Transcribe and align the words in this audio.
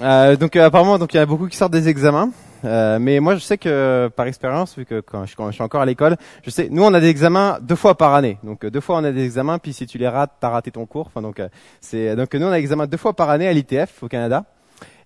Euh, 0.00 0.36
donc 0.36 0.56
euh, 0.56 0.64
apparemment, 0.64 0.98
donc 0.98 1.12
il 1.14 1.16
y 1.16 1.20
a 1.20 1.26
beaucoup 1.26 1.48
qui 1.48 1.56
sortent 1.56 1.72
des 1.72 1.88
examens. 1.88 2.30
Euh, 2.64 2.98
mais 2.98 3.20
moi, 3.20 3.36
je 3.36 3.40
sais 3.40 3.58
que 3.58 4.10
par 4.14 4.26
expérience, 4.26 4.76
vu 4.76 4.84
que 4.84 5.00
quand 5.00 5.24
je, 5.24 5.34
suis 5.52 5.62
encore 5.62 5.80
à 5.80 5.86
l'école, 5.86 6.16
je 6.44 6.50
sais, 6.50 6.68
nous 6.70 6.82
on 6.82 6.92
a 6.92 7.00
des 7.00 7.08
examens 7.08 7.58
deux 7.62 7.76
fois 7.76 7.96
par 7.96 8.14
année. 8.14 8.38
Donc 8.42 8.64
euh, 8.64 8.70
deux 8.70 8.80
fois 8.80 8.96
on 8.96 9.04
a 9.04 9.12
des 9.12 9.24
examens, 9.24 9.58
puis 9.58 9.72
si 9.72 9.86
tu 9.86 9.98
les 9.98 10.08
rates, 10.08 10.32
t'as 10.40 10.50
raté 10.50 10.70
ton 10.70 10.86
cours. 10.86 11.06
Enfin 11.06 11.22
donc 11.22 11.40
euh, 11.40 11.48
c'est 11.80 12.16
donc 12.16 12.34
nous 12.34 12.46
on 12.46 12.50
a 12.50 12.56
des 12.56 12.60
examens 12.60 12.86
deux 12.86 12.96
fois 12.96 13.14
par 13.14 13.30
année 13.30 13.48
à 13.48 13.52
l'ITF 13.52 14.02
au 14.02 14.08
Canada. 14.08 14.44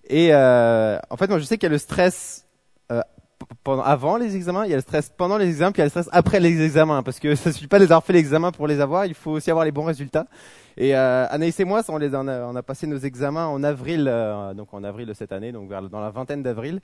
Et 0.07 0.29
euh, 0.31 0.99
en 1.09 1.17
fait, 1.17 1.27
moi 1.27 1.39
je 1.39 1.45
sais 1.45 1.57
qu'il 1.57 1.67
y 1.67 1.71
a 1.71 1.73
le 1.73 1.77
stress 1.77 2.44
avant 3.83 4.17
les 4.17 4.35
examens, 4.35 4.65
il 4.65 4.69
y 4.71 4.73
a 4.73 4.77
le 4.77 4.81
stress 4.81 5.11
pendant 5.15 5.37
les 5.37 5.47
examens, 5.47 5.71
puis 5.71 5.79
il 5.79 5.81
y 5.81 5.83
a 5.83 5.85
le 5.85 5.89
stress 5.89 6.09
après 6.11 6.39
les 6.39 6.61
examens, 6.61 7.03
parce 7.03 7.19
que 7.19 7.35
ça 7.35 7.51
suffit 7.51 7.67
pas 7.67 7.79
de 7.79 7.85
les 7.85 7.91
avoir 7.91 8.03
fait 8.03 8.13
les 8.13 8.19
examens 8.19 8.51
pour 8.51 8.67
les 8.67 8.79
avoir, 8.79 9.05
il 9.05 9.13
faut 9.13 9.31
aussi 9.31 9.49
avoir 9.51 9.65
les 9.65 9.71
bons 9.71 9.85
résultats. 9.85 10.27
Et 10.77 10.95
euh, 10.95 11.25
Anaïs 11.29 11.59
et 11.59 11.63
moi, 11.63 11.81
on, 11.87 12.55
a, 12.55 12.63
passé 12.63 12.85
nos 12.87 12.97
examens 12.97 13.47
en 13.47 13.63
avril, 13.63 14.07
euh, 14.07 14.53
donc 14.53 14.73
en 14.73 14.83
avril 14.83 15.07
de 15.07 15.13
cette 15.13 15.31
année, 15.31 15.51
donc 15.51 15.69
vers, 15.69 15.81
dans 15.89 16.01
la 16.01 16.09
vingtaine 16.09 16.43
d'avril. 16.43 16.81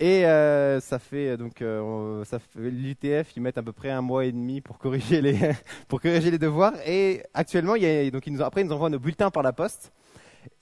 Et 0.00 0.24
euh, 0.26 0.78
ça 0.80 1.00
fait 1.00 1.36
donc 1.36 1.60
euh, 1.60 2.24
ça 2.24 2.38
fait 2.38 2.60
l'UTF, 2.60 3.34
ils 3.34 3.42
mettent 3.42 3.58
à 3.58 3.64
peu 3.64 3.72
près 3.72 3.90
un 3.90 4.00
mois 4.00 4.24
et 4.24 4.30
demi 4.30 4.60
pour 4.60 4.78
corriger 4.78 5.20
les 5.20 5.36
pour 5.88 6.00
corriger 6.00 6.30
les 6.30 6.38
devoirs. 6.38 6.74
Et 6.86 7.22
actuellement, 7.34 7.74
il 7.74 7.82
y 7.82 7.86
a, 7.86 8.08
donc 8.10 8.24
ils 8.26 8.32
nous 8.32 8.42
après 8.42 8.60
ils 8.60 8.66
nous 8.68 8.72
envoient 8.72 8.90
nos 8.90 9.00
bulletins 9.00 9.30
par 9.30 9.42
la 9.42 9.52
poste. 9.52 9.92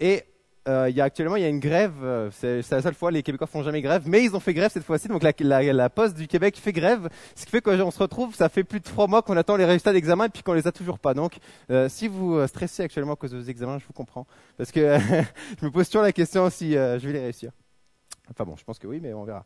Et 0.01 0.24
euh, 0.69 0.88
il 0.91 0.97
y 0.97 1.01
a 1.01 1.05
actuellement 1.05 1.37
il 1.37 1.43
y 1.43 1.45
a 1.45 1.48
une 1.48 1.61
grève. 1.61 1.95
euh, 2.02 2.30
C'est 2.33 2.69
la 2.70 2.83
seule 2.83 2.95
fois 2.95 3.11
les 3.11 3.23
Québécois 3.23 3.47
font 3.47 3.62
jamais 3.62 3.83
grève, 3.83 4.02
mais 4.07 4.24
ils 4.24 4.34
ont 4.34 4.41
fait 4.41 4.55
grève 4.55 4.70
cette 4.73 4.83
fois-ci. 4.83 5.09
Donc 5.09 5.23
la, 5.23 5.33
la, 5.73 5.91
poste 5.91 6.16
du 6.16 6.27
Québec 6.27 6.57
fait 6.57 6.73
grève, 6.73 7.09
ce 7.34 7.45
qui 7.45 7.51
fait 7.51 7.61
qu'on 7.61 7.91
se 7.91 7.98
retrouve. 7.98 8.34
Ça 8.34 8.48
fait 8.48 8.65
plus 8.65 8.80
de 8.80 8.84
trois 8.84 9.07
mois 9.07 9.23
qu'on 9.23 9.37
attend 9.37 9.57
les 9.57 9.65
résultats 9.65 9.93
d'examen 9.93 10.24
et 10.24 10.29
puis 10.29 10.43
qu'on 10.43 10.55
les 10.55 10.66
a 10.66 10.73
toujours 10.73 10.98
pas. 10.98 11.15
Donc 11.15 11.38
euh, 11.71 11.88
si 11.88 12.09
vous 12.09 12.47
stressez 12.47 12.83
actuellement 12.83 13.12
à 13.12 13.16
cause 13.16 13.30
de 13.30 13.38
vos 13.38 13.45
examens, 13.45 13.79
je 13.79 13.87
vous 13.87 13.93
comprends 13.93 14.27
parce 14.57 14.73
que 14.73 14.98
je 15.60 15.65
me 15.65 15.71
pose 15.71 15.88
toujours 15.88 16.02
la 16.02 16.12
question 16.12 16.51
si 16.51 16.73
je 16.73 17.07
vais 17.07 17.12
les 17.12 17.21
réussir. 17.21 17.52
Enfin 18.30 18.45
bon, 18.45 18.57
je 18.57 18.65
pense 18.65 18.79
que 18.79 18.87
oui, 18.88 18.98
mais 19.01 19.12
on 19.15 19.24
verra. 19.24 19.45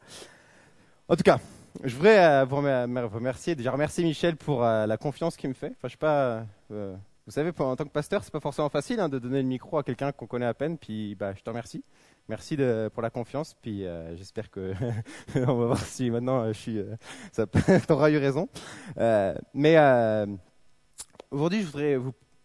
En 1.09 1.17
tout 1.17 1.23
cas, 1.23 1.39
je 1.85 1.95
voudrais 1.97 2.45
vous 2.47 2.57
remer- 2.57 2.87
me 2.87 3.05
remercier, 3.05 3.55
déjà 3.55 3.73
remercier 3.73 4.05
Michel 4.05 4.37
pour 4.37 4.63
la 4.63 4.97
confiance 4.97 5.37
qu'il 5.37 5.51
me 5.51 5.55
fait. 5.55 5.73
Enfin, 5.77 5.89
je 5.89 5.93
sais 5.93 5.97
pas, 5.99 6.45
vous 7.27 7.33
savez, 7.33 7.51
en 7.59 7.77
tant 7.77 7.85
que 7.85 7.91
pasteur, 7.91 8.25
c'est 8.25 8.33
pas 8.33 8.41
forcément 8.41 8.69
facile 8.69 8.99
hein, 9.01 9.09
de 9.09 9.19
donner 9.19 9.43
le 9.43 9.49
micro 9.49 9.79
à 9.79 9.83
quelqu'un 9.83 10.13
qu'on 10.13 10.27
connaît 10.27 10.47
à 10.47 10.55
peine. 10.55 10.79
Puis, 10.79 11.15
bah, 11.15 11.35
je 11.35 11.43
te 11.43 11.51
remercie. 11.51 11.85
Merci 12.29 12.57
pour 12.93 13.03
la 13.03 13.11
confiance. 13.11 13.55
Puis, 13.61 13.85
euh, 13.85 14.17
j'espère 14.17 14.51
que 14.51 14.73
on 15.35 15.55
va 15.55 15.67
voir 15.67 15.79
si 15.79 16.11
maintenant 16.11 16.43
euh, 16.43 16.53
je 16.53 16.59
suis, 16.59 16.79
euh, 16.79 16.97
t'auras 17.89 18.11
eu 18.11 18.19
raison. 18.19 18.49
Mais 19.55 19.77
aujourd'hui, 21.31 21.63
je 21.63 21.67
voudrais 21.67 21.99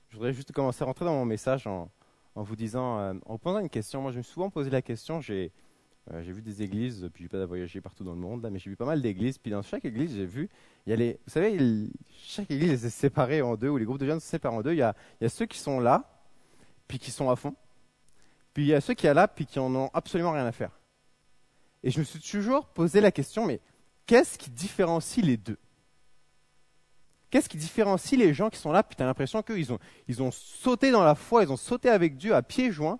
je 0.10 0.18
voudrais 0.18 0.34
juste 0.34 0.52
commencer 0.54 0.82
à 0.82 0.86
rentrer 0.86 1.06
dans 1.06 1.14
mon 1.14 1.26
message 1.26 1.68
en, 1.68 1.90
en 2.36 2.44
vous 2.44 2.56
disant, 2.56 3.20
en 3.26 3.38
posant 3.38 3.60
une 3.60 3.70
question. 3.70 4.02
Moi, 4.02 4.12
je 4.12 4.18
me 4.18 4.24
suis 4.24 4.34
souvent 4.34 4.50
posé 4.50 4.70
la 4.70 4.82
question. 4.82 5.22
J'ai 5.22 5.52
euh, 6.12 6.22
j'ai 6.24 6.32
vu 6.32 6.42
des 6.42 6.62
églises, 6.62 7.10
puis 7.14 7.24
j'ai 7.24 7.30
pas 7.30 7.44
voyagé 7.46 7.82
partout 7.82 8.04
dans 8.04 8.14
le 8.14 8.20
monde, 8.20 8.44
là, 8.44 8.52
mais 8.52 8.60
j'ai 8.60 8.70
vu 8.70 8.76
pas 8.76 8.86
mal 8.86 9.02
d'églises. 9.02 9.38
Puis 9.40 9.52
dans 9.52 9.64
chaque 9.64 9.86
église, 9.86 10.16
j'ai 10.16 10.26
vu, 10.26 10.50
il 10.86 10.92
y 10.92 10.94
a 10.94 10.96
les, 10.96 11.20
vous 11.26 11.32
savez, 11.32 11.58
chaque 12.24 12.52
église 12.52 12.86
est 12.86 12.90
séparée 12.90 13.42
en 13.42 13.56
deux, 13.56 13.70
ou 13.70 13.78
les 13.78 13.86
groupes 13.86 13.98
de 13.98 14.06
jeunes 14.06 14.20
sont 14.20 14.30
séparés 14.30 14.56
en 14.56 14.62
deux. 14.62 14.74
Il 14.74 14.78
y 14.78 14.84
a, 14.84 14.96
il 15.20 15.24
y 15.24 15.28
a 15.28 15.30
ceux 15.30 15.48
qui 15.48 15.58
sont 15.58 15.80
là, 15.80 16.04
puis 16.88 17.00
qui 17.00 17.10
sont 17.10 17.30
à 17.30 17.36
fond. 17.36 17.56
Puis 18.54 18.64
il 18.64 18.68
y 18.68 18.74
a 18.74 18.82
ceux 18.82 18.94
qui 18.94 19.08
sont 19.08 19.14
là, 19.14 19.28
puis 19.28 19.48
qui 19.48 19.58
en 19.58 19.74
ont 19.74 19.90
absolument 19.94 20.32
rien 20.32 20.46
à 20.46 20.52
faire. 20.52 20.80
Et 21.84 21.90
je 21.90 22.00
me 22.00 22.04
suis 22.04 22.20
toujours 22.20 22.68
posé 22.68 23.02
la 23.02 23.12
question, 23.12 23.46
mais 23.46 23.60
qu'est-ce 24.06 24.38
qui 24.38 24.52
différencie 24.52 25.26
les 25.26 25.38
deux? 25.38 25.58
Qu'est-ce 27.32 27.50
qui 27.50 27.58
différencie 27.58 28.18
les 28.18 28.34
gens 28.34 28.52
qui 28.52 28.60
sont 28.60 28.72
là, 28.72 28.84
puis 28.84 28.96
tu 28.96 29.02
as 29.02 29.06
l'impression 29.08 29.42
qu'ils 29.42 29.74
ont, 29.74 29.80
ils 30.08 30.22
ont 30.22 30.32
sauté 30.32 30.92
dans 30.92 31.04
la 31.04 31.16
foi, 31.16 31.44
ils 31.44 31.52
ont 31.52 31.58
sauté 31.58 31.90
avec 31.90 32.16
Dieu 32.16 32.36
à 32.36 32.44
pieds 32.44 32.72
joints, 32.72 33.00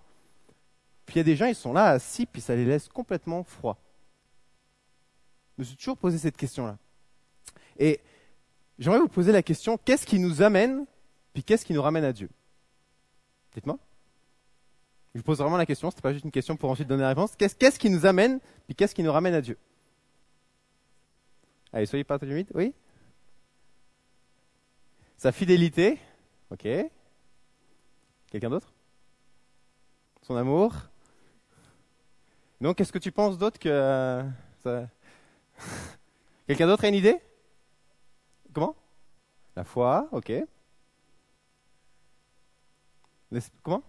puis 1.06 1.14
il 1.14 1.18
y 1.18 1.20
a 1.20 1.24
des 1.24 1.36
gens, 1.36 1.46
ils 1.46 1.54
sont 1.54 1.72
là 1.72 1.86
assis, 1.86 2.26
puis 2.26 2.42
ça 2.42 2.54
les 2.54 2.64
laisse 2.64 2.88
complètement 2.88 3.44
froids. 3.44 3.78
Je 5.56 5.62
me 5.62 5.64
suis 5.64 5.76
toujours 5.76 5.96
posé 5.96 6.18
cette 6.18 6.36
question-là. 6.36 6.76
Et 7.78 8.00
j'aimerais 8.78 8.98
vous 8.98 9.08
poser 9.08 9.32
la 9.32 9.42
question, 9.42 9.78
qu'est-ce 9.78 10.04
qui 10.04 10.18
nous 10.18 10.42
amène, 10.42 10.84
puis 11.32 11.42
qu'est-ce 11.42 11.64
qui 11.64 11.72
nous 11.72 11.82
ramène 11.82 12.04
à 12.04 12.12
Dieu? 12.12 12.28
Dites-moi. 13.54 13.78
Je 15.14 15.20
vous 15.20 15.24
pose 15.24 15.38
vraiment 15.38 15.56
la 15.56 15.64
question, 15.64 15.90
c'est 15.90 16.02
pas 16.02 16.12
juste 16.12 16.24
une 16.24 16.30
question 16.30 16.56
pour 16.56 16.68
ensuite 16.68 16.88
donner 16.88 17.02
la 17.02 17.08
réponse. 17.08 17.36
Qu'est-ce 17.36 17.54
qu'est-ce 17.54 17.78
qui 17.78 17.88
nous 17.88 18.04
amène, 18.04 18.38
puis 18.66 18.74
qu'est-ce 18.74 18.94
qui 18.94 19.02
nous 19.02 19.12
ramène 19.12 19.32
à 19.32 19.40
Dieu? 19.40 19.56
Allez, 21.72 21.86
soyez 21.86 22.04
pas 22.04 22.18
trop 22.18 22.26
limite, 22.26 22.50
oui? 22.54 22.74
Sa 25.16 25.32
fidélité, 25.32 25.98
ok. 26.50 26.68
Quelqu'un 28.30 28.50
d'autre? 28.50 28.72
Son 30.22 30.36
amour? 30.36 30.74
Donc, 32.60 32.76
qu'est-ce 32.76 32.92
que 32.92 32.98
tu 32.98 33.12
penses 33.12 33.38
d'autre 33.38 33.58
que 33.58 33.68
euh, 33.68 34.22
ça... 34.62 34.88
Quelqu'un 36.46 36.66
d'autre 36.66 36.84
a 36.84 36.88
une 36.88 36.94
idée? 36.94 37.18
Comment? 38.52 38.74
La 39.56 39.64
foi, 39.64 40.08
ok. 40.12 40.32
Comment? 43.62 43.82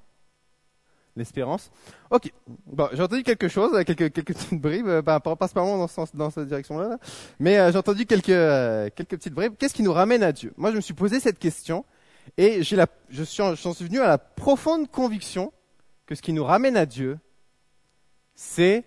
L'espérance. 1.15 1.71
Ok. 2.11 2.31
Bon, 2.67 2.89
j'ai 2.93 3.01
entendu 3.01 3.23
quelque 3.23 3.47
chose, 3.47 3.73
euh, 3.73 3.83
quelques 3.83 4.13
quelques 4.13 4.33
petites 4.33 4.59
bribes, 4.61 4.87
euh, 4.87 5.01
pas, 5.01 5.19
pas 5.19 5.35
dans, 5.55 5.87
ce 5.87 6.01
dans 6.15 6.29
cette 6.29 6.47
direction-là, 6.47 6.89
là. 6.89 6.97
mais 7.39 7.57
euh, 7.57 7.71
j'ai 7.71 7.77
entendu 7.77 8.05
quelques 8.05 8.29
euh, 8.29 8.89
quelques 8.95 9.17
petites 9.17 9.33
bribes. 9.33 9.55
Qu'est-ce 9.57 9.73
qui 9.73 9.81
nous 9.83 9.93
ramène 9.93 10.21
à 10.21 10.31
Dieu? 10.31 10.53
Moi, 10.57 10.71
je 10.71 10.75
me 10.75 10.81
suis 10.81 10.93
posé 10.93 11.19
cette 11.19 11.39
question 11.39 11.85
et 12.37 12.61
j'ai 12.61 12.75
la, 12.75 12.85
je 13.09 13.23
suis, 13.23 13.41
en- 13.41 13.55
j'en 13.55 13.73
suis 13.73 13.85
venu 13.85 13.99
à 13.99 14.07
la 14.07 14.17
profonde 14.19 14.91
conviction 14.91 15.51
que 16.05 16.13
ce 16.13 16.21
qui 16.21 16.33
nous 16.33 16.43
ramène 16.43 16.77
à 16.77 16.85
Dieu, 16.85 17.17
c'est 18.37 18.85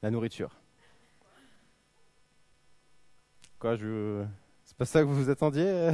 la 0.00 0.10
nourriture. 0.10 0.54
Quoi, 3.58 3.74
je... 3.74 4.24
C'est 4.64 4.76
pas 4.76 4.84
ça 4.84 5.00
que 5.00 5.06
vous 5.06 5.24
vous 5.24 5.30
attendiez 5.30 5.66
euh 5.66 5.92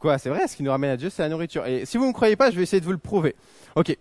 Quoi, 0.00 0.18
c'est 0.18 0.30
vrai, 0.30 0.48
ce 0.48 0.56
qui 0.56 0.64
nous 0.64 0.72
ramène 0.72 0.90
à 0.90 0.96
Dieu, 0.96 1.10
c'est 1.10 1.22
la 1.22 1.28
nourriture. 1.28 1.64
Et 1.64 1.86
si 1.86 1.96
vous 1.96 2.02
ne 2.02 2.08
me 2.08 2.12
croyez 2.12 2.34
pas, 2.34 2.50
je 2.50 2.56
vais 2.56 2.64
essayer 2.64 2.80
de 2.80 2.84
vous 2.84 2.90
le 2.90 2.98
prouver. 2.98 3.36
Ok. 3.76 3.96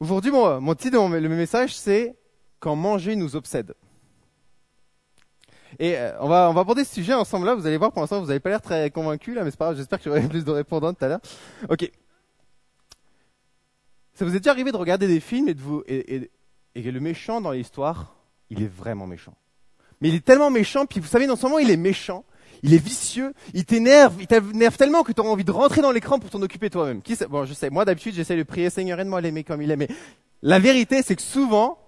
Aujourd'hui, 0.00 0.30
mon, 0.30 0.58
mon 0.62 0.74
titre 0.74 0.96
le 1.06 1.28
message, 1.28 1.76
c'est 1.76 2.16
Quand 2.60 2.76
manger 2.76 3.14
nous 3.14 3.36
obsède. 3.36 3.74
Et 5.78 5.96
euh, 5.96 6.12
on 6.20 6.28
va 6.28 6.48
on 6.50 6.54
va 6.54 6.60
aborder 6.60 6.84
ce 6.84 6.94
sujet 6.94 7.14
ensemble 7.14 7.46
là. 7.46 7.54
Vous 7.54 7.66
allez 7.66 7.76
voir 7.76 7.92
pour 7.92 8.00
l'instant 8.00 8.20
vous 8.20 8.26
n'avez 8.26 8.40
pas 8.40 8.50
l'air 8.50 8.62
très 8.62 8.90
convaincu 8.90 9.34
là, 9.34 9.44
mais 9.44 9.50
c'est 9.50 9.56
pas 9.56 9.66
grave. 9.66 9.76
J'espère 9.76 9.98
que 9.98 10.04
j'aurai 10.04 10.22
plus 10.28 10.44
de 10.44 10.50
répondants 10.50 10.92
tout 10.92 11.04
à 11.04 11.08
l'heure. 11.08 11.20
Ok. 11.68 11.90
Ça 14.14 14.24
vous 14.24 14.34
est 14.34 14.38
déjà 14.38 14.52
arrivé 14.52 14.70
de 14.70 14.76
regarder 14.76 15.08
des 15.08 15.20
films 15.20 15.48
et 15.48 15.54
de 15.54 15.60
vous 15.60 15.82
et, 15.86 16.16
et, 16.16 16.30
et 16.74 16.90
le 16.90 17.00
méchant 17.00 17.40
dans 17.40 17.50
l'histoire, 17.50 18.14
il 18.50 18.62
est 18.62 18.70
vraiment 18.70 19.06
méchant. 19.06 19.34
Mais 20.00 20.08
il 20.08 20.14
est 20.14 20.24
tellement 20.24 20.50
méchant, 20.50 20.86
puis 20.86 21.00
vous 21.00 21.06
savez 21.06 21.26
non 21.26 21.36
seulement 21.36 21.58
il 21.58 21.70
est 21.70 21.76
méchant, 21.76 22.24
il 22.62 22.74
est 22.74 22.84
vicieux, 22.84 23.32
il 23.54 23.64
t'énerve, 23.64 24.16
il 24.20 24.26
t'énerve 24.26 24.76
tellement 24.76 25.02
que 25.02 25.12
tu 25.12 25.20
as 25.20 25.24
envie 25.24 25.44
de 25.44 25.50
rentrer 25.50 25.82
dans 25.82 25.92
l'écran 25.92 26.18
pour 26.18 26.30
t'en 26.30 26.42
occuper 26.42 26.70
toi-même. 26.70 27.02
Qui 27.02 27.16
Bon, 27.28 27.44
je 27.44 27.54
sais, 27.54 27.70
moi 27.70 27.84
d'habitude 27.84 28.14
j'essaie 28.14 28.36
de 28.36 28.42
prier 28.42 28.70
Seigneur 28.70 29.00
aide-moi 29.00 29.18
à 29.18 29.22
l'aimer 29.22 29.44
comme 29.44 29.62
il 29.62 29.70
est, 29.70 29.76
mais 29.76 29.88
la 30.42 30.58
vérité 30.58 31.02
c'est 31.02 31.16
que 31.16 31.22
souvent 31.22 31.78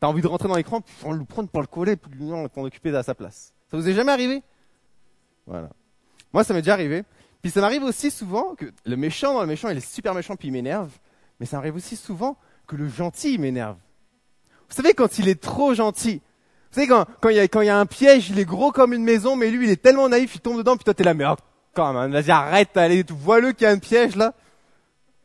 T'as 0.00 0.08
envie 0.08 0.20
de 0.20 0.26
rentrer 0.26 0.48
dans 0.48 0.56
l'écran, 0.56 0.82
on 1.04 1.12
le 1.12 1.24
prendre 1.24 1.48
par 1.48 1.62
le 1.62 1.66
collet, 1.66 1.96
puis 1.96 2.10
non, 2.20 2.48
t'en 2.48 2.64
occuper 2.64 2.94
à 2.94 3.02
sa 3.02 3.14
place. 3.14 3.54
Ça 3.70 3.76
vous 3.76 3.88
est 3.88 3.94
jamais 3.94 4.12
arrivé? 4.12 4.42
Voilà. 5.46 5.70
Moi, 6.32 6.44
ça 6.44 6.52
m'est 6.52 6.60
déjà 6.60 6.74
arrivé. 6.74 7.04
Puis 7.40 7.50
ça 7.50 7.60
m'arrive 7.60 7.84
aussi 7.84 8.10
souvent 8.10 8.54
que 8.54 8.66
le 8.84 8.96
méchant 8.96 9.40
le 9.40 9.46
méchant, 9.46 9.68
il 9.70 9.76
est 9.78 9.94
super 9.94 10.14
méchant, 10.14 10.36
puis 10.36 10.48
il 10.48 10.52
m'énerve. 10.52 10.90
Mais 11.40 11.46
ça 11.46 11.56
m'arrive 11.56 11.76
aussi 11.76 11.96
souvent 11.96 12.36
que 12.66 12.76
le 12.76 12.88
gentil, 12.88 13.34
il 13.34 13.40
m'énerve. 13.40 13.76
Vous 14.68 14.74
savez, 14.74 14.94
quand 14.94 15.18
il 15.18 15.28
est 15.28 15.40
trop 15.40 15.72
gentil, 15.74 16.20
vous 16.70 16.74
savez, 16.74 16.88
quand, 16.88 17.06
quand, 17.20 17.28
il 17.28 17.36
y 17.36 17.40
a, 17.40 17.48
quand 17.48 17.60
il 17.60 17.66
y 17.66 17.70
a 17.70 17.78
un 17.78 17.86
piège, 17.86 18.30
il 18.30 18.38
est 18.38 18.44
gros 18.44 18.72
comme 18.72 18.92
une 18.92 19.04
maison, 19.04 19.36
mais 19.36 19.50
lui, 19.50 19.66
il 19.66 19.70
est 19.70 19.80
tellement 19.80 20.08
naïf, 20.08 20.34
il 20.34 20.40
tombe 20.40 20.58
dedans, 20.58 20.76
puis 20.76 20.84
toi, 20.84 20.92
t'es 20.92 21.04
là, 21.04 21.14
mais 21.14 21.24
oh, 21.26 21.36
quand 21.72 21.92
même, 21.92 22.12
vas-y, 22.12 22.30
arrête, 22.30 22.76
allez, 22.76 23.04
vois-le 23.08 23.52
qu'il 23.52 23.66
y 23.66 23.70
a 23.70 23.72
un 23.72 23.78
piège, 23.78 24.16
là. 24.16 24.34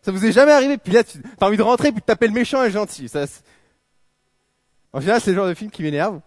Ça 0.03 0.12
vous 0.12 0.25
est 0.25 0.31
jamais 0.31 0.51
arrivé, 0.51 0.77
puis 0.77 0.94
là, 0.94 1.03
tu 1.03 1.21
as 1.39 1.45
envie 1.45 1.57
de 1.57 1.62
rentrer, 1.62 1.91
puis 1.91 2.01
de 2.01 2.06
taper 2.06 2.27
le 2.27 2.33
méchant 2.33 2.63
et 2.63 2.68
le 2.68 2.71
gentil. 2.71 3.09
En 4.93 4.99
général, 4.99 5.21
c'est 5.21 5.31
le 5.31 5.38
genre 5.38 5.47
de 5.47 5.53
film 5.53 5.71
qui 5.71 5.83
m'énerve. 5.83 6.21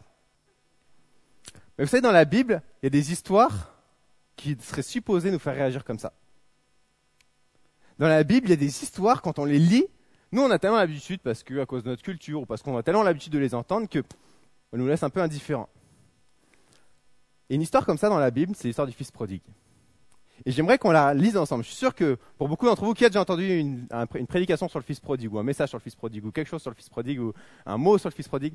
Mais 1.77 1.85
vous 1.85 1.91
savez, 1.91 2.01
dans 2.01 2.13
la 2.13 2.25
Bible, 2.25 2.63
il 2.83 2.87
y 2.87 2.89
a 2.89 2.91
des 2.91 3.13
histoires 3.13 3.75
qui 4.37 4.57
seraient 4.61 4.83
supposées 4.83 5.31
nous 5.31 5.39
faire 5.39 5.55
réagir 5.55 5.85
comme 5.85 5.99
ça. 5.99 6.13
Dans 7.99 8.09
la 8.09 8.25
Bible, 8.25 8.49
il 8.49 8.51
y 8.51 8.55
a 8.55 8.57
des 8.57 8.83
histoires, 8.83 9.23
quand 9.23 9.39
on 9.39 9.45
les 9.45 9.59
lit, 9.59 9.87
nous, 10.33 10.43
on 10.43 10.51
a 10.51 10.59
tellement 10.59 10.79
l'habitude, 10.79 11.21
parce 11.23 11.43
que, 11.43 11.61
à 11.61 11.67
cause 11.67 11.85
de 11.85 11.91
notre 11.91 12.03
culture, 12.03 12.41
ou 12.41 12.47
parce 12.47 12.63
qu'on 12.63 12.77
a 12.77 12.83
tellement 12.83 13.05
l'habitude 13.05 13.33
de 13.33 13.39
les 13.39 13.55
entendre, 13.55 13.89
que 13.89 14.03
on 14.73 14.79
nous 14.79 14.87
laisse 14.89 15.03
un 15.05 15.11
peu 15.11 15.21
indifférents. 15.21 15.69
Et 17.49 17.55
une 17.55 17.63
histoire 17.63 17.87
comme 17.87 17.99
ça 17.99 18.09
dans 18.09 18.19
la 18.19 18.31
Bible, 18.31 18.55
c'est 18.57 18.67
l'histoire 18.67 18.89
du 18.89 18.93
fils 18.93 19.13
prodigue. 19.13 19.43
Et 20.47 20.51
j'aimerais 20.51 20.79
qu'on 20.79 20.91
la 20.91 21.15
lise 21.15 21.37
ensemble. 21.37 21.63
Je 21.65 21.69
suis 21.69 21.77
sûr 21.77 21.95
que 21.95 22.19
pour 22.39 22.49
beaucoup 22.49 22.67
d'entre 22.67 22.85
vous 22.85 22.93
qui 22.95 23.05
a 23.05 23.09
déjà 23.09 23.21
entendu 23.21 23.47
une, 23.59 23.87
un- 23.91 24.07
une 24.15 24.27
prédication 24.27 24.69
sur 24.69 24.79
le 24.79 24.85
fils 24.85 25.01
prodigue, 25.01 25.33
ou 25.33 25.39
un 25.39 25.43
message 25.43 25.69
sur 25.71 25.79
le 25.79 25.83
fils 25.83 25.95
prodigue, 25.95 26.25
ou 26.27 26.33
quelque 26.33 26.49
chose 26.49 26.61
sur 26.63 26.71
le 26.71 26.77
fils 26.77 26.89
prodigue, 26.89 27.21
ou 27.21 27.33
un 27.67 27.79
mot 27.79 27.97
sur 27.99 28.09
le 28.11 28.15
fils 28.15 28.29
prodigue, 28.29 28.55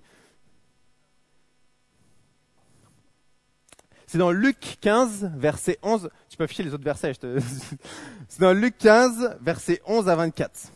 C'est 4.05 4.17
dans 4.17 4.31
Luc 4.31 4.77
15, 4.81 5.33
verset 5.35 5.77
11. 5.83 6.09
Tu 6.29 6.35
peux 6.37 6.43
afficher 6.45 6.63
les 6.63 6.73
autres 6.73 6.83
versets. 6.83 7.11
C'est 8.27 8.41
dans 8.41 8.53
Luc 8.53 8.75
15, 8.79 9.37
verset 9.39 9.83
11 9.85 10.09
à 10.09 10.15
24. 10.15 10.71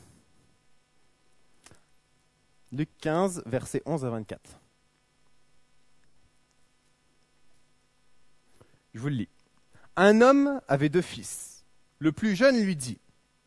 Luc 2.71 2.89
15, 3.01 3.41
verset 3.47 3.81
11 3.87 4.05
à 4.05 4.11
24. 4.11 4.39
Je 8.93 8.99
vous 8.99 9.07
le 9.09 9.15
lis. 9.15 9.29
Un 9.95 10.21
homme 10.21 10.59
avait 10.67 10.89
deux 10.89 11.03
fils. 11.03 11.65
Le 11.99 12.11
plus 12.11 12.35
jeune 12.35 12.59
lui 12.59 12.75
dit, 12.75 12.97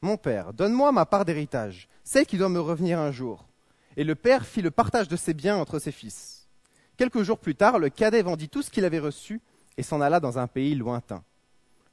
Mon 0.00 0.16
père, 0.16 0.52
donne-moi 0.52 0.92
ma 0.92 1.04
part 1.04 1.24
d'héritage, 1.24 1.88
celle 2.04 2.24
qui 2.24 2.38
doit 2.38 2.48
me 2.48 2.60
revenir 2.60 3.00
un 3.00 3.10
jour. 3.10 3.48
Et 3.96 4.04
le 4.04 4.14
père 4.14 4.46
fit 4.46 4.62
le 4.62 4.70
partage 4.70 5.08
de 5.08 5.16
ses 5.16 5.34
biens 5.34 5.56
entre 5.56 5.80
ses 5.80 5.90
fils. 5.90 6.46
Quelques 6.96 7.22
jours 7.22 7.40
plus 7.40 7.56
tard, 7.56 7.80
le 7.80 7.88
cadet 7.88 8.22
vendit 8.22 8.48
tout 8.48 8.62
ce 8.62 8.70
qu'il 8.70 8.84
avait 8.84 9.00
reçu 9.00 9.40
et 9.76 9.82
s'en 9.82 10.00
alla 10.00 10.20
dans 10.20 10.38
un 10.38 10.46
pays 10.46 10.76
lointain. 10.76 11.24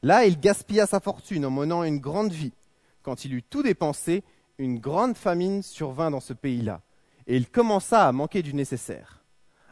Là, 0.04 0.26
il 0.26 0.40
gaspilla 0.40 0.86
sa 0.86 1.00
fortune 1.00 1.48
en 1.48 1.50
menant 1.50 1.84
une 1.84 2.00
grande 2.00 2.32
vie. 2.32 2.54
Quand 3.02 3.26
il 3.26 3.34
eut 3.34 3.44
tout 3.44 3.64
dépensé, 3.64 4.24
une 4.60 4.78
grande 4.78 5.18
famine 5.18 5.64
survint 5.64 6.12
dans 6.12 6.20
ce 6.20 6.34
pays-là, 6.34 6.82
et 7.26 7.38
il 7.38 7.50
commença 7.50 8.08
à 8.08 8.12
manquer 8.12 8.44
du 8.44 8.54
nécessaire. 8.54 9.24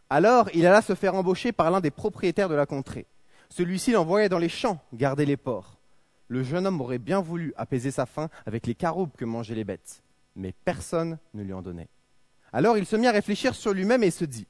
Alors 0.09 0.49
il 0.55 0.65
alla 0.65 0.81
se 0.81 0.95
faire 0.95 1.13
embaucher 1.13 1.51
par 1.51 1.69
l'un 1.69 1.81
des 1.81 1.91
propriétaires 1.91 2.49
de 2.49 2.55
la 2.55 2.65
contrée. 2.65 3.05
Celui-ci 3.51 3.91
l'envoyait 3.91 4.29
dans 4.29 4.39
les 4.39 4.47
champs 4.47 4.81
garder 4.93 5.25
les 5.25 5.35
porcs. 5.35 5.77
Le 6.29 6.41
jeune 6.41 6.65
homme 6.65 6.79
aurait 6.79 6.99
bien 6.99 7.19
voulu 7.19 7.53
apaiser 7.57 7.91
sa 7.91 8.05
faim 8.05 8.29
avec 8.45 8.65
les 8.65 8.75
caroubes 8.75 9.11
que 9.17 9.25
mangeaient 9.25 9.55
les 9.55 9.65
bêtes, 9.65 10.03
mais 10.37 10.53
personne 10.63 11.19
ne 11.33 11.43
lui 11.43 11.51
en 11.51 11.61
donnait. 11.61 11.89
Alors 12.53 12.77
il 12.77 12.85
se 12.85 12.95
mit 12.95 13.07
à 13.07 13.11
réfléchir 13.11 13.53
sur 13.53 13.73
lui-même 13.73 14.03
et 14.03 14.11
se 14.11 14.23
dit 14.23 14.47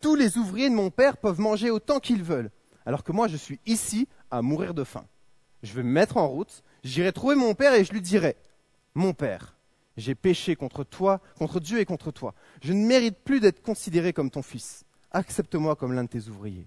Tous 0.00 0.16
les 0.16 0.36
ouvriers 0.36 0.68
de 0.68 0.74
mon 0.74 0.90
père 0.90 1.16
peuvent 1.16 1.38
manger 1.38 1.70
autant 1.70 2.00
qu'ils 2.00 2.24
veulent, 2.24 2.50
alors 2.84 3.04
que 3.04 3.12
moi 3.12 3.28
je 3.28 3.36
suis 3.36 3.60
ici 3.66 4.08
à 4.32 4.42
mourir 4.42 4.74
de 4.74 4.82
faim. 4.82 5.04
Je 5.62 5.72
vais 5.72 5.84
me 5.84 5.92
mettre 5.92 6.16
en 6.16 6.26
route, 6.26 6.64
j'irai 6.82 7.12
trouver 7.12 7.36
mon 7.36 7.54
père 7.54 7.74
et 7.74 7.84
je 7.84 7.92
lui 7.92 8.02
dirai 8.02 8.34
Mon 8.96 9.12
père, 9.12 9.54
j'ai 9.96 10.16
péché 10.16 10.56
contre 10.56 10.82
toi, 10.82 11.20
contre 11.38 11.60
Dieu 11.60 11.78
et 11.78 11.84
contre 11.84 12.10
toi. 12.10 12.34
Je 12.62 12.72
ne 12.72 12.84
mérite 12.84 13.18
plus 13.22 13.38
d'être 13.38 13.62
considéré 13.62 14.12
comme 14.12 14.30
ton 14.32 14.42
fils. 14.42 14.84
Accepte-moi 15.12 15.76
comme 15.76 15.92
l'un 15.92 16.02
de 16.02 16.08
tes 16.08 16.26
ouvriers. 16.26 16.66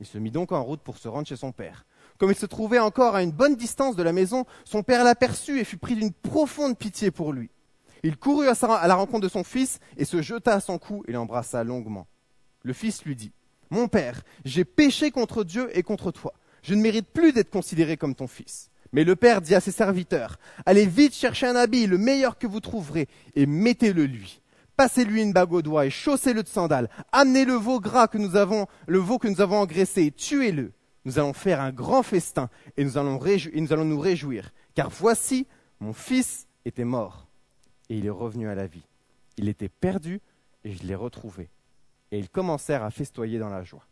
Il 0.00 0.06
se 0.06 0.18
mit 0.18 0.30
donc 0.30 0.52
en 0.52 0.62
route 0.62 0.80
pour 0.80 0.98
se 0.98 1.08
rendre 1.08 1.26
chez 1.26 1.36
son 1.36 1.52
père. 1.52 1.86
Comme 2.18 2.30
il 2.30 2.36
se 2.36 2.46
trouvait 2.46 2.78
encore 2.78 3.14
à 3.14 3.22
une 3.22 3.30
bonne 3.30 3.56
distance 3.56 3.96
de 3.96 4.02
la 4.02 4.12
maison, 4.12 4.44
son 4.64 4.82
père 4.82 5.04
l'aperçut 5.04 5.60
et 5.60 5.64
fut 5.64 5.78
pris 5.78 5.96
d'une 5.96 6.12
profonde 6.12 6.76
pitié 6.76 7.10
pour 7.10 7.32
lui. 7.32 7.50
Il 8.02 8.16
courut 8.16 8.48
à, 8.48 8.86
la 8.86 8.94
rencontre 8.94 9.24
de 9.24 9.28
son 9.28 9.44
fils 9.44 9.80
et 9.96 10.04
se 10.04 10.22
jeta 10.22 10.54
à 10.54 10.60
son 10.60 10.78
cou 10.78 11.02
et 11.08 11.12
l'embrassa 11.12 11.64
longuement. 11.64 12.06
Le 12.62 12.72
fils 12.72 13.04
lui 13.04 13.16
dit, 13.16 13.32
Mon 13.70 13.88
père, 13.88 14.22
j'ai 14.44 14.64
péché 14.64 15.10
contre 15.10 15.44
Dieu 15.44 15.70
et 15.76 15.82
contre 15.82 16.10
toi. 16.10 16.34
Je 16.62 16.74
ne 16.74 16.82
mérite 16.82 17.08
plus 17.08 17.32
d'être 17.32 17.50
considéré 17.50 17.96
comme 17.96 18.14
ton 18.14 18.26
fils. 18.26 18.70
Mais 18.92 19.04
le 19.04 19.16
père 19.16 19.40
dit 19.40 19.54
à 19.54 19.60
ses 19.60 19.72
serviteurs, 19.72 20.38
Allez 20.66 20.86
vite 20.86 21.14
chercher 21.14 21.46
un 21.46 21.56
habit, 21.56 21.86
le 21.86 21.98
meilleur 21.98 22.38
que 22.38 22.46
vous 22.46 22.60
trouverez, 22.60 23.08
et 23.34 23.46
mettez-le 23.46 24.04
lui 24.04 24.40
passez-lui 24.76 25.22
une 25.22 25.32
bague 25.32 25.52
au 25.52 25.62
doigt 25.62 25.86
et 25.86 25.90
chaussez-le 25.90 26.42
de 26.42 26.48
sandales. 26.48 26.88
Amenez 27.12 27.44
le 27.44 27.54
veau 27.54 27.80
gras 27.80 28.08
que 28.08 28.18
nous 28.18 28.36
avons, 28.36 28.66
le 28.86 28.98
veau 28.98 29.18
que 29.18 29.28
nous 29.28 29.40
avons 29.40 29.58
engraissé 29.58 30.04
et 30.04 30.10
tuez-le. 30.12 30.72
Nous 31.04 31.18
allons 31.18 31.32
faire 31.32 31.60
un 31.60 31.72
grand 31.72 32.02
festin 32.02 32.50
et 32.76 32.84
nous 32.84 32.98
allons, 32.98 33.18
nous 33.84 33.98
réjouir. 34.00 34.50
Car 34.74 34.90
voici, 34.90 35.46
mon 35.80 35.92
fils 35.92 36.46
était 36.64 36.84
mort 36.84 37.28
et 37.88 37.96
il 37.96 38.06
est 38.06 38.10
revenu 38.10 38.48
à 38.48 38.54
la 38.54 38.66
vie. 38.66 38.86
Il 39.36 39.48
était 39.48 39.68
perdu 39.68 40.20
et 40.64 40.72
je 40.72 40.82
l'ai 40.82 40.94
retrouvé. 40.94 41.48
Et 42.10 42.18
ils 42.18 42.28
commencèrent 42.28 42.82
à 42.82 42.90
festoyer 42.90 43.38
dans 43.38 43.50
la 43.50 43.62
joie. 43.62 43.86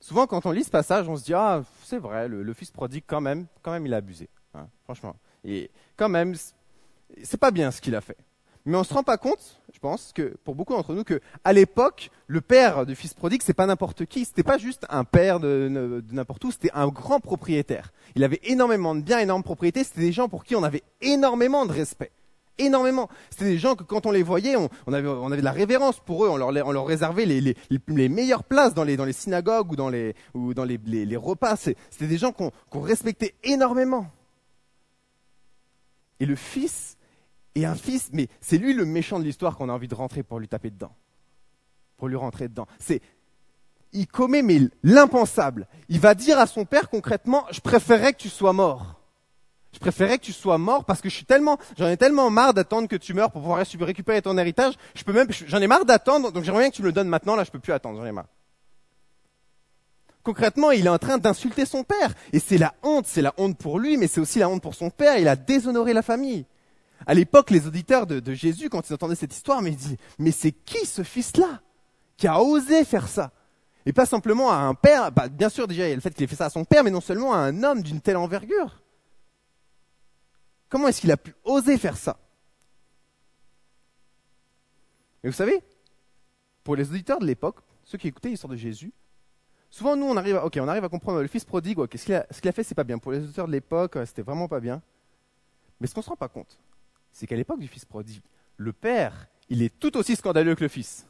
Souvent, 0.00 0.26
quand 0.26 0.46
on 0.46 0.52
lit 0.52 0.64
ce 0.64 0.70
passage, 0.70 1.08
on 1.08 1.16
se 1.16 1.24
dit 1.24 1.34
ah 1.34 1.62
c'est 1.84 1.98
vrai, 1.98 2.28
le, 2.28 2.52
fils 2.52 2.70
prodigue 2.70 3.04
quand 3.06 3.20
même, 3.20 3.46
quand 3.62 3.72
même 3.72 3.86
il 3.86 3.94
a 3.94 3.98
abusé, 3.98 4.28
hein, 4.54 4.68
franchement. 4.84 5.16
Et 5.44 5.70
quand 5.96 6.08
même, 6.08 6.34
c'est 7.22 7.40
pas 7.40 7.50
bien 7.50 7.70
ce 7.70 7.80
qu'il 7.80 7.94
a 7.94 8.00
fait. 8.00 8.16
Mais 8.68 8.76
on 8.76 8.84
se 8.84 8.92
rend 8.92 9.02
pas 9.02 9.16
compte, 9.16 9.62
je 9.72 9.78
pense, 9.78 10.12
que 10.14 10.36
pour 10.44 10.54
beaucoup 10.54 10.74
d'entre 10.74 10.92
nous, 10.92 11.02
que 11.02 11.20
à 11.42 11.54
l'époque, 11.54 12.10
le 12.26 12.42
père 12.42 12.84
du 12.84 12.94
fils 12.94 13.14
prodigue, 13.14 13.40
c'est 13.42 13.54
pas 13.54 13.64
n'importe 13.64 14.04
qui. 14.04 14.26
C'était 14.26 14.42
pas 14.42 14.58
juste 14.58 14.84
un 14.90 15.04
père 15.04 15.40
de, 15.40 16.04
n'importe 16.12 16.44
où, 16.44 16.50
c'était 16.50 16.70
un 16.74 16.88
grand 16.88 17.18
propriétaire. 17.18 17.94
Il 18.14 18.24
avait 18.24 18.40
énormément 18.42 18.94
de 18.94 19.00
biens, 19.00 19.20
énormément 19.20 19.38
de 19.38 19.44
propriétés. 19.44 19.84
C'était 19.84 20.02
des 20.02 20.12
gens 20.12 20.28
pour 20.28 20.44
qui 20.44 20.54
on 20.54 20.62
avait 20.62 20.82
énormément 21.00 21.64
de 21.64 21.72
respect. 21.72 22.10
Énormément. 22.58 23.08
C'était 23.30 23.46
des 23.46 23.56
gens 23.58 23.74
que 23.74 23.84
quand 23.84 24.04
on 24.04 24.10
les 24.10 24.22
voyait, 24.22 24.56
on, 24.56 24.92
avait, 24.92 25.38
de 25.38 25.44
la 25.44 25.52
révérence 25.52 26.00
pour 26.00 26.26
eux. 26.26 26.28
On 26.28 26.36
leur, 26.36 26.84
réservait 26.84 27.24
les, 27.24 27.54
meilleures 28.10 28.44
places 28.44 28.74
dans 28.74 28.84
les, 28.84 29.12
synagogues 29.14 29.72
ou 29.72 29.76
dans 29.76 29.88
les, 29.88 31.16
repas. 31.16 31.56
C'était 31.56 32.06
des 32.06 32.18
gens 32.18 32.32
qu'on 32.32 32.80
respectait 32.80 33.34
énormément. 33.44 34.08
Et 36.20 36.26
le 36.26 36.36
fils 36.36 36.97
et 37.58 37.66
un 37.66 37.74
fils, 37.74 38.10
mais 38.12 38.28
c'est 38.40 38.58
lui 38.58 38.72
le 38.72 38.84
méchant 38.84 39.18
de 39.18 39.24
l'histoire 39.24 39.56
qu'on 39.56 39.68
a 39.68 39.72
envie 39.72 39.88
de 39.88 39.94
rentrer 39.94 40.22
pour 40.22 40.38
lui 40.38 40.48
taper 40.48 40.70
dedans. 40.70 40.92
Pour 41.96 42.08
lui 42.08 42.16
rentrer 42.16 42.48
dedans. 42.48 42.66
C'est, 42.78 43.02
il 43.92 44.06
commet 44.06 44.42
mais 44.42 44.60
l'impensable. 44.82 45.66
Il 45.88 45.98
va 45.98 46.14
dire 46.14 46.38
à 46.38 46.46
son 46.46 46.64
père 46.64 46.88
concrètement, 46.88 47.44
je 47.50 47.60
préférerais 47.60 48.12
que 48.12 48.18
tu 48.18 48.28
sois 48.28 48.52
mort. 48.52 48.94
Je 49.72 49.78
préférerais 49.80 50.18
que 50.18 50.24
tu 50.24 50.32
sois 50.32 50.58
mort 50.58 50.84
parce 50.84 51.00
que 51.00 51.08
je 51.08 51.14
suis 51.14 51.26
tellement, 51.26 51.58
j'en 51.76 51.88
ai 51.88 51.96
tellement 51.96 52.30
marre 52.30 52.54
d'attendre 52.54 52.88
que 52.88 52.96
tu 52.96 53.12
meurs 53.12 53.30
pour 53.30 53.42
pouvoir 53.42 53.64
récupérer 53.80 54.22
ton 54.22 54.38
héritage. 54.38 54.74
Je 54.94 55.04
peux 55.04 55.12
même, 55.12 55.28
j'en 55.30 55.60
ai 55.60 55.66
marre 55.66 55.84
d'attendre, 55.84 56.32
donc 56.32 56.44
j'aimerais 56.44 56.62
bien 56.62 56.70
que 56.70 56.76
tu 56.76 56.82
me 56.82 56.86
le 56.86 56.92
donnes 56.92 57.08
maintenant. 57.08 57.36
Là, 57.36 57.44
je 57.44 57.50
peux 57.50 57.58
plus 57.58 57.72
attendre, 57.72 57.98
j'en 57.98 58.06
ai 58.06 58.12
marre. 58.12 58.28
Concrètement, 60.22 60.70
il 60.72 60.86
est 60.86 60.90
en 60.90 60.98
train 60.98 61.18
d'insulter 61.18 61.64
son 61.64 61.84
père. 61.84 62.12
Et 62.32 62.38
c'est 62.38 62.58
la 62.58 62.74
honte, 62.82 63.06
c'est 63.06 63.22
la 63.22 63.34
honte 63.36 63.56
pour 63.56 63.78
lui, 63.78 63.96
mais 63.96 64.08
c'est 64.08 64.20
aussi 64.20 64.38
la 64.38 64.48
honte 64.48 64.62
pour 64.62 64.74
son 64.74 64.90
père. 64.90 65.18
Il 65.18 65.28
a 65.28 65.36
déshonoré 65.36 65.92
la 65.92 66.02
famille. 66.02 66.44
À 67.06 67.14
l'époque, 67.14 67.50
les 67.50 67.66
auditeurs 67.66 68.06
de, 68.06 68.34
Jésus, 68.34 68.68
quand 68.68 68.88
ils 68.88 68.92
entendaient 68.92 69.14
cette 69.14 69.34
histoire, 69.34 69.62
mais 69.62 69.70
ils 69.70 69.76
disaient, 69.76 69.98
mais 70.18 70.30
c'est 70.30 70.52
qui 70.52 70.84
ce 70.86 71.02
fils-là 71.02 71.62
qui 72.16 72.26
a 72.26 72.40
osé 72.40 72.84
faire 72.84 73.08
ça? 73.08 73.32
Et 73.86 73.92
pas 73.92 74.06
simplement 74.06 74.50
à 74.50 74.56
un 74.56 74.74
père, 74.74 75.12
bah, 75.12 75.28
bien 75.28 75.48
sûr 75.48 75.66
déjà 75.66 75.86
il 75.86 75.90
y 75.90 75.92
a 75.92 75.94
le 75.94 76.00
fait 76.00 76.12
qu'il 76.12 76.24
ait 76.24 76.26
fait 76.26 76.36
ça 76.36 76.46
à 76.46 76.50
son 76.50 76.64
père, 76.64 76.84
mais 76.84 76.90
non 76.90 77.00
seulement 77.00 77.32
à 77.32 77.38
un 77.38 77.62
homme 77.62 77.82
d'une 77.82 78.00
telle 78.00 78.16
envergure. 78.16 78.82
Comment 80.68 80.88
est-ce 80.88 81.00
qu'il 81.00 81.12
a 81.12 81.16
pu 81.16 81.34
oser 81.44 81.78
faire 81.78 81.96
ça? 81.96 82.18
Et 85.24 85.28
vous 85.28 85.34
savez, 85.34 85.62
pour 86.64 86.76
les 86.76 86.90
auditeurs 86.90 87.18
de 87.18 87.26
l'époque, 87.26 87.56
ceux 87.84 87.96
qui 87.96 88.08
écoutaient 88.08 88.28
l'histoire 88.28 88.50
de 88.50 88.56
Jésus, 88.56 88.92
souvent 89.70 89.96
nous 89.96 90.06
on 90.06 90.16
arrive, 90.16 90.36
à, 90.36 90.88
comprendre 90.88 91.22
le 91.22 91.28
fils 91.28 91.44
prodigue, 91.44 91.78
ce 91.94 92.04
qu'il 92.04 92.14
a, 92.14 92.26
a, 92.28 92.52
fait 92.52 92.62
c'est 92.62 92.74
pas 92.74 92.84
bien. 92.84 92.98
Pour 92.98 93.12
les 93.12 93.20
auditeurs 93.20 93.46
de 93.46 93.52
l'époque, 93.52 93.96
c'était 94.04 94.22
vraiment 94.22 94.48
pas 94.48 94.60
bien. 94.60 94.82
Mais 95.80 95.86
ce 95.86 95.94
qu'on 95.94 96.00
ne 96.00 96.04
se 96.04 96.10
rend 96.10 96.16
pas 96.16 96.28
compte, 96.28 96.58
c'est 97.18 97.26
qu'à 97.26 97.34
l'époque 97.34 97.58
du 97.58 97.66
fils 97.66 97.84
prodigue, 97.84 98.22
le 98.58 98.72
père, 98.72 99.26
il 99.48 99.62
est 99.62 99.76
tout 99.76 99.96
aussi 99.96 100.14
scandaleux 100.14 100.54
que 100.54 100.62
le 100.62 100.68
fils. 100.68 101.04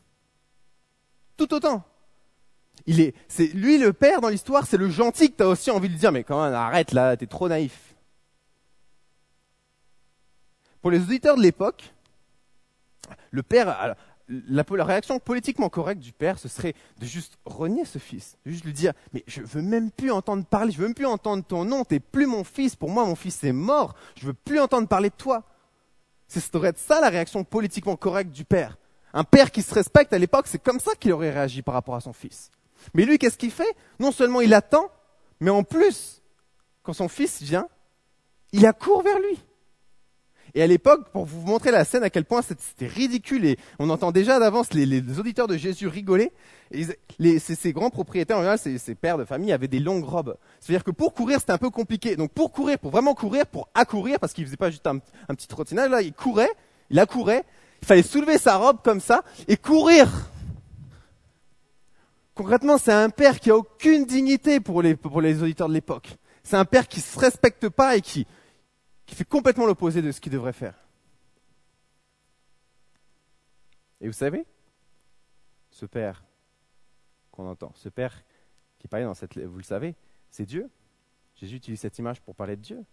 Tout 1.37 1.53
autant. 1.53 1.85
Il 2.87 3.03
est, 3.03 3.15
c'est 3.29 3.49
lui 3.49 3.77
le 3.77 3.93
père 3.93 4.23
dans 4.23 4.31
l'histoire, 4.31 4.67
c'est 4.67 4.79
le 4.79 4.89
gentil 4.89 5.31
que 5.31 5.37
tu 5.37 5.43
as 5.43 5.49
aussi 5.49 5.71
envie 5.71 5.91
de 5.91 5.95
dire, 5.95 6.11
mais 6.11 6.25
quand 6.25 6.43
même, 6.43 6.55
arrête 6.55 6.93
là, 6.93 7.15
t'es 7.15 7.27
trop 7.27 7.47
naïf. 7.47 7.95
Pour 10.81 10.91
les 10.91 11.03
auditeurs 11.03 11.37
de 11.37 11.43
l'époque, 11.43 11.93
le 13.31 13.43
père, 13.43 13.95
la, 14.29 14.65
réaction 14.85 15.19
politiquement 15.19 15.69
correcte 15.69 16.01
du 16.01 16.13
père, 16.13 16.39
ce 16.39 16.49
serait 16.49 16.75
de 17.01 17.05
juste 17.05 17.37
renier 17.45 17.85
ce 17.85 17.99
fils, 17.99 18.39
de 18.47 18.51
juste 18.53 18.65
lui 18.65 18.73
dire, 18.73 18.95
mais 19.13 19.25
je 19.27 19.43
veux 19.43 19.61
même 19.61 19.91
plus 19.91 20.11
entendre 20.11 20.47
parler, 20.47 20.73
je 20.73 20.79
veux 20.79 20.87
même 20.87 20.95
plus 20.95 21.05
entendre 21.05 21.45
ton 21.45 21.67
nom, 21.67 21.85
t'es 21.85 22.01
plus 22.01 22.27
mon 22.27 22.45
fils, 22.45 22.77
pour 22.77 22.89
moi 22.89 23.05
mon 23.05 23.15
fils 23.15 23.45
est 23.45 23.53
mort, 23.53 23.95
je 24.17 24.25
veux 24.25 24.33
plus 24.33 24.59
entendre 24.59 24.89
parler 24.89 25.11
de 25.11 25.15
toi. 25.15 25.45
Ce 26.29 26.41
serait 26.41 26.75
ça 26.77 27.01
la 27.01 27.09
réaction 27.09 27.43
politiquement 27.45 27.97
correcte 27.97 28.31
du 28.31 28.45
père. 28.45 28.77
Un 29.15 29.25
père 29.25 29.51
qui 29.51 29.63
se 29.63 29.75
respecte 29.75 30.13
à 30.13 30.19
l'époque, 30.19 30.47
c'est 30.47 30.63
comme 30.63 30.81
ça 30.81 30.93
qu'il 30.95 31.13
aurait 31.13 31.31
réagi 31.31 31.63
par 31.63 31.75
rapport 31.75 31.95
à 31.95 32.01
son 32.01 32.13
fils. 32.13 32.51
Mais 32.95 33.05
lui, 33.05 33.19
qu'est-ce 33.19 33.39
qu'il 33.39 33.51
fait? 33.51 33.77
Non 33.99 34.13
seulement 34.13 34.41
il 34.41 34.55
attend, 34.55 34.91
mais 35.41 35.51
en 35.51 35.63
plus, 35.63 36.23
quand 36.83 36.93
son 36.93 37.09
fils 37.09 37.43
vient, 37.43 37.69
il 38.53 38.67
accourt 38.67 39.03
vers 39.03 39.19
lui. 39.19 39.43
Et 40.55 40.63
à 40.63 40.67
l'époque, 40.67 41.11
pour 41.13 41.25
vous 41.25 41.47
montrer 41.47 41.71
la 41.71 41.85
scène 41.85 42.03
à 42.03 42.11
quel 42.11 42.25
point 42.25 42.43
c'était 42.43 42.87
ridicule, 42.87 43.45
et 43.45 43.59
on 43.79 43.91
entend 43.91 44.13
déjà 44.13 44.39
d'avance 44.39 44.73
les, 44.73 45.19
auditeurs 45.19 45.47
de 45.47 45.57
Jésus 45.57 45.89
rigoler, 45.89 46.33
ces, 46.73 47.73
grands 47.73 47.91
propriétaires, 47.91 48.39
en 48.39 48.41
général, 48.41 48.59
ces, 48.59 48.95
pères 48.95 49.19
de 49.19 49.25
famille, 49.25 49.53
avaient 49.53 49.69
des 49.69 49.81
longues 49.81 50.05
robes. 50.05 50.37
C'est-à-dire 50.61 50.85
que 50.85 50.91
pour 50.91 51.15
courir, 51.15 51.41
c'était 51.41 51.53
un 51.53 51.59
peu 51.59 51.71
compliqué. 51.71 52.17
Donc 52.17 52.33
pour 52.33 52.53
courir, 52.53 52.79
pour 52.79 52.91
vraiment 52.91 53.15
courir, 53.15 53.47
pour 53.47 53.69
accourir, 53.75 54.19
parce 54.19 54.33
qu'il 54.33 54.45
faisait 54.45 54.57
pas 54.57 54.71
juste 54.71 54.87
un, 54.87 54.99
petit 54.99 55.49
trottinage, 55.49 55.91
là, 55.91 56.03
il 56.03 56.13
courait, 56.13 56.51
il 56.91 56.99
accourait, 56.99 57.45
il 57.83 57.87
fallait 57.87 58.03
soulever 58.03 58.39
sa 58.39 58.57
robe 58.57 58.79
comme 58.83 59.01
ça, 59.01 59.23
et 59.47 59.57
courir 59.57 60.09
Concrètement, 62.39 62.79
c'est 62.79 62.93
un 62.93 63.11
père 63.11 63.41
qui 63.41 63.51
a 63.51 63.57
aucune 63.57 64.05
dignité 64.05 64.61
pour 64.61 64.81
les, 64.81 64.95
pour 64.95 65.21
les 65.21 65.43
auditeurs 65.43 65.69
de 65.69 65.75
l'époque. 65.75 66.07
C'est 66.45 66.57
un 66.57 66.65
père 66.65 66.87
qui 66.87 67.01
se 67.01 67.19
respecte 67.19 67.69
pas 67.69 67.97
et 67.97 68.01
qui, 68.01 68.29
qui 69.09 69.15
fait 69.15 69.25
complètement 69.25 69.67
l'opposé 69.67 70.03
de 70.03 70.13
ce 70.13 70.21
qu'il 70.21 70.31
devrait 70.31 70.53
faire. 70.53 70.75
Et 74.01 74.07
vous 74.07 74.13
savez, 74.13 74.45
ce 75.71 75.87
père 75.87 76.23
qu'on 77.33 77.49
entend. 77.49 77.73
Ce 77.75 77.89
Père 77.89 78.23
qui 78.79 78.87
parlait 78.87 79.07
dans 79.07 79.15
cette, 79.15 79.39
vous 79.39 79.57
le 79.57 79.65
savez, 79.65 79.97
c'est 80.31 80.45
Dieu. 80.45 80.71
Jésus 81.37 81.57
utilise 81.57 81.81
cette 81.81 81.99
image 81.99 82.21
pour 82.21 82.35
parler 82.35 82.57
de 82.57 82.61
Dieu. 82.61 82.85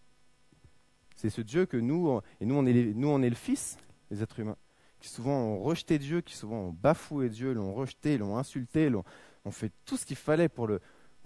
C'est 1.16 1.30
ce 1.30 1.42
Dieu 1.42 1.66
que 1.66 1.78
nous, 1.78 2.22
et 2.40 2.46
nous 2.46 2.56
on, 2.56 2.66
est 2.66 2.74
nous 2.74 3.10
on 3.10 3.22
est 3.22 3.30
le 3.30 3.36
Fils, 3.36 3.78
les 4.10 4.24
êtres 4.24 4.40
humains, 4.40 4.58
qui 5.00 5.10
souvent 5.10 5.38
ont 5.38 5.60
rejeté 5.60 6.00
Dieu, 6.00 6.22
qui 6.22 6.36
souvent 6.36 6.68
ont 6.68 6.72
bafoué 6.72 7.30
Dieu, 7.30 7.54
l'ont 7.54 7.74
rejeté, 7.74 8.18
l'ont 8.18 8.38
insulté, 8.38 8.90
l'ont, 8.90 9.04
ont 9.44 9.52
fait 9.52 9.72
tout 9.84 9.98
ce 9.98 10.06
qu'il 10.06 10.16
fallait 10.16 10.50
pour 10.50 10.68
le, 10.68 10.80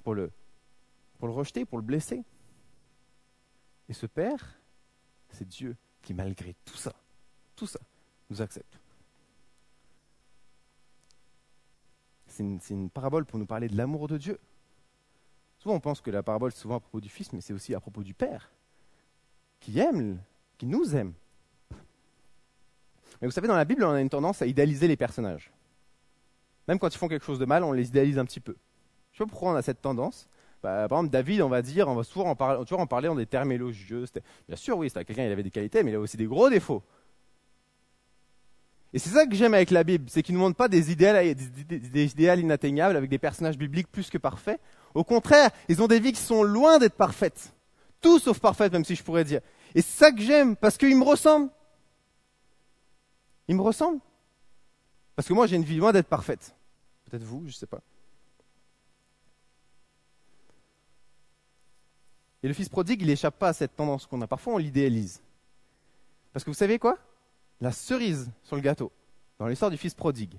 pour, 0.03 0.15
le, 0.15 0.31
pour 1.19 1.27
le 1.27 1.33
rejeter, 1.33 1.65
pour 1.65 1.77
le 1.77 1.83
blesser. 1.83 2.23
Et 3.87 3.93
ce 3.93 4.07
Père, 4.07 4.59
c'est 5.31 5.47
Dieu 5.47 5.75
qui, 6.01 6.13
malgré 6.13 6.55
tout 6.65 6.77
ça, 6.77 6.93
tout 7.55 7.67
ça, 7.67 7.79
nous 8.29 8.41
accepte. 8.41 8.79
C'est 12.27 12.73
une, 12.73 12.89
parabole 12.89 13.25
pour 13.25 13.37
nous 13.37 13.45
parler 13.45 13.67
de 13.67 13.75
l'amour 13.75 14.07
de 14.07 14.17
Dieu. 14.17 14.39
Souvent, 15.57 15.75
on 15.75 15.79
pense 15.81 15.99
que 15.99 16.09
la 16.09 16.23
parabole, 16.23 16.53
c'est 16.53 16.61
souvent 16.61 16.77
à 16.77 16.79
propos 16.79 17.01
du 17.01 17.09
Fils, 17.09 17.33
mais 17.33 17.41
c'est 17.41 17.53
aussi 17.53 17.75
à 17.75 17.81
propos 17.81 18.01
du 18.01 18.13
Père, 18.13 18.49
qui 19.59 19.77
aime, 19.79 20.21
qui 20.57 20.65
nous 20.65 20.95
aime. 20.95 21.13
Mais 23.19 23.27
vous 23.27 23.31
savez, 23.31 23.49
dans 23.49 23.57
la 23.57 23.65
Bible, 23.65 23.83
on 23.83 23.91
a 23.91 23.99
une 23.99 24.09
tendance 24.09 24.41
à 24.41 24.45
idéaliser 24.45 24.87
les 24.87 24.95
personnages. 24.95 25.51
Même 26.69 26.79
quand 26.79 26.93
ils 26.93 26.97
font 26.97 27.09
quelque 27.09 27.25
chose 27.25 27.39
de 27.39 27.45
mal, 27.45 27.63
on 27.63 27.73
les 27.73 27.87
idéalise 27.87 28.17
un 28.17 28.25
petit 28.25 28.39
peu. 28.39 28.55
Je 29.11 29.17
sais 29.17 29.23
pas 29.25 29.29
pourquoi 29.29 29.51
on 29.51 29.55
a 29.55 29.61
cette 29.61 29.81
tendance. 29.81 30.29
Bah, 30.61 30.87
par 30.89 30.99
exemple, 30.99 31.11
David, 31.11 31.41
on 31.41 31.49
va 31.49 31.61
dire, 31.61 31.87
on 31.87 31.95
va 31.95 32.03
toujours 32.03 32.27
en, 32.27 32.35
parler, 32.35 32.65
en 32.69 32.87
parler 32.87 33.07
en 33.07 33.15
des 33.15 33.25
termes 33.25 33.51
élogieux. 33.51 34.05
Bien 34.47 34.57
sûr, 34.57 34.77
oui, 34.77 34.89
c'était 34.89 35.05
quelqu'un, 35.05 35.25
il 35.25 35.31
avait 35.31 35.43
des 35.43 35.51
qualités, 35.51 35.83
mais 35.83 35.91
il 35.91 35.95
a 35.95 35.99
aussi 35.99 36.17
des 36.17 36.25
gros 36.25 36.49
défauts. 36.49 36.83
Et 38.91 38.99
c'est 38.99 39.09
ça 39.09 39.25
que 39.25 39.35
j'aime 39.35 39.53
avec 39.53 39.69
la 39.69 39.83
Bible, 39.83 40.09
c'est 40.09 40.23
qu'il 40.23 40.33
ne 40.33 40.39
nous 40.39 40.45
montre 40.45 40.57
pas 40.57 40.67
des 40.67 40.91
idéaux 40.91 41.13
des, 41.13 41.79
des 41.79 42.05
idéaux 42.05 42.33
inatteignables 42.33 42.97
avec 42.97 43.09
des 43.09 43.19
personnages 43.19 43.57
bibliques 43.57 43.91
plus 43.91 44.09
que 44.09 44.17
parfaits. 44.17 44.59
Au 44.95 45.03
contraire, 45.03 45.51
ils 45.67 45.81
ont 45.81 45.87
des 45.87 45.99
vies 45.99 46.11
qui 46.11 46.21
sont 46.21 46.43
loin 46.43 46.79
d'être 46.79 46.95
parfaites. 46.95 47.53
Tout 48.01 48.19
sauf 48.19 48.39
parfaites, 48.39 48.73
même 48.73 48.85
si 48.85 48.95
je 48.95 49.03
pourrais 49.03 49.23
dire. 49.23 49.41
Et 49.75 49.81
c'est 49.81 50.05
ça 50.05 50.11
que 50.11 50.21
j'aime, 50.21 50.55
parce 50.55 50.77
qu'ils 50.77 50.97
me 50.97 51.03
ressemblent. 51.03 51.51
Ils 53.47 53.55
me 53.55 53.61
ressemblent. 53.61 53.99
Parce 55.15 55.27
que 55.27 55.33
moi, 55.33 55.47
j'ai 55.47 55.57
une 55.57 55.63
vie 55.63 55.77
loin 55.77 55.91
d'être 55.91 56.07
parfaite. 56.07 56.55
Peut-être 57.05 57.23
vous, 57.23 57.41
je 57.41 57.47
ne 57.47 57.53
sais 57.53 57.67
pas. 57.67 57.81
Et 62.41 62.47
le 62.47 62.53
fils 62.53 62.69
prodigue, 62.69 63.01
il 63.01 63.07
n'échappe 63.07 63.37
pas 63.37 63.49
à 63.49 63.53
cette 63.53 63.75
tendance 63.75 64.05
qu'on 64.05 64.21
a. 64.21 64.27
Parfois, 64.27 64.53
on 64.53 64.57
l'idéalise. 64.57 65.21
Parce 66.31 66.43
que 66.43 66.49
vous 66.49 66.55
savez 66.55 66.79
quoi? 66.79 66.97
La 67.59 67.71
cerise 67.71 68.31
sur 68.43 68.55
le 68.55 68.61
gâteau, 68.61 68.91
dans 69.37 69.47
l'histoire 69.47 69.71
du 69.71 69.77
fils 69.77 69.93
prodigue, 69.93 70.37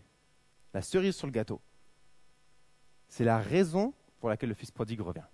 la 0.72 0.80
cerise 0.80 1.14
sur 1.14 1.26
le 1.26 1.32
gâteau, 1.32 1.60
c'est 3.08 3.24
la 3.24 3.38
raison 3.38 3.92
pour 4.20 4.30
laquelle 4.30 4.48
le 4.48 4.54
fils 4.54 4.70
prodigue 4.70 5.00
revient. 5.00 5.24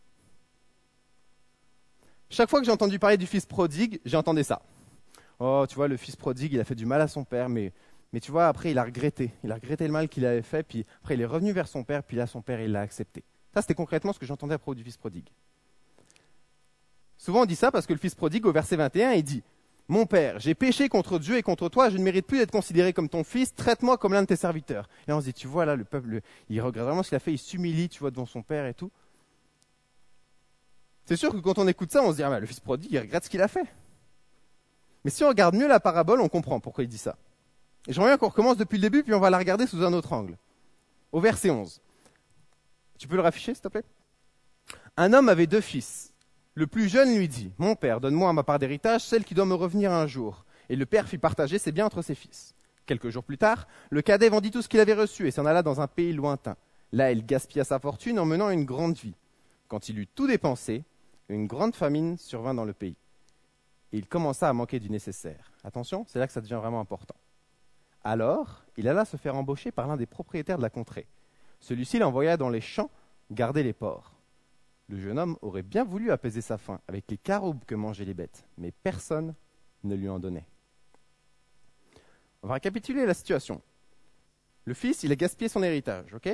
Chaque 2.28 2.50
fois 2.50 2.58
que 2.58 2.66
j'ai 2.66 2.72
entendu 2.72 2.98
parler 2.98 3.16
du 3.16 3.26
fils 3.26 3.46
prodigue, 3.46 4.00
j'ai 4.04 4.16
entendu 4.16 4.42
ça. 4.42 4.60
Oh, 5.38 5.64
tu 5.68 5.76
vois, 5.76 5.86
le 5.86 5.96
fils 5.96 6.16
prodigue, 6.16 6.54
il 6.54 6.60
a 6.60 6.64
fait 6.64 6.74
du 6.74 6.86
mal 6.86 7.00
à 7.00 7.06
son 7.06 7.24
père, 7.24 7.48
mais, 7.48 7.72
mais 8.12 8.18
tu 8.18 8.32
vois, 8.32 8.48
après, 8.48 8.72
il 8.72 8.78
a 8.78 8.84
regretté. 8.84 9.30
Il 9.44 9.52
a 9.52 9.54
regretté 9.54 9.86
le 9.86 9.92
mal 9.92 10.08
qu'il 10.08 10.24
avait 10.24 10.42
fait, 10.42 10.64
puis 10.64 10.84
après, 11.02 11.14
il 11.14 11.20
est 11.20 11.26
revenu 11.26 11.52
vers 11.52 11.68
son 11.68 11.84
père, 11.84 12.02
puis 12.02 12.16
là, 12.16 12.26
son 12.26 12.42
père, 12.42 12.60
il 12.60 12.72
l'a 12.72 12.80
accepté. 12.80 13.22
Ça, 13.54 13.60
c'était 13.60 13.74
concrètement 13.74 14.12
ce 14.12 14.18
que 14.18 14.26
j'entendais 14.26 14.54
à 14.54 14.58
propos 14.58 14.74
du 14.74 14.82
fils 14.82 14.96
prodigue. 14.96 15.28
Souvent 17.26 17.42
on 17.42 17.44
dit 17.44 17.56
ça 17.56 17.72
parce 17.72 17.86
que 17.86 17.92
le 17.92 17.98
fils 17.98 18.14
prodigue, 18.14 18.46
au 18.46 18.52
verset 18.52 18.76
21, 18.76 19.14
il 19.14 19.24
dit 19.24 19.42
Mon 19.88 20.06
père, 20.06 20.38
j'ai 20.38 20.54
péché 20.54 20.88
contre 20.88 21.18
Dieu 21.18 21.36
et 21.36 21.42
contre 21.42 21.68
toi, 21.68 21.90
je 21.90 21.98
ne 21.98 22.02
mérite 22.04 22.24
plus 22.24 22.38
d'être 22.38 22.52
considéré 22.52 22.92
comme 22.92 23.08
ton 23.08 23.24
fils, 23.24 23.52
traite-moi 23.52 23.98
comme 23.98 24.12
l'un 24.12 24.22
de 24.22 24.28
tes 24.28 24.36
serviteurs. 24.36 24.88
Et 25.08 25.12
on 25.12 25.18
se 25.18 25.24
dit 25.24 25.34
Tu 25.34 25.48
vois, 25.48 25.64
là, 25.64 25.74
le 25.74 25.82
peuple, 25.82 26.20
il 26.48 26.60
regrette 26.60 26.84
vraiment 26.84 27.02
ce 27.02 27.08
qu'il 27.08 27.16
a 27.16 27.18
fait, 27.18 27.32
il 27.32 27.38
s'humilie, 27.38 27.88
tu 27.88 27.98
vois, 27.98 28.12
devant 28.12 28.26
son 28.26 28.42
père 28.42 28.64
et 28.66 28.74
tout. 28.74 28.92
C'est 31.04 31.16
sûr 31.16 31.32
que 31.32 31.38
quand 31.38 31.58
on 31.58 31.66
écoute 31.66 31.90
ça, 31.90 32.00
on 32.00 32.12
se 32.12 32.16
dit 32.18 32.22
ah, 32.22 32.38
Le 32.38 32.46
fils 32.46 32.60
prodigue, 32.60 32.92
il 32.92 33.00
regrette 33.00 33.24
ce 33.24 33.28
qu'il 33.28 33.42
a 33.42 33.48
fait. 33.48 33.66
Mais 35.04 35.10
si 35.10 35.24
on 35.24 35.28
regarde 35.28 35.56
mieux 35.56 35.66
la 35.66 35.80
parabole, 35.80 36.20
on 36.20 36.28
comprend 36.28 36.60
pourquoi 36.60 36.84
il 36.84 36.88
dit 36.88 36.96
ça. 36.96 37.16
Et 37.88 37.92
j'aimerais 37.92 38.10
bien 38.10 38.18
qu'on 38.18 38.28
recommence 38.28 38.56
depuis 38.56 38.76
le 38.76 38.82
début, 38.82 39.02
puis 39.02 39.14
on 39.14 39.20
va 39.20 39.30
la 39.30 39.38
regarder 39.38 39.66
sous 39.66 39.82
un 39.82 39.92
autre 39.94 40.12
angle. 40.12 40.38
Au 41.10 41.18
verset 41.18 41.50
11. 41.50 41.80
Tu 42.98 43.08
peux 43.08 43.16
le 43.16 43.22
rafficher, 43.22 43.52
s'il 43.52 43.64
te 43.64 43.68
plaît? 43.68 43.84
Un 44.96 45.12
homme 45.12 45.28
avait 45.28 45.48
deux 45.48 45.60
fils. 45.60 46.12
Le 46.58 46.66
plus 46.66 46.88
jeune 46.88 47.14
lui 47.14 47.28
dit, 47.28 47.52
Mon 47.58 47.74
père, 47.74 48.00
donne-moi 48.00 48.32
ma 48.32 48.42
part 48.42 48.58
d'héritage 48.58 49.02
celle 49.02 49.26
qui 49.26 49.34
doit 49.34 49.44
me 49.44 49.52
revenir 49.52 49.92
un 49.92 50.06
jour. 50.06 50.46
Et 50.70 50.76
le 50.76 50.86
père 50.86 51.06
fit 51.06 51.18
partager 51.18 51.58
ses 51.58 51.70
biens 51.70 51.84
entre 51.84 52.00
ses 52.00 52.14
fils. 52.14 52.54
Quelques 52.86 53.10
jours 53.10 53.24
plus 53.24 53.36
tard, 53.36 53.68
le 53.90 54.00
cadet 54.00 54.30
vendit 54.30 54.50
tout 54.50 54.62
ce 54.62 54.68
qu'il 54.68 54.80
avait 54.80 54.94
reçu 54.94 55.28
et 55.28 55.30
s'en 55.30 55.44
alla 55.44 55.62
dans 55.62 55.82
un 55.82 55.86
pays 55.86 56.14
lointain. 56.14 56.56
Là, 56.92 57.12
il 57.12 57.26
gaspilla 57.26 57.62
sa 57.62 57.78
fortune 57.78 58.18
en 58.18 58.24
menant 58.24 58.48
une 58.48 58.64
grande 58.64 58.96
vie. 58.96 59.12
Quand 59.68 59.90
il 59.90 59.98
eut 59.98 60.06
tout 60.06 60.26
dépensé, 60.26 60.84
une 61.28 61.46
grande 61.46 61.76
famine 61.76 62.16
survint 62.16 62.54
dans 62.54 62.64
le 62.64 62.72
pays. 62.72 62.96
Et 63.92 63.98
il 63.98 64.06
commença 64.06 64.48
à 64.48 64.54
manquer 64.54 64.80
du 64.80 64.88
nécessaire. 64.88 65.52
Attention, 65.62 66.06
c'est 66.08 66.18
là 66.18 66.26
que 66.26 66.32
ça 66.32 66.40
devient 66.40 66.54
vraiment 66.54 66.80
important. 66.80 67.16
Alors, 68.02 68.64
il 68.78 68.88
alla 68.88 69.04
se 69.04 69.18
faire 69.18 69.36
embaucher 69.36 69.72
par 69.72 69.88
l'un 69.88 69.98
des 69.98 70.06
propriétaires 70.06 70.56
de 70.56 70.62
la 70.62 70.70
contrée. 70.70 71.06
Celui-ci 71.60 71.98
l'envoya 71.98 72.38
dans 72.38 72.48
les 72.48 72.62
champs 72.62 72.90
garder 73.30 73.62
les 73.62 73.74
porcs. 73.74 74.15
Le 74.88 75.00
jeune 75.00 75.18
homme 75.18 75.36
aurait 75.42 75.62
bien 75.62 75.84
voulu 75.84 76.10
apaiser 76.10 76.40
sa 76.40 76.58
faim 76.58 76.80
avec 76.86 77.04
les 77.10 77.16
caroubes 77.16 77.64
que 77.66 77.74
mangeaient 77.74 78.04
les 78.04 78.14
bêtes, 78.14 78.46
mais 78.56 78.72
personne 78.82 79.34
ne 79.82 79.94
lui 79.94 80.08
en 80.08 80.18
donnait. 80.18 80.46
On 82.42 82.48
va 82.48 82.54
récapituler 82.54 83.06
la 83.06 83.14
situation. 83.14 83.60
Le 84.64 84.74
fils, 84.74 85.02
il 85.02 85.12
a 85.12 85.16
gaspillé 85.16 85.48
son 85.48 85.62
héritage, 85.62 86.14
ok? 86.14 86.28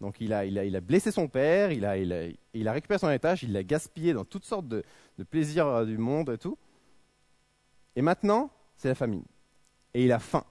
Donc 0.00 0.20
il 0.20 0.32
a, 0.32 0.80
blessé 0.80 1.10
son 1.10 1.26
père, 1.26 1.72
il 1.72 1.84
a, 1.84 2.72
récupéré 2.72 2.98
son 2.98 3.08
héritage, 3.08 3.42
il 3.42 3.52
l'a 3.52 3.62
gaspillé 3.62 4.12
dans 4.12 4.24
toutes 4.24 4.44
sortes 4.44 4.68
de, 4.68 4.84
de 5.18 5.24
plaisirs 5.24 5.66
euh, 5.66 5.84
du 5.84 5.96
monde 5.96 6.30
et 6.30 6.38
tout. 6.38 6.58
Et 7.96 8.02
maintenant, 8.02 8.50
c'est 8.76 8.88
la 8.88 8.94
famine. 8.94 9.24
Et 9.94 10.04
il 10.04 10.12
a 10.12 10.18
faim. 10.18 10.44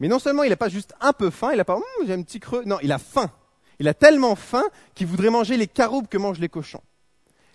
Mais 0.00 0.08
non 0.08 0.18
seulement 0.18 0.42
il 0.42 0.50
n'a 0.50 0.56
pas 0.56 0.68
juste 0.68 0.94
un 1.00 1.12
peu 1.12 1.30
faim, 1.30 1.50
il 1.52 1.58
n'a 1.58 1.64
pas, 1.64 1.76
hum, 1.76 1.82
j'ai 2.06 2.14
un 2.14 2.22
petit 2.22 2.40
creux, 2.40 2.64
non, 2.64 2.78
il 2.82 2.92
a 2.92 2.98
faim. 2.98 3.30
Il 3.78 3.86
a 3.88 3.94
tellement 3.94 4.34
faim 4.34 4.64
qu'il 4.94 5.06
voudrait 5.06 5.30
manger 5.30 5.56
les 5.56 5.68
caroubes 5.68 6.08
que 6.08 6.18
mangent 6.18 6.40
les 6.40 6.48
cochons. 6.48 6.82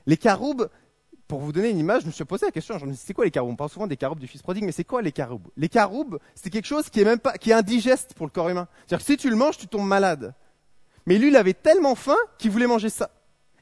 Les 0.06 0.18
caroubes, 0.18 0.70
pour 1.28 1.40
vous 1.40 1.52
donner 1.52 1.70
une 1.70 1.80
image, 1.80 2.02
je 2.02 2.08
me 2.08 2.12
suis 2.12 2.26
posé 2.26 2.46
la 2.46 2.52
question, 2.52 2.78
c'est 2.96 3.14
quoi 3.14 3.26
les 3.26 3.32
caroubes 3.32 3.52
On 3.52 3.56
parle 3.56 3.70
souvent 3.70 3.88
des 3.88 3.98
caroubes 3.98 4.20
du 4.20 4.28
fils 4.28 4.42
prodigue, 4.42 4.66
mais 4.66 4.72
c'est 4.72 4.84
quoi 4.84 5.02
les 5.02 5.12
caroubes 5.12 5.48
Les 5.58 5.70
caroubes, 5.70 6.20
c'est 6.36 6.50
quelque 6.50 6.68
chose 6.68 6.90
qui 6.90 7.02
est 7.02 7.06
même 7.06 7.20
pas, 7.20 7.34
qui 7.34 7.52
est 7.52 7.54
indigeste 7.54 8.14
pour 8.14 8.26
le 8.26 8.32
corps 8.32 8.50
humain. 8.50 8.68
C'est-à-dire 8.86 9.06
que 9.06 9.12
si 9.12 9.18
tu 9.18 9.30
le 9.30 9.36
manges, 9.36 9.58
tu 9.58 9.68
tombes 9.68 9.88
malade. 9.88 10.34
Mais 11.06 11.18
lui, 11.18 11.30
il 11.30 11.36
avait 11.36 11.54
tellement 11.54 11.96
faim 11.96 12.16
qu'il 12.38 12.52
voulait 12.52 12.68
manger 12.68 12.90
ça. 12.90 13.10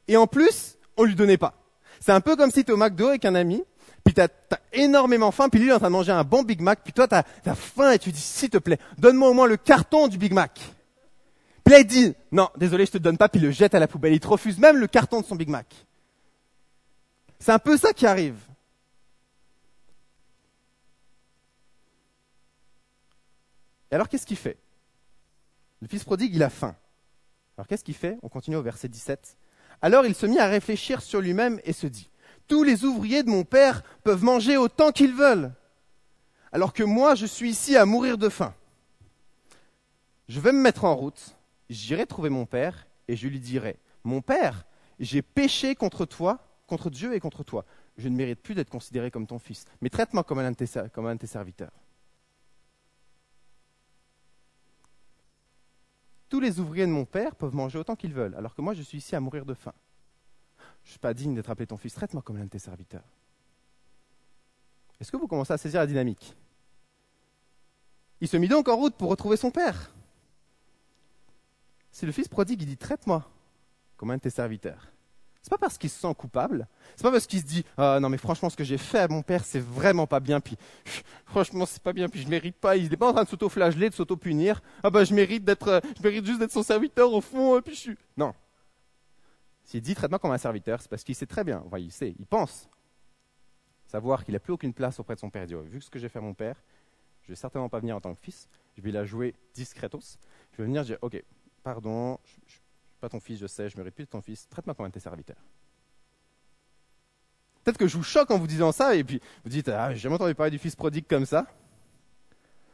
Et 0.08 0.16
en 0.16 0.26
plus, 0.26 0.76
on 0.96 1.04
lui 1.04 1.14
donnait 1.14 1.38
pas. 1.38 1.54
C'est 2.00 2.12
un 2.12 2.20
peu 2.20 2.36
comme 2.36 2.50
si 2.50 2.64
tu 2.64 2.70
es 2.70 2.74
au 2.74 2.76
McDo 2.76 3.08
avec 3.08 3.24
un 3.24 3.34
ami, 3.34 3.62
puis 4.04 4.14
tu 4.14 4.20
as, 4.20 4.28
énormément 4.72 5.30
faim, 5.30 5.48
puis 5.48 5.60
lui, 5.60 5.68
il 5.68 5.70
est 5.70 5.74
en 5.74 5.78
train 5.78 5.88
de 5.88 5.92
manger 5.92 6.12
un 6.12 6.24
bon 6.24 6.42
Big 6.42 6.60
Mac, 6.60 6.80
puis 6.82 6.92
toi, 6.92 7.06
tu 7.06 7.14
as 7.14 7.54
faim 7.54 7.92
et 7.92 7.98
tu 7.98 8.10
dis, 8.10 8.20
s'il 8.20 8.50
te 8.50 8.58
plaît, 8.58 8.78
donne-moi 8.98 9.28
au 9.28 9.34
moins 9.34 9.46
le 9.46 9.56
carton 9.56 10.08
du 10.08 10.18
Big 10.18 10.32
Mac. 10.32 10.60
Puis 11.64 11.72
là, 11.72 11.80
il 11.80 11.86
dit, 11.86 12.14
non, 12.32 12.48
désolé, 12.56 12.86
je 12.86 12.92
te 12.92 12.98
donne 12.98 13.16
pas, 13.16 13.28
puis 13.28 13.40
il 13.40 13.44
le 13.44 13.52
jette 13.52 13.74
à 13.74 13.78
la 13.78 13.86
poubelle. 13.86 14.12
Il 14.12 14.20
te 14.20 14.26
refuse 14.26 14.58
même 14.58 14.78
le 14.78 14.86
carton 14.86 15.20
de 15.20 15.26
son 15.26 15.36
Big 15.36 15.48
Mac. 15.48 15.66
C'est 17.42 17.50
un 17.50 17.58
peu 17.58 17.76
ça 17.76 17.92
qui 17.92 18.06
arrive. 18.06 18.38
Et 23.90 23.96
alors, 23.96 24.08
qu'est-ce 24.08 24.26
qu'il 24.26 24.36
fait? 24.36 24.56
Le 25.80 25.88
fils 25.88 26.04
prodigue, 26.04 26.32
il 26.36 26.42
a 26.44 26.50
faim. 26.50 26.76
Alors, 27.56 27.66
qu'est-ce 27.66 27.82
qu'il 27.82 27.96
fait? 27.96 28.16
On 28.22 28.28
continue 28.28 28.54
au 28.54 28.62
verset 28.62 28.86
17. 28.86 29.36
Alors, 29.80 30.06
il 30.06 30.14
se 30.14 30.24
mit 30.24 30.38
à 30.38 30.46
réfléchir 30.46 31.02
sur 31.02 31.20
lui-même 31.20 31.60
et 31.64 31.72
se 31.72 31.88
dit, 31.88 32.10
tous 32.46 32.62
les 32.62 32.84
ouvriers 32.84 33.24
de 33.24 33.30
mon 33.30 33.42
père 33.42 33.82
peuvent 34.04 34.22
manger 34.22 34.56
autant 34.56 34.92
qu'ils 34.92 35.12
veulent, 35.12 35.52
alors 36.52 36.72
que 36.72 36.84
moi, 36.84 37.16
je 37.16 37.26
suis 37.26 37.50
ici 37.50 37.76
à 37.76 37.86
mourir 37.86 38.18
de 38.18 38.28
faim. 38.28 38.54
Je 40.28 40.38
vais 40.38 40.52
me 40.52 40.60
mettre 40.60 40.84
en 40.84 40.94
route 40.94 41.34
j'irai 41.68 42.06
trouver 42.06 42.30
mon 42.30 42.46
père 42.46 42.86
et 43.08 43.16
je 43.16 43.26
lui 43.26 43.40
dirai, 43.40 43.80
mon 44.04 44.20
père, 44.20 44.64
j'ai 45.00 45.22
péché 45.22 45.74
contre 45.74 46.04
toi, 46.04 46.38
contre 46.72 46.88
Dieu 46.88 47.12
et 47.12 47.20
contre 47.20 47.44
toi. 47.44 47.66
Je 47.98 48.08
ne 48.08 48.16
mérite 48.16 48.40
plus 48.40 48.54
d'être 48.54 48.70
considéré 48.70 49.10
comme 49.10 49.26
ton 49.26 49.38
fils, 49.38 49.66
mais 49.82 49.90
traite-moi 49.90 50.24
comme, 50.24 50.38
un 50.38 50.50
de 50.52 50.56
tes 50.56 51.26
serviteurs. 51.26 51.72
Tous 56.30 56.40
les 56.40 56.60
ouvriers 56.60 56.86
de 56.86 56.90
mon 56.90 57.04
père 57.04 57.36
peuvent 57.36 57.54
manger 57.54 57.78
autant 57.78 57.94
qu'ils 57.94 58.14
veulent, 58.14 58.34
alors 58.36 58.54
que 58.54 58.62
moi 58.62 58.72
je 58.72 58.80
suis 58.80 58.96
ici 58.96 59.14
à 59.14 59.20
mourir 59.20 59.44
de 59.44 59.52
faim. 59.52 59.74
Je 60.82 60.88
ne 60.88 60.90
suis 60.92 60.98
pas 60.98 61.12
digne 61.12 61.34
d'être 61.34 61.50
appelé 61.50 61.66
ton 61.66 61.76
fils, 61.76 61.92
traite-moi 61.92 62.22
comme 62.22 62.38
l'un 62.38 62.44
de 62.44 62.48
tes 62.48 62.58
serviteurs. 62.58 63.04
Est-ce 64.98 65.12
que 65.12 65.18
vous 65.18 65.28
commencez 65.28 65.52
à 65.52 65.58
saisir 65.58 65.80
la 65.80 65.86
dynamique? 65.86 66.34
Il 68.22 68.28
se 68.28 68.38
mit 68.38 68.48
donc 68.48 68.66
en 68.68 68.76
route 68.76 68.94
pour 68.94 69.10
retrouver 69.10 69.36
son 69.36 69.50
père. 69.50 69.92
C'est 71.90 72.06
le 72.06 72.12
fils 72.12 72.28
prodigue, 72.28 72.62
il 72.62 72.66
dit 72.66 72.78
Traite-moi 72.78 73.28
comme 73.98 74.10
un 74.10 74.16
de 74.16 74.22
tes 74.22 74.30
serviteurs. 74.30 74.90
C'est 75.42 75.50
pas 75.50 75.58
parce 75.58 75.76
qu'il 75.76 75.90
se 75.90 75.98
sent 75.98 76.14
coupable. 76.16 76.68
C'est 76.94 77.02
pas 77.02 77.10
parce 77.10 77.26
qu'il 77.26 77.40
se 77.40 77.44
dit 77.44 77.64
ah 77.76 77.98
non 78.00 78.08
mais 78.08 78.16
franchement 78.16 78.48
ce 78.48 78.56
que 78.56 78.62
j'ai 78.62 78.78
fait 78.78 79.00
à 79.00 79.08
mon 79.08 79.22
père 79.22 79.44
c'est 79.44 79.58
vraiment 79.60 80.06
pas 80.06 80.20
bien 80.20 80.40
puis 80.40 80.56
franchement 81.26 81.66
c'est 81.66 81.82
pas 81.82 81.92
bien 81.92 82.08
puis 82.08 82.22
je 82.22 82.28
mérite 82.28 82.56
pas. 82.56 82.76
Il 82.76 82.88
n'est 82.88 82.96
pas 82.96 83.08
en 83.08 83.12
train 83.12 83.24
de 83.24 83.28
s'auto-flageller, 83.28 83.90
de 83.90 83.94
s'auto-punir. 83.94 84.62
Ah 84.84 84.90
bah 84.90 85.02
je 85.02 85.12
mérite 85.12 85.44
d'être, 85.44 85.66
euh, 85.66 85.80
je 85.98 86.02
mérite 86.02 86.24
juste 86.24 86.38
d'être 86.38 86.52
son 86.52 86.62
serviteur 86.62 87.12
au 87.12 87.20
fond. 87.20 87.58
Et 87.58 87.62
puis 87.62 87.74
je 87.74 87.80
suis 87.80 87.96
non. 88.16 88.34
S'il 89.64 89.82
dit 89.82 89.96
traite-moi 89.96 90.20
comme 90.20 90.30
un 90.30 90.38
serviteur, 90.38 90.80
c'est 90.80 90.88
parce 90.88 91.02
qu'il 91.02 91.16
sait 91.16 91.26
très 91.26 91.42
bien. 91.42 91.60
Enfin, 91.66 91.78
il 91.78 91.90
sait, 91.90 92.14
il 92.20 92.26
pense 92.26 92.68
savoir 93.84 94.24
qu'il 94.24 94.34
n'a 94.34 94.40
plus 94.40 94.52
aucune 94.52 94.72
place 94.72 95.00
auprès 95.00 95.16
de 95.16 95.20
son 95.20 95.28
père. 95.28 95.44
Dit 95.46 95.54
vu 95.64 95.80
ce 95.80 95.90
que 95.90 95.98
j'ai 95.98 96.08
fait 96.08 96.20
à 96.20 96.22
mon 96.22 96.34
père, 96.34 96.62
je 97.22 97.28
vais 97.28 97.36
certainement 97.36 97.68
pas 97.68 97.80
venir 97.80 97.96
en 97.96 98.00
tant 98.00 98.14
que 98.14 98.20
fils. 98.20 98.48
Je 98.76 98.82
vais 98.82 98.92
la 98.92 99.04
jouer 99.04 99.34
discretos. 99.54 100.18
Je 100.52 100.58
vais 100.58 100.64
venir 100.64 100.84
dire 100.84 100.98
ok 101.02 101.20
pardon, 101.64 102.18
je, 102.24 102.36
je 102.46 102.58
pas 103.02 103.08
ton 103.08 103.20
fils, 103.20 103.40
je 103.40 103.48
sais, 103.48 103.68
je 103.68 103.74
plus 103.74 104.04
de 104.04 104.10
ton 104.10 104.22
fils, 104.22 104.48
traite-moi 104.48 104.76
comme 104.76 104.86
un 104.86 104.90
tes 104.90 105.00
serviteurs. 105.00 105.42
Peut-être 107.62 107.76
que 107.76 107.88
je 107.88 107.96
vous 107.96 108.04
choque 108.04 108.30
en 108.30 108.38
vous 108.38 108.46
disant 108.46 108.70
ça, 108.70 108.94
et 108.94 109.02
puis 109.02 109.20
vous 109.42 109.50
dites, 109.50 109.68
ah, 109.68 109.92
j'ai 109.92 109.98
jamais 109.98 110.14
entendu 110.14 110.36
parler 110.36 110.52
du 110.52 110.58
fils 110.58 110.76
prodigue 110.76 111.06
comme 111.08 111.26
ça. 111.26 111.46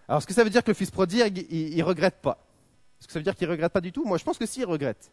Alors, 0.07 0.19
est-ce 0.19 0.27
que 0.27 0.35
ça 0.35 0.45
veut 0.45 0.51
dire 0.51 0.63
que 0.63 0.71
le 0.71 0.75
fils 0.75 0.91
prodigue, 0.91 1.47
il, 1.51 1.75
il 1.75 1.83
regrette 1.83 2.21
pas? 2.21 2.39
Est-ce 3.01 3.07
que 3.07 3.13
ça 3.15 3.19
veut 3.19 3.23
dire 3.23 3.37
qu'il 3.37 3.49
regrette 3.49 3.73
pas 3.73 3.81
du 3.81 3.91
tout? 3.91 4.05
Moi, 4.05 4.19
je 4.19 4.25
pense 4.25 4.37
que 4.37 4.45
si, 4.45 4.61
il 4.61 4.67
regrette. 4.67 5.11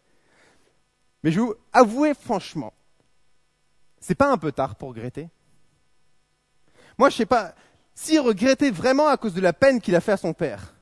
Mais 1.22 1.32
je 1.32 1.40
vous 1.40 1.54
avouer 1.72 2.12
franchement, 2.12 2.74
c'est 3.98 4.14
pas 4.14 4.30
un 4.30 4.36
peu 4.36 4.52
tard 4.52 4.76
pour 4.76 4.90
regretter? 4.90 5.30
Moi, 6.98 7.08
je 7.08 7.16
sais 7.16 7.26
pas, 7.26 7.54
s'il 7.94 8.20
regrettait 8.20 8.70
vraiment 8.70 9.08
à 9.08 9.16
cause 9.16 9.32
de 9.32 9.40
la 9.40 9.54
peine 9.54 9.80
qu'il 9.80 9.96
a 9.96 10.02
fait 10.02 10.12
à 10.12 10.18
son 10.18 10.34
père, 10.34 10.74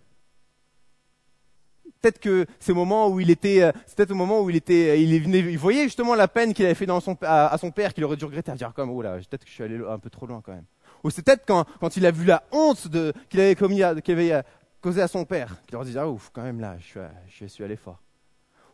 peut-être 2.05 2.21
que 2.21 2.45
c'est 2.61 2.75
moment 2.75 3.09
où 3.09 3.19
il 3.19 3.31
était, 3.31 3.63
euh, 3.63 3.73
c'était 3.87 4.11
au 4.13 4.15
moment 4.15 4.43
où 4.43 4.51
il 4.51 4.57
était, 4.57 4.91
euh, 4.91 4.97
il 4.97 5.15
il 5.15 5.59
voyait 5.59 5.85
justement 5.85 6.15
la 6.15 6.29
peine 6.29 6.53
qu'il 6.53 6.67
avait 6.67 6.75
fait 6.75 6.87
à, 7.23 7.57
son 7.59 7.71
père, 7.71 7.95
qu'il 7.95 8.05
aurait 8.05 8.17
dû 8.17 8.27
regretter, 8.27 8.53
à 8.53 8.57
dire 8.57 8.75
comme, 8.75 8.91
oh 8.91 9.01
là, 9.01 9.17
peut-être 9.17 9.45
que 9.45 9.49
je 9.49 9.55
suis 9.55 9.65
allé 9.65 9.81
un 9.89 9.99
peu 9.99 10.11
trop 10.11 10.27
loin 10.27 10.43
quand 10.45 10.53
même. 10.53 10.67
Ou 11.03 11.11
c'est 11.11 11.23
peut-être 11.23 11.45
quand, 11.47 11.65
quand 11.81 11.97
il 11.97 12.05
a 12.05 12.11
vu 12.11 12.27
la 12.27 12.45
honte 12.53 12.89
qu'il 13.31 13.41
avait 13.41 13.55
commis, 13.55 13.81
qu'il 14.03 14.15
avait 14.15 14.33
euh, 14.33 14.43
causé 14.83 15.01
à 15.01 15.09
son 15.09 15.25
père, 15.25 15.57
qu'il 15.67 15.77
aurait 15.77 15.87
dit, 15.87 15.99
ah 15.99 16.07
ouf, 16.07 16.31
quand 16.31 16.43
même 16.43 16.61
là, 16.61 16.77
je 16.79 17.47
suis, 17.47 17.65
allé 17.65 17.77
fort. 17.77 18.03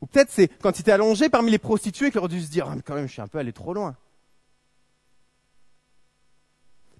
Ou 0.00 0.06
peut-être 0.06 0.30
c'est 0.30 0.48
quand 0.48 0.76
il 0.76 0.80
était 0.80 0.92
allongé 0.92 1.28
parmi 1.28 1.52
les 1.52 1.58
prostituées 1.58 2.10
qu'il 2.10 2.18
aurait 2.18 2.28
dû 2.28 2.40
se 2.40 2.50
dire, 2.50 2.66
ah, 2.68 2.74
mais 2.74 2.82
quand 2.82 2.94
même, 2.94 3.06
je 3.06 3.12
suis 3.12 3.22
un 3.22 3.28
peu 3.28 3.38
allé 3.38 3.52
trop 3.52 3.74
loin. 3.74 3.94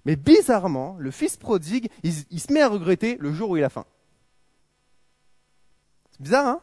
Mais 0.05 0.15
bizarrement, 0.15 0.95
le 0.97 1.11
fils 1.11 1.35
prodigue, 1.35 1.89
il 2.03 2.13
se 2.13 2.53
met 2.53 2.61
à 2.61 2.69
regretter 2.69 3.17
le 3.19 3.33
jour 3.33 3.49
où 3.49 3.57
il 3.57 3.63
a 3.65 3.69
faim. 3.69 3.85
Bizarre, 6.21 6.45
hein? 6.45 6.61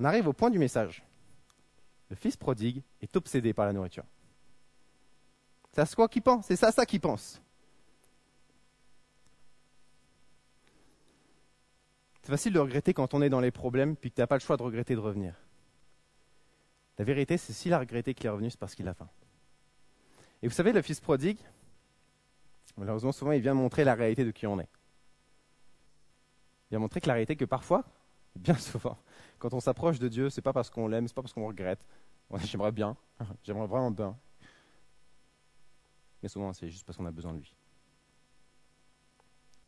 On 0.00 0.04
arrive 0.04 0.26
au 0.26 0.32
point 0.32 0.48
du 0.48 0.58
message. 0.58 1.04
Le 2.08 2.16
fils 2.16 2.34
prodigue 2.34 2.82
est 3.02 3.14
obsédé 3.14 3.52
par 3.52 3.66
la 3.66 3.74
nourriture. 3.74 4.04
C'est 5.72 5.82
à 5.82 5.86
quoi 5.86 6.08
qu'il 6.08 6.22
pense, 6.22 6.46
c'est 6.46 6.56
ça, 6.56 6.72
ça 6.72 6.86
qu'il 6.86 7.00
pense. 7.00 7.42
C'est 12.22 12.30
facile 12.30 12.54
de 12.54 12.58
regretter 12.58 12.94
quand 12.94 13.12
on 13.12 13.20
est 13.20 13.28
dans 13.28 13.40
les 13.40 13.50
problèmes, 13.50 13.94
puis 13.94 14.10
que 14.10 14.14
tu 14.14 14.22
n'as 14.22 14.26
pas 14.26 14.36
le 14.36 14.40
choix 14.40 14.56
de 14.56 14.62
regretter 14.62 14.94
de 14.94 15.00
revenir. 15.00 15.34
La 16.96 17.04
vérité, 17.04 17.36
c'est 17.36 17.52
s'il 17.52 17.74
a 17.74 17.78
regretté 17.78 18.14
qu'il 18.14 18.26
est 18.26 18.30
revenu, 18.30 18.48
c'est 18.48 18.58
parce 18.58 18.74
qu'il 18.74 18.88
a 18.88 18.94
faim. 18.94 19.10
Et 20.42 20.48
vous 20.48 20.54
savez, 20.54 20.72
le 20.72 20.80
fils 20.80 21.00
prodigue, 21.00 21.38
malheureusement, 22.78 23.12
souvent, 23.12 23.32
il 23.32 23.42
vient 23.42 23.52
montrer 23.52 23.84
la 23.84 23.94
réalité 23.94 24.24
de 24.24 24.30
qui 24.30 24.46
on 24.46 24.58
est 24.58 24.68
il 26.74 26.76
a 26.76 26.80
montré 26.80 27.00
que 27.00 27.06
la 27.06 27.14
réalité 27.14 27.36
que 27.36 27.44
parfois, 27.44 27.84
bien 28.34 28.56
souvent, 28.56 28.98
quand 29.38 29.54
on 29.54 29.60
s'approche 29.60 30.00
de 30.00 30.08
Dieu, 30.08 30.28
c'est 30.28 30.42
pas 30.42 30.52
parce 30.52 30.68
qu'on 30.70 30.88
l'aime, 30.88 31.06
c'est 31.06 31.14
pas 31.14 31.22
parce 31.22 31.32
qu'on 31.32 31.46
regrette. 31.46 31.78
J'aimerais 32.38 32.72
bien, 32.72 32.96
j'aimerais 33.44 33.68
vraiment 33.68 33.92
bien. 33.92 34.18
Mais 36.20 36.28
souvent, 36.28 36.52
c'est 36.52 36.68
juste 36.68 36.84
parce 36.84 36.98
qu'on 36.98 37.06
a 37.06 37.12
besoin 37.12 37.32
de 37.32 37.38
lui. 37.38 37.54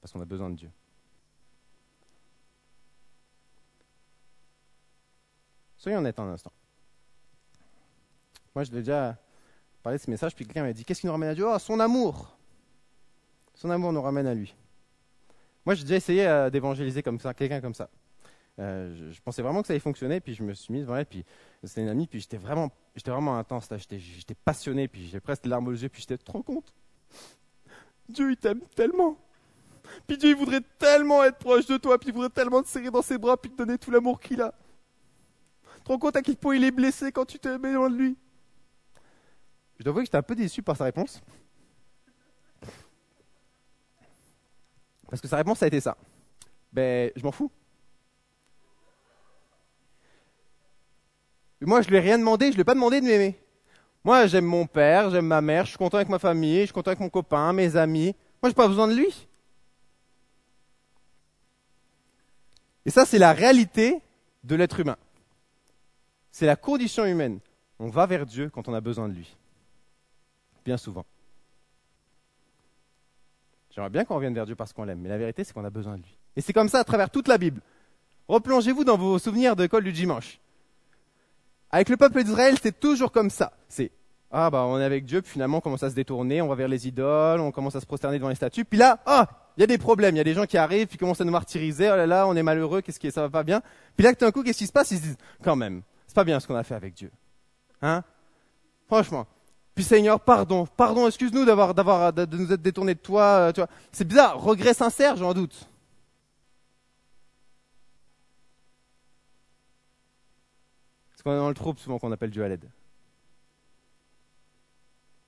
Parce 0.01 0.13
qu'on 0.13 0.21
a 0.21 0.25
besoin 0.25 0.51
de 0.51 0.57
Dieu. 0.57 0.71
Soyons 5.77 5.99
honnêtes 5.99 6.19
un 6.19 6.29
instant. 6.29 6.53
Moi, 8.53 8.65
je 8.65 8.73
l'ai 8.73 8.79
déjà 8.79 9.17
parlé 9.81 9.99
de 9.99 10.03
ce 10.03 10.11
message, 10.11 10.35
puis 10.35 10.45
quelqu'un 10.45 10.65
m'a 10.65 10.73
dit 10.73 10.85
Qu'est-ce 10.85 11.03
qui 11.03 11.07
nous 11.07 11.13
ramène 11.13 11.29
à 11.29 11.35
Dieu? 11.35 11.47
Oh, 11.47 11.59
son 11.61 11.79
amour 11.79 12.37
Son 13.55 13.71
amour 13.71 13.93
nous 13.93 14.03
ramène 14.03 14.27
à 14.27 14.35
lui. 14.35 14.57
Moi, 15.67 15.75
j'ai 15.75 15.83
déjà 15.83 15.97
essayé 15.97 16.27
euh, 16.27 16.49
d'évangéliser 16.49 17.03
comme 17.03 17.19
ça, 17.19 17.35
quelqu'un 17.35 17.61
comme 17.61 17.75
ça. 17.75 17.91
Euh, 18.59 19.11
je, 19.13 19.21
pensais 19.21 19.43
vraiment 19.43 19.61
que 19.61 19.67
ça 19.67 19.73
allait 19.73 19.81
fonctionner, 19.81 20.21
puis 20.21 20.33
je 20.33 20.45
me 20.45 20.55
suis 20.55 20.73
mis 20.73 20.81
devant 20.81 20.97
elle, 20.97 21.05
puis 21.05 21.25
c'était 21.65 21.83
une 21.83 21.89
amie, 21.89 22.07
puis 22.07 22.21
j'étais 22.21 22.39
vraiment, 22.39 22.71
j'étais 22.95 23.11
vraiment 23.11 23.37
intense, 23.37 23.69
j'étais, 23.77 24.35
passionné, 24.45 24.87
puis 24.87 25.09
j'ai 25.09 25.21
presque 25.21 25.45
les 25.45 25.51
larmes 25.51 25.67
aux 25.67 25.73
yeux, 25.73 25.89
puis 25.89 26.01
j'étais, 26.01 26.17
trop 26.17 26.43
compte? 26.43 26.73
Dieu, 28.09 28.31
il 28.31 28.37
t'aime 28.37 28.61
tellement. 28.77 29.19
Puis 30.07 30.17
Dieu, 30.17 30.31
il 30.31 30.37
voudrait 30.37 30.63
tellement 30.79 31.25
être 31.25 31.39
proche 31.39 31.67
de 31.67 31.77
toi, 31.77 31.99
puis 31.99 32.11
il 32.11 32.15
voudrait 32.15 32.31
tellement 32.31 32.63
te 32.63 32.69
serrer 32.69 32.91
dans 32.91 33.03
ses 33.03 33.19
bras, 33.19 33.37
puis 33.37 33.51
te 33.51 33.57
donner 33.57 33.77
tout 33.77 33.91
l'amour 33.91 34.21
qu'il 34.21 34.41
a. 34.41 34.55
Tu 35.79 35.83
te 35.83 35.89
rends 35.89 35.99
compte 35.99 36.17
à 36.17 36.23
quel 36.23 36.37
point 36.37 36.55
il 36.55 36.63
est 36.63 36.71
blessé 36.71 37.11
quand 37.11 37.25
tu 37.25 37.41
te 37.41 37.49
mets 37.59 37.73
loin 37.73 37.91
de 37.91 37.97
lui? 37.97 38.17
Je 39.79 39.85
dois 39.85 39.91
avouer 39.91 40.03
que 40.03 40.07
j'étais 40.07 40.17
un 40.17 40.23
peu 40.23 40.37
déçu 40.37 40.63
par 40.63 40.77
sa 40.77 40.85
réponse. 40.85 41.21
Parce 45.09 45.21
que 45.21 45.29
sa 45.29 45.37
réponse 45.37 45.63
a 45.63 45.67
été 45.67 45.81
ça. 45.81 45.97
Ben, 46.73 47.11
je 47.15 47.23
m'en 47.23 47.33
fous. 47.33 47.51
Moi, 51.61 51.83
je 51.83 51.89
lui 51.89 51.97
ai 51.97 52.01
rien 52.01 52.19
demandé, 52.19 52.51
je 52.51 52.55
lui 52.55 52.61
ai 52.61 52.65
pas 52.65 52.75
demandé 52.75 53.01
de 53.01 53.07
m'aimer. 53.07 53.39
Moi, 54.05 54.27
j'aime 54.27 54.45
mon 54.45 54.67
père, 54.67 55.11
j'aime 55.11 55.27
ma 55.27 55.41
mère, 55.41 55.65
je 55.65 55.71
suis 55.71 55.79
content 55.79 55.97
avec 55.97 56.09
ma 56.09 56.19
famille, 56.19 56.61
je 56.61 56.67
suis 56.67 56.73
content 56.73 56.91
avec 56.91 57.01
mon 57.01 57.09
copain, 57.09 57.53
mes 57.53 57.77
amis. 57.77 58.15
Moi, 58.43 58.51
j'ai 58.51 58.55
pas 58.55 58.69
besoin 58.69 58.87
de 58.87 58.95
lui. 58.95 59.27
Et 62.85 62.91
ça, 62.91 63.05
c'est 63.05 63.19
la 63.19 63.33
réalité 63.33 64.01
de 64.45 64.55
l'être 64.55 64.79
humain. 64.79 64.97
C'est 66.31 66.47
la 66.47 66.55
condition 66.55 67.05
humaine. 67.05 67.41
On 67.79 67.89
va 67.89 68.07
vers 68.07 68.27
Dieu 68.27 68.49
quand 68.51 68.69
on 68.69 68.75
a 68.75 68.81
besoin 68.81 69.09
de 69.09 69.15
lui. 69.15 69.37
Bien 70.65 70.77
souvent. 70.77 71.05
J'aimerais 73.77 73.91
bien 73.91 74.07
qu'on 74.07 74.15
revienne 74.15 74.33
vers 74.33 74.47
Dieu 74.47 74.57
parce 74.57 74.73
qu'on 74.73 74.85
l'aime, 74.85 75.01
mais 75.01 75.11
la 75.11 75.19
vérité, 75.19 75.45
c'est 75.45 75.53
qu'on 75.53 75.65
a 75.67 75.71
besoin 75.71 75.99
de 75.99 76.03
lui. 76.03 76.17
Et 76.35 76.41
c'est 76.41 76.55
comme 76.55 76.71
ça 76.71 76.79
à 76.79 76.85
travers 76.85 77.11
toute 77.11 77.29
la 77.29 77.37
Bible. 77.37 77.61
Replongez-vous 78.27 78.85
dans 78.85 78.97
vos 78.97 79.19
souvenirs 79.19 79.55
d'école 79.55 79.85
du 79.85 79.93
dimanche. 79.93 80.41
Avec 81.71 81.91
le 81.91 81.99
peuple 81.99 82.25
d'Israël, 82.25 82.57
c'est 82.63 82.81
toujours 82.81 83.13
comme 83.13 83.29
ça. 83.29 83.53
C'est 83.69 83.93
ah 84.31 84.49
bah 84.49 84.65
on 84.65 84.81
est 84.81 84.85
avec 84.85 85.05
Dieu, 85.05 85.21
puis 85.21 85.31
finalement 85.31 85.59
on 85.59 85.61
commence 85.61 85.83
à 85.83 85.91
se 85.91 85.95
détourner, 85.95 86.41
on 86.41 86.49
va 86.49 86.55
vers 86.55 86.69
les 86.69 86.89
idoles, 86.89 87.41
on 87.41 87.53
commence 87.53 87.77
à 87.77 87.81
se 87.81 87.87
prosterner 87.87 88.17
devant 88.19 88.31
les 88.31 88.35
statues, 88.35 88.65
puis 88.65 88.79
là, 88.79 88.99
ah, 89.07 89.29
il 89.57 89.61
y 89.61 89.65
a 89.65 89.67
des 89.67 89.79
problèmes, 89.79 90.15
il 90.15 90.19
y 90.19 90.21
a 90.21 90.25
des 90.25 90.35
gens 90.35 90.47
qui 90.47 90.59
arrivent, 90.59 90.89
puis 90.89 90.97
commencent 90.99 91.21
à 91.21 91.25
nous 91.25 91.33
martyriser, 91.33 91.91
oh 91.91 91.97
là 91.97 92.07
là, 92.07 92.27
on 92.27 92.35
est 92.35 92.43
malheureux, 92.43 92.81
qu'est-ce 92.81 92.99
qui 92.99 93.11
ça 93.13 93.23
va 93.23 93.31
pas 93.31 93.45
bien? 93.45 93.63
Puis 93.95 94.05
là, 94.05 94.15
tout 94.15 94.25
d'un 94.25 94.33
coup, 94.33 94.43
qu'est-ce 94.43 94.59
qui 94.59 94.67
se 94.67 94.73
passe? 94.73 94.91
Ils 94.91 94.99
se 94.99 95.03
disent, 95.03 95.17
quand 95.43 95.55
même, 95.55 95.83
c'est 96.07 96.15
pas 96.15 96.25
bien 96.25 96.41
ce 96.41 96.47
qu'on 96.47 96.57
a 96.57 96.65
fait 96.65 96.75
avec 96.75 96.95
Dieu. 96.95 97.11
Hein? 97.83 98.03
Franchement, 98.87 99.27
puis 99.77 99.85
Seigneur, 99.85 100.19
pardon, 100.19 100.65
pardon, 100.65 101.07
excuse-nous 101.07 101.45
d'avoir, 101.45 101.75
d'avoir, 101.75 102.11
de 102.11 102.25
nous 102.35 102.51
être 102.51 102.63
détournés 102.63 102.95
de 102.95 102.99
toi. 102.99 103.23
Euh, 103.23 103.53
tu 103.53 103.61
vois. 103.61 103.69
C'est 103.93 104.09
bizarre, 104.09 104.41
regret 104.41 104.73
sincère, 104.73 105.17
j'en 105.17 105.35
doute. 105.35 105.69
Parce 111.11 111.23
qu'on 111.23 111.33
est 111.33 111.37
dans 111.37 111.49
le 111.49 111.55
trouble 111.55 111.79
souvent 111.79 111.99
qu'on 111.99 112.11
appelle 112.11 112.31
Dieu 112.31 112.43
à 112.43 112.49
l'aide. 112.49 112.71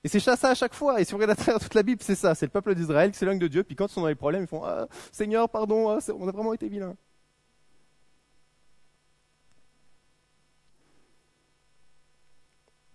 Et 0.03 0.07
c'est 0.07 0.19
ça 0.19 0.35
à 0.41 0.55
chaque 0.55 0.73
fois. 0.73 0.99
Et 0.99 1.05
si 1.05 1.13
on 1.13 1.17
regarde 1.17 1.31
à 1.31 1.35
travers 1.35 1.59
toute 1.59 1.75
la 1.75 1.83
Bible, 1.83 2.01
c'est 2.03 2.15
ça. 2.15 2.33
C'est 2.33 2.47
le 2.47 2.51
peuple 2.51 2.73
d'Israël 2.73 3.11
qui 3.11 3.19
s'éloigne 3.19 3.37
de 3.37 3.47
Dieu. 3.47 3.63
Puis 3.63 3.75
quand 3.75 3.85
ils 3.85 3.93
sont 3.93 4.01
dans 4.01 4.07
les 4.07 4.15
problèmes, 4.15 4.41
ils 4.41 4.47
font 4.47 4.63
ah, 4.63 4.87
Seigneur, 5.11 5.47
pardon, 5.47 5.89
ah, 5.89 5.99
on 6.17 6.27
a 6.27 6.31
vraiment 6.31 6.53
été 6.55 6.67
vilains. 6.69 6.95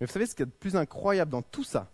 Mais 0.00 0.06
vous 0.06 0.12
savez 0.12 0.26
ce 0.26 0.34
qu'il 0.34 0.40
y 0.40 0.48
a 0.48 0.50
de 0.50 0.50
plus 0.50 0.76
incroyable 0.76 1.30
dans 1.30 1.42
tout 1.42 1.64
ça? 1.64 1.90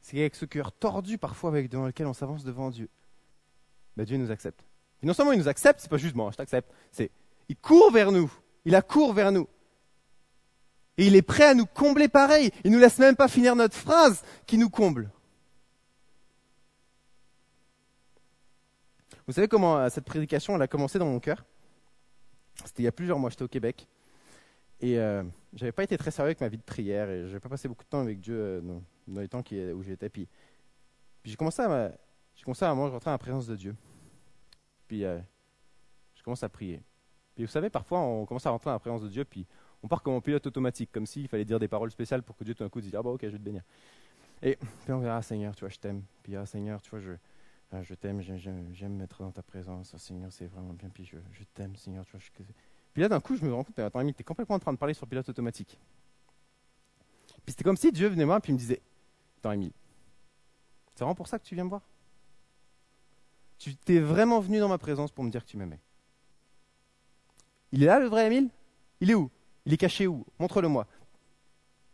C'est 0.00 0.16
qu'avec 0.16 0.34
ce 0.34 0.44
cœur 0.44 0.72
tordu 0.72 1.18
parfois 1.18 1.50
avec, 1.50 1.70
dans 1.70 1.86
lequel 1.86 2.06
on 2.06 2.14
s'avance 2.14 2.44
devant 2.44 2.70
Dieu, 2.70 2.88
ben 3.96 4.04
Dieu 4.04 4.16
nous 4.16 4.30
accepte. 4.30 4.64
Non 5.02 5.14
seulement 5.14 5.32
il 5.32 5.38
nous 5.38 5.48
accepte, 5.48 5.80
c'est 5.80 5.90
pas 5.90 5.96
juste 5.96 6.14
bon, 6.14 6.30
je 6.30 6.36
t'accepte, 6.36 6.70
c'est 6.90 7.10
il 7.48 7.56
court 7.56 7.90
vers 7.90 8.12
nous, 8.12 8.32
il 8.64 8.74
accourt 8.74 9.12
vers 9.12 9.32
nous. 9.32 9.48
Et 10.98 11.06
il 11.06 11.16
est 11.16 11.22
prêt 11.22 11.44
à 11.44 11.54
nous 11.54 11.64
combler 11.64 12.08
pareil. 12.08 12.50
Il 12.62 12.72
nous 12.72 12.78
laisse 12.78 12.98
même 12.98 13.16
pas 13.16 13.28
finir 13.28 13.56
notre 13.56 13.76
phrase 13.76 14.22
qui 14.46 14.58
nous 14.58 14.68
comble. 14.68 15.10
Vous 19.26 19.32
savez 19.32 19.48
comment 19.48 19.78
euh, 19.78 19.88
cette 19.88 20.04
prédication 20.04 20.56
elle 20.56 20.62
a 20.62 20.66
commencé 20.66 20.98
dans 20.98 21.06
mon 21.06 21.20
cœur? 21.20 21.44
C'était 22.64 22.82
il 22.82 22.84
y 22.84 22.88
a 22.88 22.92
plusieurs 22.92 23.18
mois, 23.18 23.30
j'étais 23.30 23.44
au 23.44 23.48
Québec. 23.48 23.86
Et 24.80 24.98
euh, 24.98 25.22
j'avais 25.52 25.72
pas 25.72 25.82
été 25.82 25.96
très 25.98 26.10
sérieux 26.10 26.28
avec 26.28 26.40
ma 26.40 26.48
vie 26.48 26.56
de 26.56 26.62
prière 26.62 27.10
et 27.10 27.26
j'avais 27.26 27.40
pas 27.40 27.50
passé 27.50 27.68
beaucoup 27.68 27.84
de 27.84 27.88
temps 27.88 28.00
avec 28.00 28.20
Dieu 28.20 28.34
euh, 28.36 28.60
dans, 29.06 29.20
les 29.20 29.28
temps 29.28 29.42
où 29.74 29.82
j'étais. 29.82 30.08
Puis, 30.08 30.26
puis 31.22 31.32
j'ai 31.32 31.36
commencé 31.36 31.60
à, 31.60 31.92
j'ai 32.34 32.44
commencé 32.44 32.64
à 32.64 32.74
moi, 32.74 32.90
en 32.90 33.18
présence 33.18 33.46
de 33.46 33.56
Dieu. 33.56 33.76
Puis 34.88 35.04
euh, 35.04 35.18
je 36.14 36.22
commence 36.22 36.42
à 36.42 36.48
prier. 36.48 36.82
Puis 37.34 37.44
vous 37.44 37.50
savez, 37.50 37.68
parfois, 37.68 38.00
on 38.00 38.24
commence 38.24 38.46
à 38.46 38.50
rentrer 38.50 38.70
la 38.70 38.78
présence 38.78 39.02
de 39.02 39.08
Dieu, 39.08 39.24
puis 39.24 39.46
on 39.82 39.88
part 39.88 40.02
comme 40.02 40.14
en 40.14 40.20
pilote 40.20 40.46
automatique, 40.46 40.90
comme 40.92 41.06
s'il 41.06 41.28
fallait 41.28 41.44
dire 41.44 41.58
des 41.58 41.68
paroles 41.68 41.90
spéciales 41.90 42.22
pour 42.22 42.36
que 42.36 42.44
Dieu 42.44 42.54
tout 42.54 42.64
d'un 42.64 42.70
coup 42.70 42.80
dise 42.80 42.94
Ah 42.94 43.02
bah 43.02 43.10
ok, 43.10 43.20
je 43.22 43.28
vais 43.28 43.38
te 43.38 43.42
bénir. 43.42 43.62
Et 44.42 44.56
puis 44.56 44.92
on 44.92 44.98
verra, 44.98 45.18
ah, 45.18 45.22
Seigneur, 45.22 45.54
tu 45.54 45.60
vois, 45.60 45.68
je 45.68 45.78
t'aime. 45.78 46.02
Puis 46.22 46.36
ah 46.36 46.46
Seigneur, 46.46 46.80
tu 46.80 46.90
vois, 46.90 47.00
je, 47.00 47.12
ah, 47.72 47.82
je 47.82 47.94
t'aime, 47.94 48.20
j'aime 48.22 49.00
être 49.00 49.22
dans 49.22 49.30
ta 49.30 49.42
présence. 49.42 49.92
Ah, 49.94 49.98
Seigneur, 49.98 50.32
c'est 50.32 50.46
vraiment 50.46 50.72
bien. 50.72 50.88
Puis 50.88 51.04
je, 51.04 51.16
je 51.32 51.44
t'aime, 51.54 51.76
Seigneur, 51.76 52.04
tu 52.06 52.12
vois. 52.12 52.20
Puis 52.92 53.02
là, 53.02 53.08
d'un 53.08 53.20
coup, 53.20 53.36
je 53.36 53.44
me 53.44 53.52
rends 53.52 53.64
compte, 53.64 53.78
attends, 53.78 54.04
tu 54.04 54.14
es 54.18 54.24
complètement 54.24 54.56
en 54.56 54.58
train 54.58 54.72
de 54.72 54.78
parler 54.78 54.94
sur 54.94 55.06
pilote 55.06 55.28
automatique. 55.28 55.78
Puis 57.44 57.52
c'était 57.52 57.64
comme 57.64 57.76
si 57.76 57.92
Dieu 57.92 58.08
venait 58.08 58.24
moi, 58.24 58.40
puis 58.40 58.52
me 58.52 58.58
disait 58.58 58.82
Attends, 59.38 59.52
Émile, 59.52 59.72
c'est 60.94 61.00
vraiment 61.00 61.14
pour 61.14 61.28
ça 61.28 61.38
que 61.38 61.44
tu 61.44 61.54
viens 61.54 61.64
me 61.64 61.70
voir? 61.70 61.82
Tu 63.58 63.74
t'es 63.74 64.00
vraiment 64.00 64.40
venu 64.40 64.58
dans 64.58 64.68
ma 64.68 64.78
présence 64.78 65.12
pour 65.12 65.24
me 65.24 65.30
dire 65.30 65.44
que 65.44 65.50
tu 65.50 65.56
m'aimais. 65.56 65.80
Il 67.72 67.82
est 67.82 67.86
là, 67.86 67.98
le 67.98 68.06
vrai 68.06 68.26
Émile? 68.26 68.50
Il 69.00 69.10
est 69.10 69.14
où? 69.14 69.30
Il 69.64 69.72
est 69.72 69.76
caché 69.76 70.06
où? 70.06 70.26
Montre-le-moi. 70.38 70.86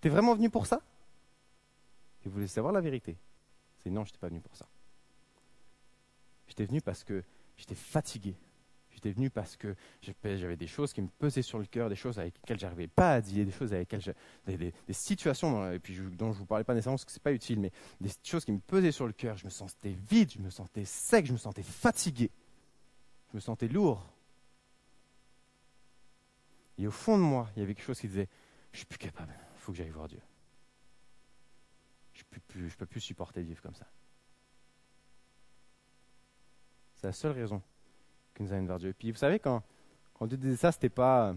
T'es 0.00 0.08
vraiment 0.08 0.34
venu 0.34 0.50
pour 0.50 0.66
ça? 0.66 0.80
Et 2.24 2.28
vous 2.28 2.46
savoir 2.46 2.72
la 2.72 2.80
vérité? 2.80 3.16
C'est 3.82 3.90
non, 3.90 4.04
je 4.04 4.08
n'étais 4.08 4.18
pas 4.18 4.28
venu 4.28 4.40
pour 4.40 4.56
ça. 4.56 4.66
J'étais 6.48 6.64
venu 6.64 6.80
parce 6.80 7.04
que 7.04 7.22
j'étais 7.56 7.74
fatigué. 7.74 8.34
J'étais 9.06 9.14
venu 9.14 9.30
parce 9.30 9.56
que 9.56 9.76
j'avais 10.24 10.56
des 10.56 10.66
choses 10.66 10.92
qui 10.92 11.00
me 11.00 11.06
pesaient 11.06 11.42
sur 11.42 11.60
le 11.60 11.66
cœur, 11.66 11.88
des 11.88 11.94
choses 11.94 12.18
avec 12.18 12.34
lesquelles 12.38 12.58
j'arrivais 12.58 12.88
pas 12.88 13.14
à 13.14 13.20
dire, 13.20 13.44
des 13.44 13.52
choses 13.52 13.72
avec 13.72 13.92
lesquelles 13.92 14.14
des, 14.48 14.92
situations 14.92 15.52
dont, 15.52 15.78
je, 15.84 16.02
dont 16.02 16.30
vous 16.32 16.44
parlais 16.44 16.64
pas 16.64 16.74
nécessairement 16.74 16.96
parce 16.96 17.04
que 17.04 17.12
c'est 17.12 17.22
pas 17.22 17.32
utile, 17.32 17.60
mais 17.60 17.70
des 18.00 18.10
choses 18.24 18.44
qui 18.44 18.50
me 18.50 18.58
pesaient 18.58 18.90
sur 18.90 19.06
le 19.06 19.12
cœur. 19.12 19.36
Je 19.36 19.44
me 19.44 19.50
sentais 19.50 19.96
vide, 20.10 20.32
je 20.32 20.40
me 20.40 20.50
sentais 20.50 20.84
sec, 20.84 21.24
je 21.24 21.32
me 21.32 21.38
sentais 21.38 21.62
fatigué, 21.62 22.32
je 23.30 23.36
me 23.36 23.40
sentais 23.40 23.68
lourd. 23.68 24.04
Et 26.76 26.88
au 26.88 26.90
fond 26.90 27.16
de 27.16 27.22
moi, 27.22 27.48
il 27.54 27.60
y 27.60 27.62
avait 27.62 27.74
quelque 27.74 27.86
chose 27.86 28.00
qui 28.00 28.08
disait 28.08 28.28
Je 28.72 28.78
suis 28.78 28.86
plus 28.86 28.98
capable, 28.98 29.32
il 29.54 29.60
faut 29.60 29.70
que 29.70 29.78
j'aille 29.78 29.90
voir 29.90 30.08
Dieu. 30.08 30.20
Je 32.12 32.22
ne 32.22 32.70
peux 32.70 32.86
plus 32.86 33.00
supporter 33.00 33.40
de 33.42 33.46
vivre 33.46 33.62
comme 33.62 33.76
ça. 33.76 33.86
C'est 36.96 37.06
la 37.06 37.12
seule 37.12 37.32
raison 37.32 37.62
qui 38.36 38.42
nous 38.42 38.52
amène 38.52 38.66
vers 38.66 38.78
Dieu. 38.78 38.94
Puis 38.96 39.10
vous 39.10 39.18
savez, 39.18 39.38
quand, 39.38 39.62
quand 40.14 40.26
Dieu 40.26 40.36
disait 40.36 40.56
ça, 40.56 40.70
c'était 40.70 40.88
pas. 40.88 41.34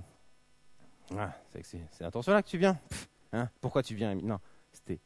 Ah, 1.17 1.33
c'est 1.63 1.81
l'intention 2.01 2.33
là 2.33 2.43
que 2.43 2.47
tu 2.47 2.57
viens. 2.57 2.79
hein, 3.33 3.49
pourquoi 3.61 3.81
tu 3.81 3.95
viens 3.95 4.13
Non, 4.15 4.39
c'était. 4.71 4.99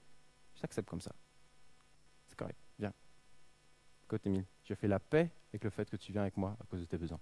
J'accepte 0.55 0.89
comme 0.89 1.01
ça. 1.01 1.13
C'est 2.27 2.37
correct, 2.37 2.57
viens. 2.79 2.93
Écoute, 4.05 4.25
Émile, 4.25 4.45
je 4.63 4.73
fais 4.73 4.87
la 4.87 4.99
paix 4.99 5.31
avec 5.51 5.63
le 5.63 5.69
fait 5.69 5.89
que 5.89 5.95
tu 5.95 6.11
viens 6.11 6.21
avec 6.21 6.35
moi 6.35 6.57
à 6.59 6.65
cause 6.65 6.81
de 6.81 6.85
tes 6.85 6.97
besoins. 6.97 7.19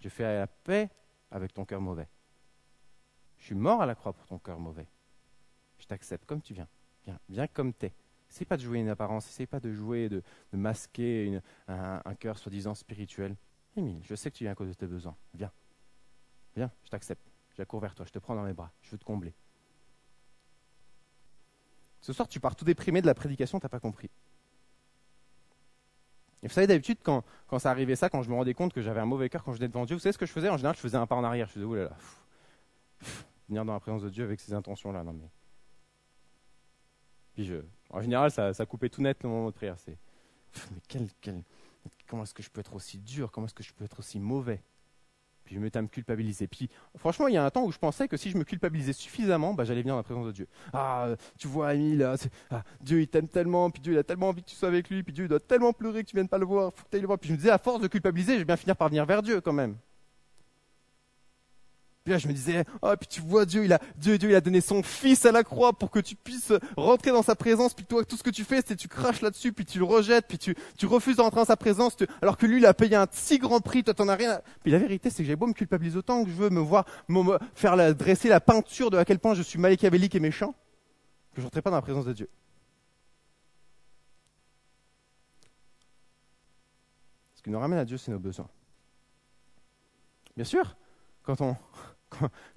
Je 0.00 0.08
fais 0.08 0.22
la 0.22 0.46
paix 0.46 0.90
avec 1.30 1.52
ton 1.52 1.64
cœur 1.64 1.80
mauvais. 1.80 2.08
Je 3.38 3.44
suis 3.44 3.54
mort 3.54 3.82
à 3.82 3.86
la 3.86 3.94
croix 3.94 4.12
pour 4.12 4.26
ton 4.26 4.38
cœur 4.38 4.58
mauvais. 4.58 4.86
Je 5.78 5.86
t'accepte 5.86 6.24
comme 6.24 6.40
tu 6.40 6.54
viens. 6.54 6.68
Viens, 7.04 7.18
viens 7.28 7.46
comme 7.46 7.72
t'es. 7.72 7.92
Essaye 8.30 8.46
pas 8.46 8.56
de 8.56 8.62
jouer 8.62 8.80
une 8.80 8.88
apparence, 8.88 9.28
essaye 9.28 9.46
pas 9.46 9.60
de 9.60 9.72
jouer, 9.72 10.08
de, 10.08 10.22
masquer 10.52 11.40
un, 11.68 12.14
cœur 12.14 12.38
soi-disant 12.38 12.74
spirituel. 12.74 13.36
Émile, 13.76 14.00
je 14.02 14.14
sais 14.14 14.30
que 14.30 14.36
tu 14.36 14.44
viens 14.44 14.52
à 14.52 14.54
cause 14.54 14.68
de 14.68 14.74
tes 14.74 14.86
besoins. 14.86 15.16
Viens. 15.34 15.50
Viens, 16.56 16.70
je 16.84 16.90
t'accepte. 16.90 17.26
J'accours 17.56 17.80
vers 17.80 17.94
toi, 17.94 18.04
je 18.06 18.12
te 18.12 18.18
prends 18.18 18.34
dans 18.34 18.42
mes 18.42 18.52
bras, 18.52 18.70
je 18.82 18.90
veux 18.90 18.98
te 18.98 19.04
combler. 19.04 19.32
Ce 22.00 22.12
soir, 22.12 22.28
tu 22.28 22.40
pars 22.40 22.54
tout 22.54 22.64
déprimé 22.64 23.00
de 23.00 23.06
la 23.06 23.14
prédication, 23.14 23.58
tu 23.58 23.64
n'as 23.64 23.70
pas 23.70 23.80
compris. 23.80 24.10
Et 26.42 26.48
vous 26.48 26.52
savez, 26.52 26.66
d'habitude, 26.66 26.98
quand, 27.02 27.24
quand 27.46 27.58
ça 27.58 27.70
arrivait 27.70 27.96
ça, 27.96 28.10
quand 28.10 28.22
je 28.22 28.28
me 28.28 28.34
rendais 28.34 28.52
compte 28.52 28.74
que 28.74 28.82
j'avais 28.82 29.00
un 29.00 29.06
mauvais 29.06 29.30
cœur 29.30 29.42
quand 29.42 29.52
je 29.52 29.58
venais 29.58 29.68
devant 29.68 29.86
Dieu, 29.86 29.96
vous 29.96 30.00
savez 30.00 30.12
ce 30.12 30.18
que 30.18 30.26
je 30.26 30.32
faisais? 30.32 30.50
En 30.50 30.58
général, 30.58 30.76
je 30.76 30.80
faisais 30.80 30.98
un 30.98 31.06
pas 31.06 31.14
en 31.14 31.24
arrière. 31.24 31.48
Je 31.48 31.54
faisais, 31.54 31.64
oulala, 31.64 31.96
venir 33.48 33.64
dans 33.64 33.72
la 33.72 33.80
présence 33.80 34.02
de 34.02 34.10
Dieu 34.10 34.24
avec 34.24 34.40
ces 34.40 34.52
intentions-là. 34.52 35.02
Non, 35.02 35.14
mais. 35.14 35.30
Puis 37.32 37.46
je, 37.46 37.56
en 37.88 38.02
général, 38.02 38.30
ça, 38.30 38.66
coupait 38.66 38.90
tout 38.90 39.00
net 39.00 39.22
le 39.22 39.30
moment 39.30 39.46
de 39.46 39.54
prière. 39.54 39.78
C'est, 39.78 39.96
mais 40.72 40.80
quel, 40.86 41.08
quel, 41.22 41.42
comment 42.08 42.22
est-ce 42.22 42.34
que 42.34 42.42
je 42.42 42.50
peux 42.50 42.60
être 42.60 42.74
aussi 42.74 42.98
dur 42.98 43.30
Comment 43.30 43.46
est-ce 43.46 43.54
que 43.54 43.62
je 43.62 43.72
peux 43.72 43.84
être 43.84 43.98
aussi 43.98 44.18
mauvais? 44.20 44.62
Puis 45.44 45.54
je 45.54 45.60
me 45.60 45.68
à 45.74 45.82
me 45.82 45.88
culpabiliser. 45.88 46.46
Puis 46.46 46.70
franchement, 46.96 47.28
il 47.28 47.34
y 47.34 47.36
a 47.36 47.44
un 47.44 47.50
temps 47.50 47.64
où 47.64 47.72
je 47.72 47.78
pensais 47.78 48.08
que 48.08 48.16
si 48.16 48.30
je 48.30 48.38
me 48.38 48.44
culpabilisais 48.44 48.94
suffisamment, 48.94 49.52
bah, 49.52 49.64
j'allais 49.64 49.82
venir 49.82 49.92
dans 49.92 49.98
la 49.98 50.02
présence 50.02 50.26
de 50.26 50.32
Dieu. 50.32 50.48
Ah, 50.72 51.08
tu 51.38 51.48
vois, 51.48 51.74
Emile, 51.74 52.14
ah, 52.50 52.62
Dieu 52.80 53.02
il 53.02 53.08
t'aime 53.08 53.28
tellement, 53.28 53.70
puis 53.70 53.82
Dieu 53.82 53.92
il 53.92 53.98
a 53.98 54.04
tellement 54.04 54.30
envie 54.30 54.42
que 54.42 54.48
tu 54.48 54.56
sois 54.56 54.68
avec 54.68 54.88
lui, 54.88 55.02
puis 55.02 55.12
Dieu 55.12 55.26
il 55.26 55.28
doit 55.28 55.40
tellement 55.40 55.72
pleurer 55.74 56.02
que 56.02 56.08
tu 56.08 56.16
viennes 56.16 56.28
pas 56.28 56.38
le 56.38 56.46
voir, 56.46 56.72
faut 56.72 56.84
que 56.84 56.90
tu 56.90 56.96
ailles 56.96 57.02
le 57.02 57.06
voir. 57.06 57.18
Puis 57.18 57.28
je 57.28 57.34
me 57.34 57.38
disais, 57.38 57.50
à 57.50 57.58
force 57.58 57.80
de 57.82 57.88
culpabiliser, 57.88 58.34
je 58.34 58.38
vais 58.38 58.44
bien 58.46 58.56
finir 58.56 58.76
par 58.76 58.88
venir 58.88 59.04
vers 59.04 59.22
Dieu 59.22 59.40
quand 59.42 59.52
même. 59.52 59.76
Puis 62.04 62.12
là, 62.12 62.18
je 62.18 62.28
me 62.28 62.34
disais, 62.34 62.66
oh, 62.82 62.92
puis 63.00 63.08
tu 63.08 63.22
vois, 63.22 63.46
Dieu, 63.46 63.64
il 63.64 63.72
a, 63.72 63.80
Dieu, 63.96 64.18
Dieu, 64.18 64.28
il 64.28 64.34
a 64.34 64.42
donné 64.42 64.60
son 64.60 64.82
fils 64.82 65.24
à 65.24 65.32
la 65.32 65.42
croix 65.42 65.72
pour 65.72 65.90
que 65.90 65.98
tu 66.00 66.14
puisses 66.14 66.52
rentrer 66.76 67.12
dans 67.12 67.22
sa 67.22 67.34
présence. 67.34 67.72
Puis 67.72 67.86
toi, 67.86 68.04
tout 68.04 68.18
ce 68.18 68.22
que 68.22 68.28
tu 68.28 68.44
fais, 68.44 68.60
c'est 68.64 68.76
tu 68.76 68.88
craches 68.88 69.22
là-dessus, 69.22 69.54
puis 69.54 69.64
tu 69.64 69.78
le 69.78 69.86
rejettes, 69.86 70.26
puis 70.28 70.36
tu, 70.36 70.54
tu 70.76 70.84
refuses 70.84 71.16
de 71.16 71.22
rentrer 71.22 71.40
dans 71.40 71.46
sa 71.46 71.56
présence, 71.56 71.96
alors 72.20 72.36
que 72.36 72.44
lui, 72.44 72.58
il 72.58 72.66
a 72.66 72.74
payé 72.74 72.94
un 72.94 73.06
si 73.10 73.38
grand 73.38 73.60
prix, 73.60 73.82
toi, 73.82 73.94
t'en 73.94 74.08
as 74.08 74.16
rien. 74.16 74.32
À... 74.32 74.42
Puis 74.62 74.70
la 74.70 74.76
vérité, 74.76 75.08
c'est 75.08 75.22
que 75.22 75.26
j'ai 75.26 75.34
beau 75.34 75.46
me 75.46 75.54
culpabiliser 75.54 75.96
autant 75.96 76.24
que 76.24 76.30
je 76.30 76.34
veux 76.34 76.50
me 76.50 76.60
voir, 76.60 76.84
faire 77.54 77.94
dresser 77.94 78.28
la 78.28 78.40
peinture 78.40 78.90
de 78.90 78.98
à 78.98 79.06
quel 79.06 79.18
point 79.18 79.32
je 79.32 79.42
suis 79.42 79.58
maléchiavélique 79.58 80.14
et 80.14 80.20
méchant, 80.20 80.54
que 81.34 81.40
je 81.40 81.46
rentrais 81.46 81.62
pas 81.62 81.70
dans 81.70 81.76
la 81.76 81.82
présence 81.82 82.04
de 82.04 82.12
Dieu. 82.12 82.28
Ce 87.34 87.42
qui 87.42 87.48
nous 87.48 87.58
ramène 87.58 87.78
à 87.78 87.84
Dieu, 87.86 87.96
c'est 87.96 88.10
nos 88.10 88.18
besoins. 88.18 88.48
Bien 90.36 90.44
sûr, 90.44 90.76
quand 91.22 91.40
on, 91.40 91.56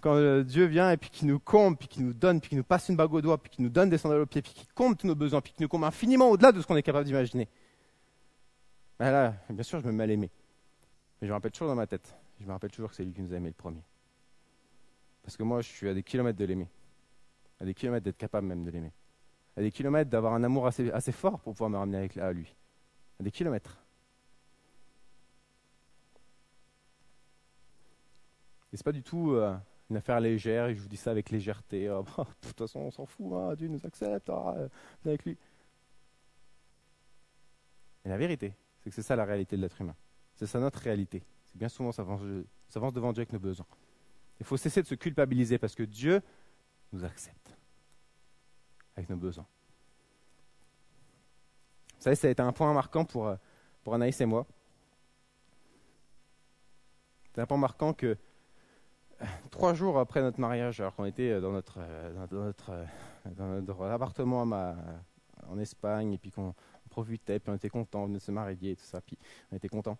quand, 0.02 0.16
euh, 0.16 0.44
Dieu 0.44 0.66
vient 0.66 0.92
et 0.92 0.98
puis 0.98 1.10
qui 1.10 1.26
nous 1.26 1.40
comble, 1.40 1.78
puis 1.78 1.88
qui 1.88 2.02
nous 2.02 2.14
donne, 2.14 2.40
puis 2.40 2.50
qui 2.50 2.56
nous 2.56 2.64
passe 2.64 2.90
une 2.90 2.96
bague 2.96 3.14
au 3.14 3.22
doigt, 3.22 3.38
puis 3.38 3.50
qui 3.50 3.62
nous 3.62 3.70
donne 3.70 3.90
des 3.90 3.98
sandales 3.98 4.22
aux 4.22 4.26
pieds, 4.26 4.42
puis 4.42 4.54
qui 4.54 4.68
comble 4.68 4.96
tous 4.96 5.08
nos 5.08 5.16
besoins, 5.16 5.42
puis 5.42 5.54
qui 5.54 5.62
nous 5.62 5.68
comble 5.68 5.86
infiniment 5.86 6.30
au-delà 6.30 6.52
de 6.52 6.62
ce 6.62 6.68
qu'on 6.68 6.76
est 6.76 6.84
capable 6.84 7.06
d'imaginer. 7.06 7.48
Ben 9.00 9.36
bien 9.50 9.64
sûr, 9.64 9.80
je 9.80 9.86
me 9.86 9.92
mets 9.92 10.04
à. 10.04 10.08
Mais 10.18 10.30
je 11.22 11.28
me 11.28 11.34
rappelle 11.34 11.52
toujours 11.52 11.68
dans 11.68 11.76
ma 11.76 11.88
tête. 11.88 12.16
Je 12.40 12.46
me 12.46 12.52
rappelle 12.52 12.72
toujours 12.72 12.90
que 12.90 12.96
c'est 12.96 13.04
lui 13.04 13.14
qui 13.14 13.22
nous 13.22 13.34
a 13.34 13.38
aimés 13.38 13.50
le 13.50 13.54
premier. 13.54 13.82
Parce 15.24 15.36
que 15.36 15.44
moi, 15.44 15.62
je 15.62 15.68
suis 15.68 15.90
à 15.90 15.94
des 15.94 16.04
kilomètres 16.04 16.38
de 16.38 16.46
l'aimer. 16.46 16.70
À 17.60 17.66
des 17.66 17.74
kilomètres 17.74 18.04
d'être 18.06 18.18
capable 18.18 18.48
même 18.48 18.64
de 18.64 18.72
l'aimer. 18.72 18.94
À 19.56 19.62
des 19.62 19.72
kilomètres 19.72 20.10
d'avoir 20.10 20.34
un 20.34 20.44
amour 20.44 20.68
assez, 20.68 20.92
assez 20.92 21.12
fort 21.12 21.40
pour 21.40 21.54
pouvoir 21.54 21.70
me 21.70 21.78
ramener 21.78 21.98
avec, 21.98 22.18
à 22.18 22.32
lui. 22.32 22.56
À 23.20 23.24
des 23.24 23.32
kilomètres. 23.32 23.78
Et 28.78 28.80
c'est 28.80 28.84
pas 28.84 28.92
du 28.92 29.02
tout 29.02 29.32
euh, 29.32 29.58
une 29.90 29.98
affaire 29.98 30.20
légère, 30.20 30.68
et 30.68 30.76
je 30.76 30.80
vous 30.80 30.88
dis 30.88 30.98
ça 30.98 31.10
avec 31.10 31.32
légèreté. 31.32 31.88
Bah, 31.88 32.04
de 32.44 32.48
toute 32.48 32.60
façon, 32.60 32.82
on 32.82 32.92
s'en 32.92 33.08
fout, 33.08 33.34
hein, 33.34 33.56
Dieu 33.56 33.68
nous 33.68 33.84
accepte, 33.84 34.30
ah, 34.30 34.54
euh, 34.56 34.70
avec 35.04 35.26
lui. 35.26 35.36
Et 38.06 38.10
la 38.10 38.18
vérité, 38.18 38.54
c'est 38.78 38.92
que 38.92 38.96
c'est 38.96 39.02
ça 39.02 39.16
la 39.16 39.26
réalité 39.26 39.58
de 39.58 39.64
l'être 39.64 39.82
humain. 39.82 39.96
C'est 40.36 40.46
ça 40.46 40.60
notre 40.60 40.78
réalité. 40.78 41.24
C'est 41.46 41.58
bien 41.58 41.70
souvent, 41.70 41.92
ça 41.92 42.06
s'avance 42.70 42.94
devant 42.94 43.14
Dieu 43.14 43.22
avec 43.22 43.34
nos 43.34 43.40
besoins. 43.40 43.66
Il 44.40 44.46
faut 44.46 44.58
cesser 44.58 44.84
de 44.84 44.88
se 44.88 44.94
culpabiliser 44.94 45.58
parce 45.58 45.74
que 45.74 45.82
Dieu 45.82 46.22
nous 46.94 47.04
accepte 47.04 47.58
avec 48.96 49.10
nos 49.10 49.18
besoins. 49.18 49.48
Vous 51.96 52.04
savez, 52.04 52.16
ça 52.16 52.28
a 52.28 52.30
été 52.30 52.44
un 52.44 52.54
point 52.54 52.72
marquant 52.74 53.06
pour, 53.06 53.26
euh, 53.26 53.38
pour 53.84 53.96
Anaïs 53.96 54.22
et 54.22 54.28
moi. 54.28 54.46
C'est 57.34 57.42
un 57.42 57.48
point 57.48 57.58
marquant 57.58 57.94
que 57.94 58.16
trois 59.52 59.74
jours 59.74 60.00
après 60.00 60.22
notre 60.22 60.40
mariage, 60.40 60.80
alors 60.80 60.96
qu'on 60.96 61.06
était 61.06 61.40
dans 61.42 61.52
notre, 61.52 61.80
dans 62.30 62.44
notre, 62.44 62.86
dans 63.36 63.48
notre 63.48 63.86
appartement 63.86 64.42
en 64.42 65.60
Espagne, 65.60 66.14
et 66.14 66.18
puis 66.18 66.32
qu'on 66.32 66.54
profitait, 66.90 67.40
puis 67.40 67.52
on 67.52 67.56
était 67.56 67.70
contents, 67.70 68.04
on 68.04 68.06
venait 68.06 68.18
de 68.18 68.24
se 68.24 68.32
marier 68.32 68.72
et 68.72 68.76
tout 68.76 68.86
ça, 68.86 69.02
puis 69.02 69.18
on 69.52 69.56
était 69.56 69.70
contents. 69.70 69.98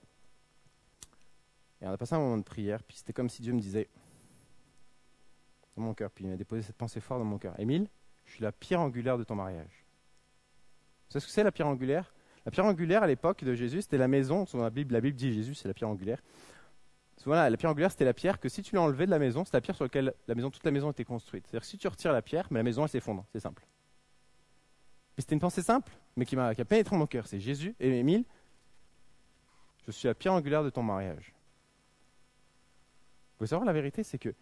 Et 1.82 1.88
on 1.88 1.92
a 1.92 1.98
passé 1.98 2.16
un 2.16 2.20
moment 2.20 2.38
de 2.38 2.44
prière, 2.44 2.82
puis 2.84 2.98
c'était 2.98 3.14
comme 3.14 3.30
si 3.30 3.42
Dieu 3.42 3.54
me 3.54 3.60
disait, 3.60 3.88
dans 5.76 5.84
mon 5.84 5.94
cœur, 5.94 6.10
puis 6.10 6.26
il 6.26 6.30
m'a 6.30 6.38
déposé 6.38 6.64
cette 6.64 6.78
pensée 6.78 7.00
forte 7.00 7.20
dans 7.20 7.26
mon 7.26 7.38
cœur. 7.38 7.60
Émile, 7.60 7.88
je 8.26 8.34
suis 8.34 8.44
la 8.44 8.52
pierre 8.52 8.82
angulaire 8.82 9.18
de 9.18 9.24
ton 9.24 9.36
mariage. 9.36 9.86
Vous 11.08 11.14
savez 11.14 11.22
ce 11.22 11.28
que 11.28 11.32
c'est 11.32 11.44
la 11.44 11.52
pierre 11.52 11.68
angulaire? 11.68 12.14
La 12.46 12.52
pierre 12.52 12.66
angulaire 12.66 13.04
à 13.04 13.08
l'époque 13.08 13.44
de 13.44 13.54
Jésus, 13.54 13.84
c'était 13.84 13.98
la 13.98 14.08
maison, 14.08 14.46
la 14.54 14.70
Bible, 14.70 14.94
la 14.94 15.02
Bible 15.02 15.16
dit 15.16 15.34
Jésus, 15.34 15.54
c'est 15.54 15.68
la 15.68 15.74
pierre 15.74 15.90
angulaire. 15.90 16.22
Voilà, 17.26 17.50
la 17.50 17.58
pierre 17.58 17.72
angulaire, 17.72 17.92
c'était 17.92 18.06
la 18.06 18.14
pierre 18.14 18.40
que 18.40 18.48
si 18.48 18.62
tu 18.62 18.76
l'enlevais 18.76 19.06
de 19.06 19.12
la 19.12 19.20
maison, 19.20 19.44
c'est 19.44 19.54
la 19.54 19.62
pierre 19.62 19.76
sur 19.76 19.86
laquelle 19.86 20.14
la 20.28 20.36
maison, 20.36 20.50
toute 20.50 20.64
la 20.64 20.72
maison 20.72 20.92
était 20.92 21.04
construite. 21.04 21.46
C'est-à-dire 21.46 21.62
que 21.62 21.68
si 21.68 21.78
tu 21.78 21.88
retires 21.88 22.14
la 22.14 22.22
pierre, 22.22 22.48
mais 22.52 22.60
la 22.60 22.64
maison, 22.64 22.84
elle 22.84 22.90
s'effondre. 22.90 23.26
C'est 23.34 23.40
simple. 23.40 23.66
Et 25.18 25.22
c'était 25.22 25.34
une 25.34 25.42
pensée 25.42 25.64
simple, 25.64 25.92
mais 26.16 26.26
qui, 26.26 26.36
m'a, 26.36 26.54
qui 26.54 26.62
a 26.62 26.66
pénétré 26.66 26.96
mon 26.96 27.08
cœur. 27.08 27.28
C'est 27.28 27.40
Jésus 27.40 27.76
et 27.80 28.00
Émile, 28.00 28.24
je 29.86 29.92
suis 29.92 30.08
la 30.08 30.14
pierre 30.14 30.34
angulaire 30.34 30.64
de 30.64 30.70
ton 30.70 30.84
mariage. 30.84 31.34
Vous 33.40 33.48
savoir 33.48 33.66
la 33.66 33.74
vérité, 33.74 34.04
c'est 34.04 34.18
que 34.18 34.34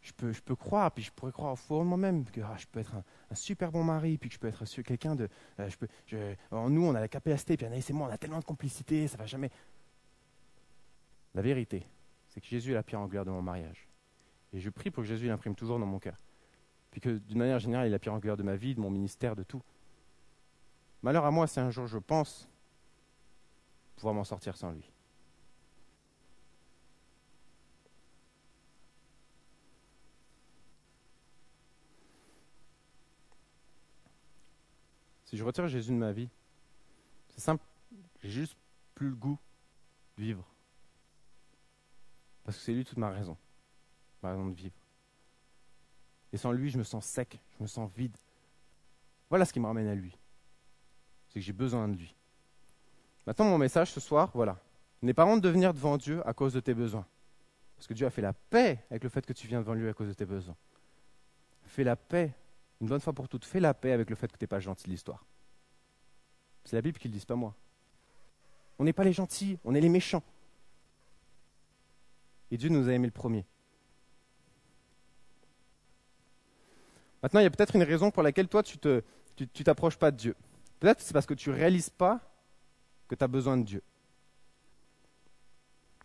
je 0.00 0.12
peux, 0.12 0.32
je 0.32 0.40
peux 0.40 0.54
croire, 0.54 0.90
puis 0.92 1.02
je 1.02 1.12
pourrais 1.12 1.32
croire 1.32 1.52
au 1.52 1.56
fond 1.56 1.82
de 1.82 1.88
moi-même 1.88 2.24
que 2.24 2.40
ah, 2.40 2.56
je 2.56 2.66
peux 2.66 2.80
être 2.80 2.94
un, 2.94 3.34
super 3.34 3.72
bon 3.72 3.84
mari, 3.84 4.16
puis 4.16 4.28
que 4.28 4.34
je 4.34 4.38
peux 4.38 4.48
être 4.48 4.82
quelqu'un 4.82 5.14
de. 5.14 5.28
Euh, 5.60 5.68
je 5.68 5.76
peux, 5.76 5.88
nous, 6.52 6.84
on 6.84 6.94
a 6.94 7.00
la 7.00 7.08
capacité, 7.08 7.56
puis 7.56 7.66
Anaïs 7.66 7.88
et 7.90 7.92
moi, 7.92 8.08
on 8.08 8.12
a 8.12 8.18
tellement 8.18 8.38
de 8.38 8.44
complicité, 8.44 9.08
ça 9.08 9.16
va 9.16 9.26
jamais. 9.26 9.50
La 11.34 11.42
vérité, 11.42 11.84
Jésus 12.44 12.72
est 12.72 12.74
la 12.74 12.82
pierre 12.82 13.00
angulaire 13.00 13.24
de 13.24 13.30
mon 13.30 13.42
mariage. 13.42 13.88
Et 14.52 14.60
je 14.60 14.70
prie 14.70 14.90
pour 14.90 15.02
que 15.02 15.08
Jésus 15.08 15.26
l'imprime 15.26 15.54
toujours 15.54 15.78
dans 15.78 15.86
mon 15.86 15.98
cœur. 15.98 16.16
Puis 16.90 17.00
que 17.00 17.18
d'une 17.18 17.38
manière 17.38 17.58
générale, 17.58 17.86
il 17.86 17.88
est 17.88 17.92
la 17.92 17.98
pierre 17.98 18.14
angulaire 18.14 18.36
de 18.36 18.42
ma 18.42 18.56
vie, 18.56 18.74
de 18.74 18.80
mon 18.80 18.90
ministère, 18.90 19.36
de 19.36 19.42
tout. 19.42 19.62
Malheur 21.02 21.24
à 21.24 21.30
moi 21.30 21.46
si 21.46 21.60
un 21.60 21.70
jour 21.70 21.86
je 21.86 21.98
pense 21.98 22.48
pouvoir 23.96 24.14
m'en 24.14 24.24
sortir 24.24 24.56
sans 24.56 24.70
lui. 24.70 24.90
Si 35.24 35.36
je 35.36 35.44
retire 35.44 35.68
Jésus 35.68 35.90
de 35.90 35.96
ma 35.96 36.10
vie, 36.10 36.30
c'est 37.28 37.40
simple, 37.40 37.62
j'ai 38.22 38.30
juste 38.30 38.56
plus 38.94 39.10
le 39.10 39.14
goût 39.14 39.38
de 40.16 40.22
vivre. 40.22 40.57
Parce 42.48 42.56
que 42.56 42.64
c'est 42.64 42.72
lui 42.72 42.82
toute 42.82 42.96
ma 42.96 43.10
raison, 43.10 43.36
ma 44.22 44.30
raison 44.30 44.46
de 44.46 44.54
vivre. 44.54 44.74
Et 46.32 46.38
sans 46.38 46.50
lui, 46.50 46.70
je 46.70 46.78
me 46.78 46.82
sens 46.82 47.04
sec, 47.04 47.38
je 47.58 47.62
me 47.62 47.68
sens 47.68 47.90
vide. 47.94 48.16
Voilà 49.28 49.44
ce 49.44 49.52
qui 49.52 49.60
me 49.60 49.66
ramène 49.66 49.86
à 49.86 49.94
lui. 49.94 50.16
C'est 51.28 51.40
que 51.40 51.44
j'ai 51.44 51.52
besoin 51.52 51.88
de 51.88 51.98
lui. 51.98 52.16
Maintenant, 53.26 53.44
mon 53.44 53.58
message 53.58 53.92
ce 53.92 54.00
soir, 54.00 54.30
voilà. 54.32 54.58
N'aie 55.02 55.12
pas 55.12 55.26
honte 55.26 55.42
de 55.42 55.48
venir 55.50 55.74
devant 55.74 55.98
Dieu 55.98 56.26
à 56.26 56.32
cause 56.32 56.54
de 56.54 56.60
tes 56.60 56.72
besoins. 56.72 57.04
Parce 57.76 57.86
que 57.86 57.92
Dieu 57.92 58.06
a 58.06 58.10
fait 58.10 58.22
la 58.22 58.32
paix 58.32 58.82
avec 58.90 59.04
le 59.04 59.10
fait 59.10 59.26
que 59.26 59.34
tu 59.34 59.46
viens 59.46 59.60
devant 59.60 59.74
lui 59.74 59.86
à 59.86 59.92
cause 59.92 60.08
de 60.08 60.14
tes 60.14 60.24
besoins. 60.24 60.56
Fais 61.66 61.84
la 61.84 61.96
paix 61.96 62.32
une 62.80 62.86
bonne 62.86 63.00
fois 63.00 63.12
pour 63.12 63.28
toutes, 63.28 63.44
fais 63.44 63.60
la 63.60 63.74
paix 63.74 63.92
avec 63.92 64.08
le 64.08 64.16
fait 64.16 64.32
que 64.32 64.38
tu 64.38 64.44
n'es 64.44 64.48
pas 64.48 64.60
gentil 64.60 64.88
l'histoire. 64.88 65.22
C'est 66.64 66.76
la 66.76 66.80
Bible 66.80 66.98
qui 66.98 67.08
le 67.08 67.12
dit, 67.12 67.26
pas 67.26 67.36
moi. 67.36 67.54
On 68.78 68.84
n'est 68.84 68.94
pas 68.94 69.04
les 69.04 69.12
gentils, 69.12 69.58
on 69.66 69.74
est 69.74 69.82
les 69.82 69.90
méchants. 69.90 70.22
Et 72.50 72.56
Dieu 72.56 72.68
nous 72.68 72.88
a 72.88 72.92
aimés 72.92 73.06
le 73.06 73.12
premier. 73.12 73.44
Maintenant, 77.22 77.40
il 77.40 77.44
y 77.44 77.46
a 77.46 77.50
peut-être 77.50 77.74
une 77.74 77.82
raison 77.82 78.10
pour 78.10 78.22
laquelle 78.22 78.48
toi, 78.48 78.62
tu 78.62 78.78
ne 78.84 79.64
t'approches 79.64 79.98
pas 79.98 80.10
de 80.10 80.16
Dieu. 80.16 80.36
Peut-être 80.80 81.00
c'est 81.00 81.12
parce 81.12 81.26
que 81.26 81.34
tu 81.34 81.50
ne 81.50 81.54
réalises 81.54 81.90
pas 81.90 82.20
que 83.08 83.14
tu 83.14 83.24
as 83.24 83.28
besoin 83.28 83.56
de 83.56 83.64
Dieu. 83.64 83.82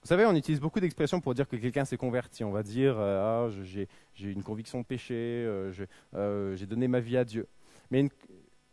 Vous 0.01 0.07
savez, 0.07 0.25
on 0.25 0.35
utilise 0.35 0.59
beaucoup 0.59 0.81
d'expressions 0.81 1.21
pour 1.21 1.33
dire 1.33 1.47
que 1.47 1.55
quelqu'un 1.55 1.85
s'est 1.85 1.97
converti. 1.97 2.43
On 2.43 2.51
va 2.51 2.63
dire 2.63 2.95
euh, 2.97 3.47
ah, 3.47 3.55
j'ai, 3.63 3.87
une 4.19 4.43
conviction 4.43 4.81
de 4.81 4.85
péché, 4.85 5.13
euh, 5.15 5.71
euh, 6.15 6.55
j'ai 6.57 6.65
donné 6.65 6.89
ma 6.89 6.99
vie 6.99 7.15
à 7.15 7.23
Dieu. 7.23 7.47
Mais 7.89 8.09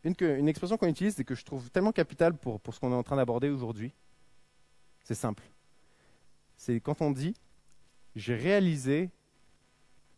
une, 0.03 0.49
expression 0.49 0.77
qu'on 0.77 0.89
utilise 0.89 1.21
et 1.21 1.25
que 1.25 1.37
je 1.37 1.45
trouve 1.45 1.71
tellement 1.71 1.93
capitale 1.93 2.35
pour 2.35 2.61
ce 2.73 2.81
qu'on 2.81 2.91
est 2.91 2.97
en 2.97 3.05
train 3.05 3.17
d'aborder 3.17 3.49
aujourd'hui, 3.49 3.93
c'est 5.05 5.15
simple. 5.15 5.45
C'est 6.57 6.81
quand 6.81 7.01
on 7.01 7.11
dit 7.11 7.35
j'ai 8.17 8.35
réalisé 8.35 9.11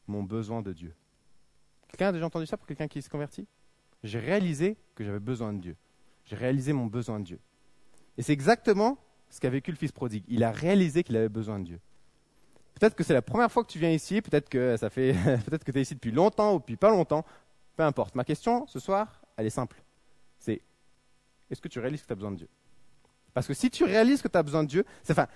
mon 0.07 0.22
besoin 0.22 0.62
de 0.62 0.72
Dieu. 0.72 0.94
Quelqu'un 1.88 2.09
a 2.09 2.12
déjà 2.12 2.26
entendu 2.26 2.46
ça 2.46 2.57
pour 2.57 2.66
quelqu'un 2.66 2.88
qui 2.88 3.02
s'est 3.02 3.11
converti 3.11 3.46
J'ai 4.02 4.18
réalisé 4.18 4.76
que 4.94 5.05
j'avais 5.05 5.20
besoin 5.20 5.52
de 5.52 5.59
Dieu. 5.61 5.76
J'ai 6.24 6.37
réalisé 6.37 6.72
mon 6.72 6.87
besoin 6.87 7.20
de 7.20 7.24
Dieu. 7.24 7.40
Et 8.16 8.22
c'est 8.22 8.33
exactement 8.33 8.98
ce 9.28 9.40
qu'a 9.40 9.50
vécu 9.50 9.70
le 9.70 9.76
fils 9.76 9.92
prodigue. 9.92 10.24
Il 10.28 10.44
a 10.44 10.50
réalisé 10.50 11.02
qu'il 11.02 11.16
avait 11.16 11.28
besoin 11.28 11.59
de 11.59 11.64
Dieu. 11.64 11.81
Peut-être 12.74 12.94
que 12.94 13.05
c'est 13.05 13.14
la 13.14 13.22
première 13.22 13.50
fois 13.50 13.64
que 13.64 13.70
tu 13.70 13.78
viens 13.78 13.90
ici, 13.90 14.22
peut-être 14.22 14.48
que 14.48 14.76
ça 14.76 14.90
fait, 14.90 15.12
peut-être 15.46 15.64
que 15.64 15.72
tu 15.72 15.78
es 15.78 15.83
ici 15.83 15.94
depuis 15.94 16.11
longtemps 16.12 16.55
ou 16.55 16.59
depuis 16.59 16.76
pas 16.76 16.90
longtemps, 16.90 17.24
peu 17.76 17.83
importe. 17.83 18.14
Ma 18.14 18.24
question 18.24 18.66
ce 18.66 18.78
soir, 18.78 19.22
elle 19.37 19.46
est 19.46 19.50
simple. 19.50 19.83
C'est 20.38 20.62
est-ce 21.50 21.61
que 21.61 21.68
tu 21.68 21.78
réalises 21.78 22.02
que 22.02 22.07
tu 22.07 22.12
as 22.12 22.16
besoin 22.16 22.33
de 22.33 22.37
Dieu? 22.37 22.48
Parce 23.34 23.46
que 23.46 23.54
si 23.54 23.70
tu 23.70 23.84
réalises 23.84 24.20
que 24.20 24.28
tu 24.28 24.36
as 24.36 24.42
besoin 24.42 24.62
de 24.62 24.68
Dieu, 24.68 24.84
enfin, 25.10 25.26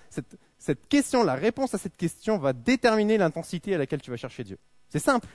cette, 0.59 0.87
question, 0.87 1.23
la 1.23 1.35
réponse 1.35 1.73
à 1.73 1.77
cette 1.77 1.97
question 1.97 2.37
va 2.37 2.53
déterminer 2.53 3.17
l'intensité 3.17 3.73
à 3.73 3.77
laquelle 3.77 4.01
tu 4.01 4.11
vas 4.11 4.17
chercher 4.17 4.43
Dieu. 4.43 4.57
C'est 4.89 4.99
simple. 4.99 5.27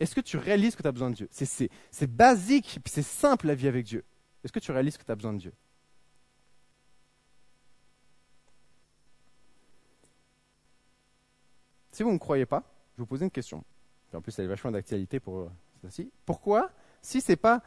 Est-ce 0.00 0.14
que 0.14 0.20
tu 0.20 0.36
réalises 0.36 0.76
que 0.76 0.82
tu 0.82 0.88
as 0.88 0.92
besoin 0.92 1.10
de 1.10 1.14
Dieu? 1.14 1.28
C'est 1.30 1.70
basique, 2.06 2.78
c'est 2.86 3.02
simple 3.02 3.46
la 3.46 3.54
vie 3.54 3.68
avec 3.68 3.86
Dieu. 3.86 4.04
Est-ce 4.44 4.52
que 4.52 4.60
tu 4.60 4.70
réalises 4.70 4.96
que 4.96 5.04
tu 5.04 5.10
as 5.10 5.16
besoin 5.16 5.32
de 5.32 5.38
Dieu? 5.38 5.52
Si 11.90 12.04
vous 12.04 12.10
ne 12.10 12.14
me 12.14 12.20
croyez 12.20 12.46
pas, 12.46 12.62
je 12.94 13.02
vous 13.02 13.06
poser 13.06 13.24
une 13.24 13.30
question. 13.30 13.64
en 14.12 14.20
plus, 14.20 14.38
elle 14.38 14.44
est 14.44 14.48
vachement 14.48 14.70
d'actualité 14.70 15.18
pour 15.18 15.38
euh, 15.38 15.50
ceci. 15.82 16.12
Pourquoi, 16.24 16.70
si 17.02 17.20
ce 17.20 17.32
n'est 17.32 17.36
pas 17.36 17.60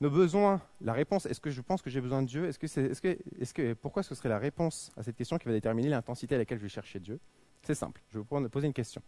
nos 0.00 0.10
besoins, 0.10 0.60
la 0.80 0.92
réponse, 0.92 1.26
est-ce 1.26 1.40
que 1.40 1.50
je 1.50 1.60
pense 1.62 1.80
que 1.80 1.88
j'ai 1.88 2.00
besoin 2.00 2.22
de 2.22 2.26
Dieu? 2.28 2.46
Est-ce 2.46 2.58
que 2.58 2.66
c'est, 2.66 2.82
est-ce 2.84 3.00
que, 3.00 3.18
est-ce 3.40 3.54
que, 3.54 3.72
Pourquoi 3.72 4.02
ce 4.02 4.14
serait 4.14 4.28
la 4.28 4.38
réponse 4.38 4.92
à 4.96 5.02
cette 5.02 5.16
question 5.16 5.38
qui 5.38 5.46
va 5.46 5.52
déterminer 5.52 5.88
l'intensité 5.88 6.34
à 6.34 6.38
laquelle 6.38 6.58
je 6.58 6.64
vais 6.64 6.68
chercher 6.68 7.00
Dieu? 7.00 7.18
C'est 7.62 7.74
simple. 7.74 8.02
Je 8.10 8.18
vais 8.18 8.24
vous 8.28 8.48
poser 8.48 8.66
une 8.66 8.74
question. 8.74 9.02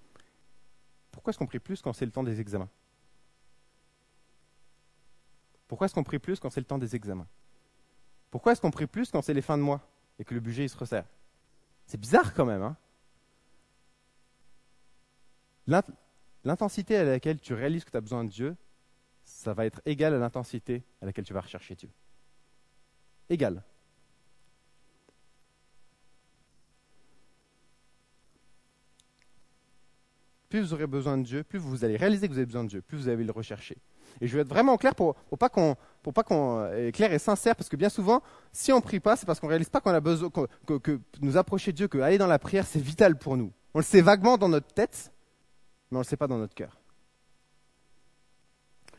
Pourquoi 1.12 1.30
est-ce 1.30 1.38
qu'on 1.38 1.46
prie 1.46 1.58
plus 1.58 1.82
quand 1.82 1.92
c'est 1.92 2.06
le 2.06 2.10
temps 2.10 2.22
des 2.22 2.40
examens? 2.40 2.68
Pourquoi 5.66 5.84
est-ce 5.84 5.94
qu'on 5.94 6.04
prie 6.04 6.18
plus 6.18 6.40
quand 6.40 6.48
c'est 6.48 6.60
le 6.60 6.66
temps 6.66 6.78
des 6.78 6.96
examens? 6.96 7.26
Pourquoi 8.30 8.52
est-ce 8.52 8.60
qu'on 8.60 8.70
prie 8.70 8.86
plus 8.86 9.10
quand 9.10 9.20
c'est 9.20 9.34
les 9.34 9.42
fins 9.42 9.58
de 9.58 9.62
mois 9.62 9.82
et 10.18 10.24
que 10.24 10.32
le 10.32 10.40
budget 10.40 10.64
il 10.64 10.68
se 10.70 10.76
resserre? 10.76 11.04
C'est 11.86 12.00
bizarre 12.00 12.32
quand 12.32 12.46
même, 12.46 12.62
hein? 12.62 12.76
L'intensité 16.44 16.96
à 16.96 17.04
laquelle 17.04 17.40
tu 17.40 17.52
réalises 17.52 17.84
que 17.84 17.90
tu 17.90 17.96
as 17.96 18.00
besoin 18.00 18.24
de 18.24 18.30
Dieu, 18.30 18.56
ça 19.28 19.52
va 19.52 19.66
être 19.66 19.80
égal 19.84 20.14
à 20.14 20.18
l'intensité 20.18 20.82
à 21.02 21.06
laquelle 21.06 21.24
tu 21.24 21.34
vas 21.34 21.42
rechercher 21.42 21.74
Dieu. 21.74 21.90
Égal. 23.28 23.62
Plus 30.48 30.60
vous 30.62 30.72
aurez 30.72 30.86
besoin 30.86 31.18
de 31.18 31.24
Dieu, 31.24 31.44
plus 31.44 31.58
vous 31.58 31.84
allez 31.84 31.96
réaliser 31.96 32.26
que 32.26 32.32
vous 32.32 32.38
avez 32.38 32.46
besoin 32.46 32.64
de 32.64 32.70
Dieu, 32.70 32.80
plus 32.80 32.96
vous 32.96 33.08
allez 33.08 33.22
le 33.22 33.30
rechercher. 33.30 33.76
Et 34.22 34.26
je 34.26 34.34
vais 34.34 34.40
être 34.40 34.48
vraiment 34.48 34.78
clair 34.78 34.94
pour, 34.94 35.14
pas 35.38 35.50
qu'on, 35.50 35.76
pour 36.02 36.14
pas 36.14 36.22
qu'on 36.22 36.64
est 36.72 36.90
clair 36.90 37.12
et 37.12 37.18
sincère, 37.18 37.54
parce 37.54 37.68
que 37.68 37.76
bien 37.76 37.90
souvent, 37.90 38.22
si 38.50 38.72
on 38.72 38.80
prie 38.80 38.98
pas, 38.98 39.14
c'est 39.14 39.26
parce 39.26 39.38
qu'on 39.38 39.48
réalise 39.48 39.68
pas 39.68 39.82
qu'on 39.82 39.90
a 39.90 40.00
besoin, 40.00 40.30
que, 40.30 40.78
que, 40.78 41.00
nous 41.20 41.36
approcher 41.36 41.72
de 41.72 41.76
Dieu, 41.76 41.88
que 41.88 41.98
aller 41.98 42.18
dans 42.18 42.26
la 42.26 42.38
prière, 42.38 42.66
c'est 42.66 42.80
vital 42.80 43.18
pour 43.18 43.36
nous. 43.36 43.52
On 43.74 43.78
le 43.78 43.84
sait 43.84 44.00
vaguement 44.00 44.38
dans 44.38 44.48
notre 44.48 44.72
tête, 44.72 45.12
mais 45.90 45.98
on 45.98 46.00
le 46.00 46.06
sait 46.06 46.16
pas 46.16 46.26
dans 46.26 46.38
notre 46.38 46.54
cœur. 46.54 46.77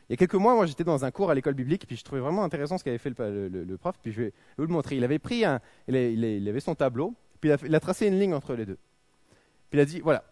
Il 0.09 0.13
y 0.13 0.15
a 0.15 0.17
quelques 0.17 0.35
mois, 0.35 0.55
moi, 0.55 0.65
j'étais 0.65 0.83
dans 0.83 1.05
un 1.05 1.11
cours 1.11 1.29
à 1.29 1.35
l'école 1.35 1.53
biblique, 1.53 1.85
puis 1.85 1.95
je 1.95 2.03
trouvais 2.03 2.19
vraiment 2.19 2.43
intéressant 2.43 2.79
ce 2.79 2.83
qu'avait 2.83 2.97
fait 2.97 3.13
le, 3.19 3.77
prof, 3.77 3.95
puis 4.01 4.11
je 4.11 4.23
vais 4.23 4.33
vous 4.57 4.65
le 4.65 4.73
montrer. 4.73 4.95
Il 4.95 5.03
avait 5.03 5.19
pris 5.19 5.45
un, 5.45 5.61
il, 5.87 6.49
avait 6.49 6.59
son 6.59 6.73
tableau, 6.73 7.13
puis 7.39 7.51
il 7.63 7.75
a, 7.75 7.79
tracé 7.79 8.07
une 8.07 8.19
ligne 8.19 8.33
entre 8.33 8.55
les 8.55 8.65
deux. 8.65 8.79
Puis 9.69 9.77
il 9.77 9.79
a 9.79 9.85
dit, 9.85 9.99
voilà, 9.99 10.23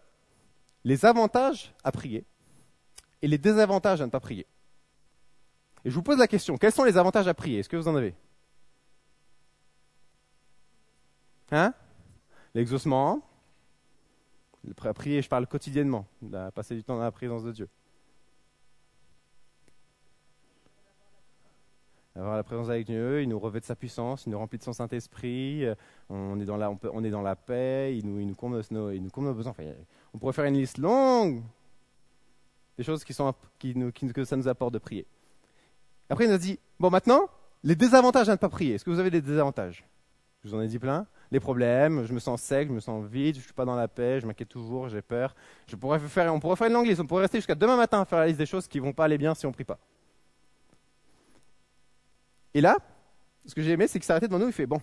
les 0.82 1.04
avantages 1.06 1.72
à 1.84 1.92
prier 1.92 2.24
et 3.22 3.28
les 3.28 3.38
désavantages 3.38 4.00
à 4.00 4.06
ne 4.06 4.10
pas 4.10 4.18
prier. 4.18 4.46
Et 5.84 5.90
je 5.90 5.94
vous 5.94 6.02
pose 6.02 6.18
la 6.18 6.26
question, 6.26 6.58
quels 6.58 6.72
sont 6.72 6.82
les 6.82 6.96
avantages 6.96 7.28
à 7.28 7.34
prier? 7.34 7.60
Est-ce 7.60 7.68
que 7.68 7.76
vous 7.76 7.86
en 7.86 7.94
avez? 7.94 8.16
Hein? 11.52 11.72
L'exaucement, 12.52 13.22
à 14.82 14.92
prier, 14.92 15.22
je 15.22 15.28
parle 15.28 15.46
quotidiennement, 15.46 16.04
passer 16.52 16.74
du 16.74 16.82
temps 16.82 16.96
dans 16.96 17.04
la 17.04 17.12
présence 17.12 17.44
de 17.44 17.52
Dieu. 17.52 17.68
Avoir 22.18 22.36
la 22.36 22.42
présence 22.42 22.68
avec 22.68 22.86
Dieu, 22.86 23.22
il 23.22 23.28
nous 23.28 23.38
revêt 23.38 23.60
de 23.60 23.64
sa 23.64 23.76
puissance, 23.76 24.26
il 24.26 24.30
nous 24.30 24.38
remplit 24.38 24.58
de 24.58 24.64
son 24.64 24.72
Saint-Esprit, 24.72 25.64
euh, 25.64 25.74
on 26.10 26.38
est 26.40 26.44
dans 26.44 26.56
la, 26.56 26.70
on, 26.92 27.04
est 27.04 27.10
dans 27.10 27.22
la 27.22 27.36
paix, 27.36 27.96
il 27.96 28.06
nous, 28.06 28.18
il 28.18 28.26
nous, 28.26 28.34
comble, 28.34 28.60
nos, 28.70 28.90
il 28.90 29.00
nous 29.00 29.10
nos 29.22 29.34
besoins. 29.34 29.54
on 30.12 30.18
pourrait 30.18 30.32
faire 30.32 30.46
une 30.46 30.54
liste 30.54 30.78
longue 30.78 31.42
des 32.76 32.82
choses 32.82 33.04
qui 33.04 33.14
sont, 33.14 33.32
qui 33.58 33.76
nous, 33.76 33.92
que 33.92 34.24
ça 34.24 34.36
nous 34.36 34.48
apporte 34.48 34.74
de 34.74 34.78
prier. 34.78 35.06
Après, 36.10 36.24
il 36.24 36.28
nous 36.28 36.34
a 36.34 36.38
dit, 36.38 36.58
bon 36.80 36.90
maintenant, 36.90 37.28
les 37.62 37.76
désavantages 37.76 38.28
à 38.28 38.32
ne 38.32 38.36
pas 38.36 38.48
prier. 38.48 38.74
Est-ce 38.74 38.84
que 38.84 38.90
vous 38.90 38.98
avez 38.98 39.10
des 39.10 39.20
désavantages? 39.20 39.84
Je 40.42 40.48
vous 40.48 40.54
en 40.56 40.60
ai 40.60 40.68
dit 40.68 40.78
plein 40.78 41.06
les 41.30 41.40
problèmes, 41.40 42.06
je 42.06 42.12
me 42.12 42.20
sens 42.20 42.40
sec, 42.40 42.68
je 42.68 42.72
me 42.72 42.80
sens 42.80 43.04
vide, 43.04 43.34
je 43.34 43.40
ne 43.40 43.44
suis 43.44 43.52
pas 43.52 43.64
dans 43.64 43.76
la 43.76 43.88
paix, 43.88 44.20
je 44.20 44.26
m'inquiète 44.26 44.48
toujours, 44.48 44.88
j'ai 44.88 45.02
peur. 45.02 45.34
Je 45.66 45.76
pourrais 45.76 45.98
faire, 45.98 46.32
on 46.32 46.40
pourrait 46.40 46.56
faire 46.56 46.68
une 46.68 46.72
longue 46.72 46.86
liste, 46.86 47.00
on 47.00 47.06
pourrait 47.06 47.22
rester 47.22 47.38
jusqu'à 47.38 47.54
demain 47.54 47.76
matin 47.76 48.00
à 48.00 48.04
faire 48.04 48.18
la 48.18 48.26
liste 48.26 48.38
des 48.38 48.46
choses 48.46 48.66
qui 48.66 48.78
ne 48.78 48.84
vont 48.84 48.92
pas 48.92 49.04
aller 49.04 49.18
bien 49.18 49.34
si 49.34 49.44
on 49.44 49.50
ne 49.50 49.54
prie 49.54 49.64
pas. 49.64 49.78
Et 52.58 52.60
là, 52.60 52.76
ce 53.46 53.54
que 53.54 53.62
j'ai 53.62 53.70
aimé, 53.70 53.86
c'est 53.86 54.00
qu'il 54.00 54.04
s'est 54.04 54.10
arrêté 54.10 54.26
devant 54.26 54.40
nous, 54.40 54.48
il 54.48 54.52
fait 54.52 54.66
bon. 54.66 54.82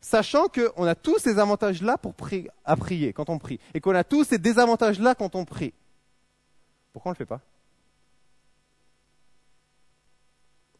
Sachant 0.00 0.48
qu'on 0.48 0.84
a 0.84 0.96
tous 0.96 1.16
ces 1.18 1.38
avantages-là 1.38 1.96
pour 1.96 2.12
prier, 2.12 2.50
à 2.64 2.74
prier 2.74 3.12
quand 3.12 3.30
on 3.30 3.38
prie, 3.38 3.60
et 3.72 3.80
qu'on 3.80 3.94
a 3.94 4.02
tous 4.02 4.24
ces 4.24 4.38
désavantages-là 4.38 5.14
quand 5.14 5.36
on 5.36 5.44
prie, 5.44 5.72
pourquoi 6.92 7.10
on 7.10 7.12
ne 7.12 7.14
le 7.14 7.18
fait 7.18 7.26
pas? 7.26 7.40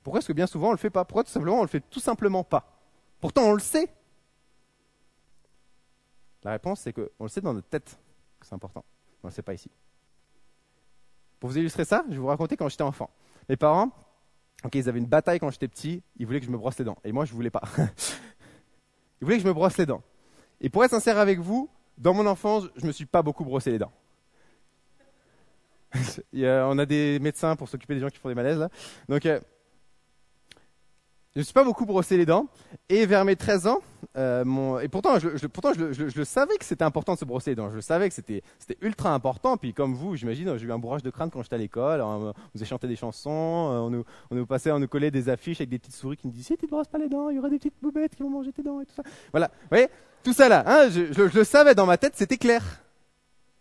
Pourquoi 0.02 0.18
est-ce 0.18 0.26
que 0.26 0.32
bien 0.32 0.48
souvent 0.48 0.66
on 0.66 0.70
ne 0.70 0.74
le 0.74 0.80
fait 0.80 0.90
pas? 0.90 1.04
Pourquoi 1.04 1.22
tout 1.22 1.30
simplement 1.30 1.58
on 1.58 1.60
ne 1.60 1.66
le 1.66 1.68
fait 1.68 1.88
tout 1.88 2.00
simplement 2.00 2.42
pas? 2.42 2.76
Pourtant 3.20 3.42
on 3.42 3.52
le 3.52 3.60
sait. 3.60 3.88
La 6.42 6.50
réponse, 6.50 6.80
c'est 6.80 6.92
qu'on 6.92 7.22
le 7.22 7.28
sait 7.28 7.42
dans 7.42 7.54
notre 7.54 7.68
tête 7.68 7.96
que 8.40 8.46
c'est 8.48 8.56
important. 8.56 8.84
On 9.22 9.28
ne 9.28 9.30
le 9.30 9.34
sait 9.36 9.42
pas 9.42 9.54
ici. 9.54 9.70
Pour 11.38 11.48
vous 11.48 11.58
illustrer 11.58 11.84
ça, 11.84 12.02
je 12.08 12.14
vais 12.14 12.18
vous 12.18 12.26
raconter 12.26 12.56
quand 12.56 12.68
j'étais 12.68 12.82
enfant. 12.82 13.08
Mes 13.48 13.56
parents, 13.56 13.92
ok, 14.64 14.74
ils 14.74 14.88
avaient 14.88 14.98
une 14.98 15.06
bataille 15.06 15.38
quand 15.38 15.50
j'étais 15.50 15.68
petit, 15.68 16.02
ils 16.16 16.26
voulaient 16.26 16.40
que 16.40 16.46
je 16.46 16.50
me 16.50 16.58
brosse 16.58 16.78
les 16.78 16.84
dents. 16.84 16.98
Et 17.04 17.12
moi, 17.12 17.24
je 17.24 17.32
ne 17.32 17.36
voulais 17.36 17.50
pas. 17.50 17.62
ils 19.20 19.24
voulaient 19.24 19.36
que 19.36 19.42
je 19.42 19.48
me 19.48 19.54
brosse 19.54 19.76
les 19.78 19.86
dents. 19.86 20.02
Et 20.60 20.68
pour 20.68 20.84
être 20.84 20.90
sincère 20.90 21.18
avec 21.18 21.38
vous, 21.38 21.70
dans 21.98 22.14
mon 22.14 22.26
enfance, 22.26 22.64
je 22.76 22.86
me 22.86 22.92
suis 22.92 23.06
pas 23.06 23.22
beaucoup 23.22 23.44
brossé 23.44 23.70
les 23.70 23.78
dents. 23.78 23.92
on 26.34 26.78
a 26.78 26.86
des 26.86 27.18
médecins 27.20 27.56
pour 27.56 27.68
s'occuper 27.68 27.94
des 27.94 28.00
gens 28.00 28.08
qui 28.08 28.18
font 28.18 28.28
des 28.28 28.34
malaises 28.34 28.58
là. 28.58 28.68
Donc 29.08 29.26
euh, 29.26 29.40
je 31.34 31.40
ne 31.40 31.44
suis 31.44 31.52
pas 31.52 31.62
beaucoup 31.62 31.86
brossé 31.86 32.16
les 32.16 32.26
dents. 32.26 32.48
Et 32.88 33.06
vers 33.06 33.24
mes 33.24 33.36
13 33.36 33.68
ans, 33.68 33.78
euh, 34.16 34.44
mon... 34.44 34.80
et 34.80 34.88
pourtant, 34.88 35.20
je, 35.20 35.46
pourtant 35.46 35.72
je, 35.72 35.92
je, 35.92 36.18
le 36.18 36.24
savais 36.24 36.56
que 36.56 36.64
c'était 36.64 36.82
important 36.82 37.14
de 37.14 37.18
se 37.18 37.24
brosser 37.24 37.50
les 37.50 37.54
dents. 37.54 37.70
Je 37.70 37.76
le 37.76 37.80
savais 37.82 38.08
que 38.08 38.14
c'était, 38.14 38.42
c'était 38.58 38.76
ultra 38.84 39.14
important. 39.14 39.56
Puis 39.56 39.72
comme 39.72 39.94
vous, 39.94 40.16
j'imagine, 40.16 40.56
j'ai 40.56 40.66
eu 40.66 40.72
un 40.72 40.78
bourrage 40.78 41.04
de 41.04 41.10
crâne 41.10 41.30
quand 41.30 41.42
j'étais 41.42 41.54
à 41.54 41.58
l'école. 41.58 42.00
On 42.00 42.32
nous 42.54 42.62
a 42.62 42.64
chanté 42.64 42.88
des 42.88 42.96
chansons, 42.96 43.30
euh, 43.30 43.78
on 43.78 43.90
nous, 43.90 44.04
on 44.32 44.34
nous 44.34 44.46
passait, 44.46 44.72
on 44.72 44.80
nous 44.80 44.88
collait 44.88 45.12
des 45.12 45.28
affiches 45.28 45.60
avec 45.60 45.68
des 45.68 45.78
petites 45.78 45.94
souris 45.94 46.16
qui 46.16 46.26
nous 46.26 46.32
disaient 46.32 46.54
si 46.54 46.56
tu 46.56 46.64
ne 46.64 46.70
brosses 46.70 46.88
pas 46.88 46.98
les 46.98 47.08
dents, 47.08 47.30
il 47.30 47.36
y 47.36 47.38
aura 47.38 47.48
des 47.48 47.58
petites 47.58 47.80
boubettes 47.80 48.16
qui 48.16 48.24
vont 48.24 48.30
manger 48.30 48.52
tes 48.52 48.64
dents 48.64 48.80
et 48.80 48.86
tout 48.86 48.94
ça. 48.94 49.04
Voilà, 49.30 49.46
vous 49.46 49.68
voyez, 49.68 49.86
tout 50.24 50.32
ça 50.32 50.48
là, 50.48 50.64
hein, 50.66 50.88
je, 50.90 51.12
je, 51.12 51.38
le 51.38 51.44
savais 51.44 51.76
dans 51.76 51.86
ma 51.86 51.96
tête, 51.96 52.14
c'était 52.16 52.38
clair. 52.38 52.64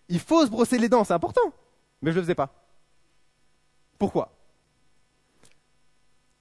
Il 0.08 0.19
faut 0.19 0.43
se 0.43 0.49
brosser 0.49 0.79
les 0.79 0.89
dents, 0.89 1.03
c'est 1.03 1.13
important. 1.13 1.53
Mais 2.01 2.12
je 2.12 2.15
le 2.15 2.23
faisais 2.23 2.36
pas. 2.36 2.49
Pourquoi? 3.99 4.38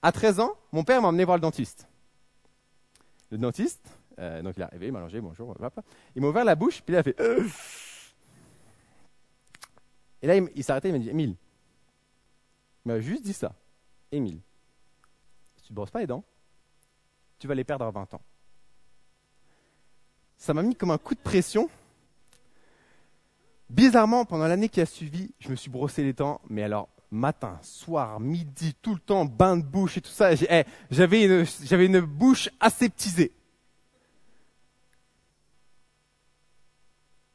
À 0.03 0.13
13 0.13 0.41
ans, 0.41 0.57
mon 0.73 0.85
père 0.85 1.03
m'a 1.03 1.09
emmené 1.09 1.25
voir 1.25 1.37
le 1.37 1.41
dentiste. 1.43 1.89
Le 3.31 3.39
dentiste, 3.39 3.87
euh, 4.19 4.43
donc 4.43 4.55
il 4.57 4.61
est 4.61 4.65
arrivé, 4.65 4.87
il 4.87 4.93
m'a 4.93 4.99
allongé, 5.01 5.21
bonjour. 5.21 5.55
Il 6.15 6.23
m'a 6.23 6.29
ouvert 6.29 6.45
la 6.45 6.55
bouche, 6.55 6.83
puis 6.83 6.95
il 6.95 6.97
a 6.97 7.03
fait. 7.03 7.19
Euh. 7.21 7.47
Et 10.23 10.27
là, 10.27 10.37
il, 10.37 10.65
s'est 10.65 10.73
arrêté, 10.73 10.89
il 10.89 10.93
m'a 10.93 10.99
dit 10.99 11.11
Émile. 11.11 11.37
Il 12.85 12.89
m'a 12.89 13.01
juste 13.01 13.23
dit 13.23 13.33
ça. 13.33 13.55
Émile, 14.11 14.41
si 15.57 15.65
tu 15.65 15.73
ne 15.73 15.77
brosses 15.77 15.91
pas 15.91 16.01
les 16.01 16.07
dents, 16.07 16.25
tu 17.39 17.47
vas 17.47 17.55
les 17.55 17.65
perdre 17.65 17.85
à 17.85 17.91
20 17.91 18.15
ans. 18.15 18.23
Ça 20.39 20.55
m'a 20.55 20.63
mis 20.63 20.75
comme 20.75 20.91
un 20.91 20.99
coup 20.99 21.15
de 21.15 21.21
pression. 21.21 21.69
Bizarrement, 23.69 24.25
pendant 24.25 24.47
l'année 24.47 24.69
qui 24.69 24.81
a 24.81 24.87
suivi, 24.87 25.31
je 25.41 25.51
me 25.51 25.57
suis 25.57 25.71
brossé 25.71 26.03
les 26.03 26.15
dents, 26.15 26.41
mais 26.49 26.63
alors 26.63 26.89
matin, 27.11 27.59
soir, 27.63 28.21
midi, 28.21 28.75
tout 28.81 28.95
le 28.95 29.01
temps, 29.01 29.25
bain 29.25 29.57
de 29.57 29.63
bouche 29.63 29.97
et 29.97 30.01
tout 30.01 30.11
ça. 30.11 30.33
Eh, 30.33 30.65
j'avais 30.91 31.25
une, 31.87 32.01
bouche 32.01 32.49
aseptisée. 32.61 33.33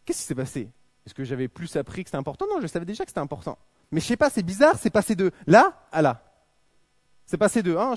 Qu'est-ce 0.05 0.19
qui 0.19 0.25
s'est 0.25 0.36
passé? 0.36 0.69
Est-ce 1.05 1.13
que 1.13 1.23
j'avais 1.23 1.47
plus 1.47 1.75
appris 1.75 2.03
que 2.03 2.09
c'était 2.09 2.17
important? 2.17 2.45
Non, 2.49 2.62
je 2.62 2.67
savais 2.67 2.86
déjà 2.86 3.03
que 3.03 3.09
c'était 3.09 3.19
important. 3.19 3.57
Mais 3.91 3.99
je 3.99 4.05
sais 4.05 4.17
pas, 4.17 4.29
c'est 4.29 4.43
bizarre, 4.43 4.77
c'est 4.77 4.89
passé 4.89 5.15
de 5.15 5.31
là 5.47 5.88
à 5.91 6.01
là. 6.01 6.23
C'est 7.25 7.38
passé 7.38 7.63
de 7.63 7.75
hein, 7.75 7.95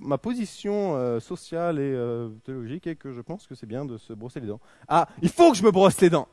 ma 0.00 0.18
position 0.18 0.96
euh, 0.96 1.20
sociale 1.20 1.78
et 1.78 1.92
euh, 1.94 2.28
théologique 2.44 2.86
est 2.86 2.96
que 2.96 3.12
je 3.12 3.20
pense 3.20 3.46
que 3.46 3.54
c'est 3.54 3.66
bien 3.66 3.84
de 3.84 3.96
se 3.96 4.12
brosser 4.12 4.40
les 4.40 4.46
dents. 4.46 4.60
Ah, 4.88 5.08
il 5.22 5.28
faut 5.28 5.52
que 5.52 5.56
je 5.56 5.62
me 5.62 5.70
brosse 5.70 6.00
les 6.00 6.10
dents. 6.10 6.28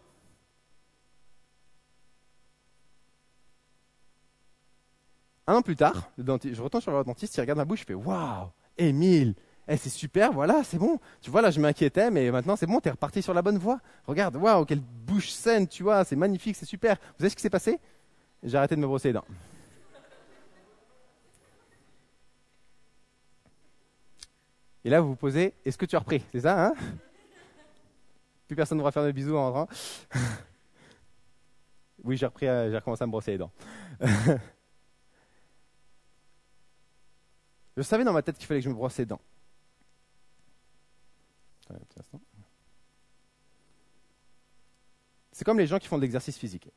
Un 5.48 5.56
an 5.56 5.62
plus 5.62 5.76
tard, 5.76 6.12
je 6.18 6.62
retourne 6.62 6.82
sur 6.82 6.92
le 6.92 7.04
dentiste, 7.04 7.36
il 7.36 7.42
regarde 7.42 7.58
ma 7.58 7.66
bouche, 7.66 7.82
je 7.82 7.86
fais 7.86 7.94
Waouh, 7.94 8.50
Émile, 8.78 9.36
eh, 9.68 9.78
c'est 9.78 9.90
super, 9.90 10.34
voilà, 10.34 10.64
c'est 10.64 10.78
bon. 10.78 11.00
Tu 11.22 11.30
vois, 11.30 11.42
là, 11.42 11.52
je 11.52 11.60
m'inquiétais, 11.60 12.12
mais 12.12 12.30
maintenant, 12.32 12.56
c'est 12.56 12.66
bon, 12.66 12.80
t'es 12.80 12.90
reparti 12.90 13.22
sur 13.22 13.34
la 13.34 13.42
bonne 13.42 13.58
voie. 13.58 13.80
Regarde, 14.06 14.36
waouh, 14.36 14.66
quelle 14.66 14.82
bouche 14.82 15.30
saine, 15.30 15.68
tu 15.68 15.84
vois, 15.84 16.04
c'est 16.04 16.16
magnifique, 16.16 16.56
c'est 16.56 16.66
super. 16.66 16.98
Vous 16.98 17.20
savez 17.20 17.30
ce 17.30 17.36
qui 17.36 17.42
s'est 17.42 17.50
passé? 17.50 17.80
J'ai 18.44 18.58
arrêté 18.58 18.76
de 18.76 18.82
me 18.82 18.88
brosser 18.88 19.10
les 19.10 19.14
dents. 19.14 19.26
Et 24.84 24.90
là, 24.90 25.00
vous 25.00 25.10
vous 25.10 25.16
posez, 25.16 25.54
est-ce 25.64 25.78
que 25.78 25.86
tu 25.86 25.96
as 25.96 26.00
repris? 26.00 26.24
C'est 26.32 26.42
ça, 26.42 26.66
hein? 26.66 26.74
Plus 28.48 28.56
personne 28.56 28.80
ne 28.80 28.84
va 28.84 28.92
faire 28.92 29.06
de 29.06 29.12
bisous 29.12 29.38
en 29.38 29.54
rentrant. 29.54 29.68
oui, 32.04 32.18
j'ai 32.18 32.26
repris, 32.26 32.48
euh, 32.48 32.72
j'ai 32.72 32.78
recommencé 32.78 33.04
à 33.04 33.08
me 33.08 33.12
brosser 33.12 33.32
les 33.32 33.38
dents. 33.38 33.52
Je 37.78 37.82
savais 37.84 38.04
dans 38.04 38.14
ma 38.14 38.22
tête 38.22 38.38
qu'il 38.38 38.48
fallait 38.48 38.60
que 38.60 38.66
je 38.66 38.70
me 38.70 38.76
brosse 38.76 38.98
les 38.98 39.06
dents. 39.06 39.22
C'est 45.32 45.46
comme 45.46 45.58
les 45.58 45.68
gens 45.68 45.80
qui 45.80 45.88
font 45.88 45.98
de 45.98 46.02
l'exercice 46.02 46.38
physique. 46.38 46.70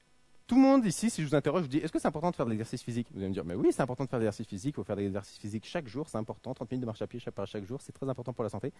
Tout 0.46 0.56
le 0.56 0.60
monde 0.60 0.84
ici, 0.84 1.10
si 1.10 1.22
je 1.22 1.26
vous 1.26 1.34
interroge, 1.34 1.62
je 1.62 1.64
vous 1.64 1.70
dis 1.70 1.78
est-ce 1.78 1.90
que 1.90 1.98
c'est 1.98 2.06
important 2.06 2.30
de 2.30 2.36
faire 2.36 2.44
de 2.44 2.50
l'exercice 2.50 2.82
physique? 2.82 3.08
Vous 3.12 3.18
allez 3.18 3.28
me 3.28 3.34
dire 3.34 3.44
mais 3.44 3.54
oui, 3.54 3.72
c'est 3.72 3.82
important 3.82 4.04
de 4.04 4.10
faire 4.10 4.18
de 4.18 4.24
l'exercice 4.24 4.46
physique, 4.46 4.74
il 4.74 4.76
faut 4.76 4.84
faire 4.84 4.96
de 4.96 5.00
l'exercice 5.00 5.38
physique 5.38 5.64
chaque 5.64 5.88
jour, 5.88 6.08
c'est 6.08 6.18
important, 6.18 6.54
30 6.54 6.70
minutes 6.70 6.82
de 6.82 6.86
marche 6.86 7.02
à 7.02 7.06
pied 7.06 7.18
chaque, 7.18 7.64
jour, 7.64 7.80
c'est 7.80 7.92
très 7.92 8.08
important 8.08 8.32
pour 8.32 8.44
la 8.44 8.50
santé. 8.50 8.72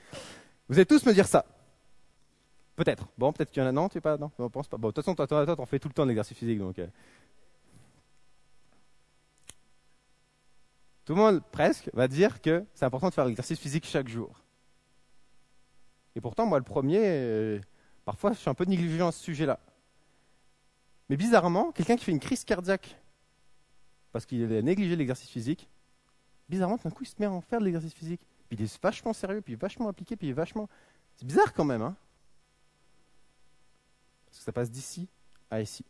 Vous 0.69 0.77
allez 0.77 0.87
tous 0.87 1.05
me 1.07 1.13
dire 1.13 1.27
ça. 1.27 1.45
Peut-être. 2.77 3.07
Bon, 3.17 3.33
peut-être 3.33 3.51
qu'il 3.51 3.63
y 3.63 3.65
en 3.65 3.69
a. 3.69 3.73
Non, 3.73 3.89
tu 3.89 3.99
es 3.99 4.01
pas. 4.01 4.19
Non, 4.19 4.31
on 4.39 4.51
pense 4.51 4.69
pas. 4.69 4.77
Bon, 4.77 4.89
de 4.89 4.93
toute 4.93 5.05
façon, 5.05 5.15
toi, 5.15 5.27
toi, 5.27 5.47
toi, 5.47 5.67
fais 5.67 5.79
tout 5.79 5.89
le 5.89 5.95
temps 5.95 6.03
de 6.03 6.09
l'exercice 6.09 6.37
physique, 6.37 6.59
donc. 6.59 6.79
Euh, 6.79 6.89
Tout 11.05 11.15
le 11.15 11.21
monde, 11.21 11.43
presque, 11.53 11.91
va 11.93 12.09
dire 12.09 12.41
que 12.41 12.65
c'est 12.75 12.85
important 12.85 13.09
de 13.09 13.15
faire 13.15 13.27
l'exercice 13.27 13.59
physique 13.59 13.85
chaque 13.85 14.09
jour. 14.09 14.41
Et 16.17 16.21
pourtant, 16.21 16.47
moi, 16.47 16.59
le 16.59 16.65
premier, 16.65 17.01
euh, 17.03 17.61
parfois, 18.05 18.33
je 18.33 18.39
suis 18.39 18.49
un 18.49 18.55
peu 18.55 18.65
négligent 18.65 19.09
à 19.09 19.13
ce 19.13 19.23
sujet-là. 19.23 19.59
Mais 21.09 21.17
bizarrement, 21.17 21.73
quelqu'un 21.73 21.97
qui 21.97 22.05
fait 22.05 22.13
une 22.13 22.21
crise 22.21 22.45
cardiaque 22.45 22.99
parce 24.13 24.27
qu'il 24.27 24.51
a 24.53 24.63
négligé 24.63 24.95
l'exercice 24.95 25.29
physique, 25.29 25.69
bizarrement, 26.49 26.79
d'un 26.83 26.91
coup, 26.91 27.03
il 27.03 27.09
se 27.09 27.17
met 27.19 27.27
à 27.27 27.33
en 27.33 27.41
faire 27.41 27.59
de 27.59 27.65
l'exercice 27.65 27.93
physique. 27.93 28.21
Puis 28.49 28.57
il 28.57 28.63
est 28.63 28.83
vachement 28.83 29.13
sérieux, 29.13 29.41
puis 29.41 29.57
vachement 29.57 29.89
appliqué, 29.89 30.15
puis 30.15 30.29
il 30.29 30.31
est 30.31 30.35
vachement. 30.35 30.69
C'est 31.17 31.27
bizarre 31.27 31.53
quand 31.53 31.65
même, 31.65 31.83
hein 31.83 31.97
Parce 34.27 34.39
que 34.39 34.45
ça 34.45 34.53
passe 34.53 34.71
d'ici 34.71 35.09
à 35.51 35.61
ici. 35.61 35.85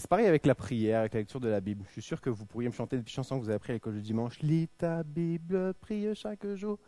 C'est 0.00 0.08
pareil 0.08 0.26
avec 0.26 0.46
la 0.46 0.54
prière, 0.54 1.00
avec 1.00 1.14
la 1.14 1.20
lecture 1.20 1.40
de 1.40 1.48
la 1.48 1.60
Bible. 1.60 1.84
Je 1.88 1.92
suis 1.92 2.02
sûr 2.02 2.20
que 2.20 2.30
vous 2.30 2.46
pourriez 2.46 2.68
me 2.68 2.74
chanter 2.74 2.98
des 2.98 3.08
chansons 3.08 3.38
que 3.38 3.44
vous 3.44 3.48
avez 3.48 3.56
apprises 3.56 3.70
à 3.70 3.74
l'école 3.74 3.94
du 3.94 4.02
dimanche. 4.02 4.40
Lis 4.40 4.68
ta 4.78 5.02
Bible, 5.02 5.74
prie 5.74 6.14
chaque 6.14 6.46
jour, 6.54 6.78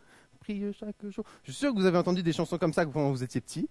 prie 0.40 0.72
chaque 0.72 1.06
jour. 1.08 1.24
Je 1.44 1.52
suis 1.52 1.60
sûr 1.60 1.72
que 1.72 1.78
vous 1.78 1.86
avez 1.86 1.98
entendu 1.98 2.22
des 2.22 2.32
chansons 2.32 2.58
comme 2.58 2.72
ça 2.72 2.84
quand 2.84 3.10
vous 3.10 3.22
étiez 3.22 3.40
petit. 3.40 3.68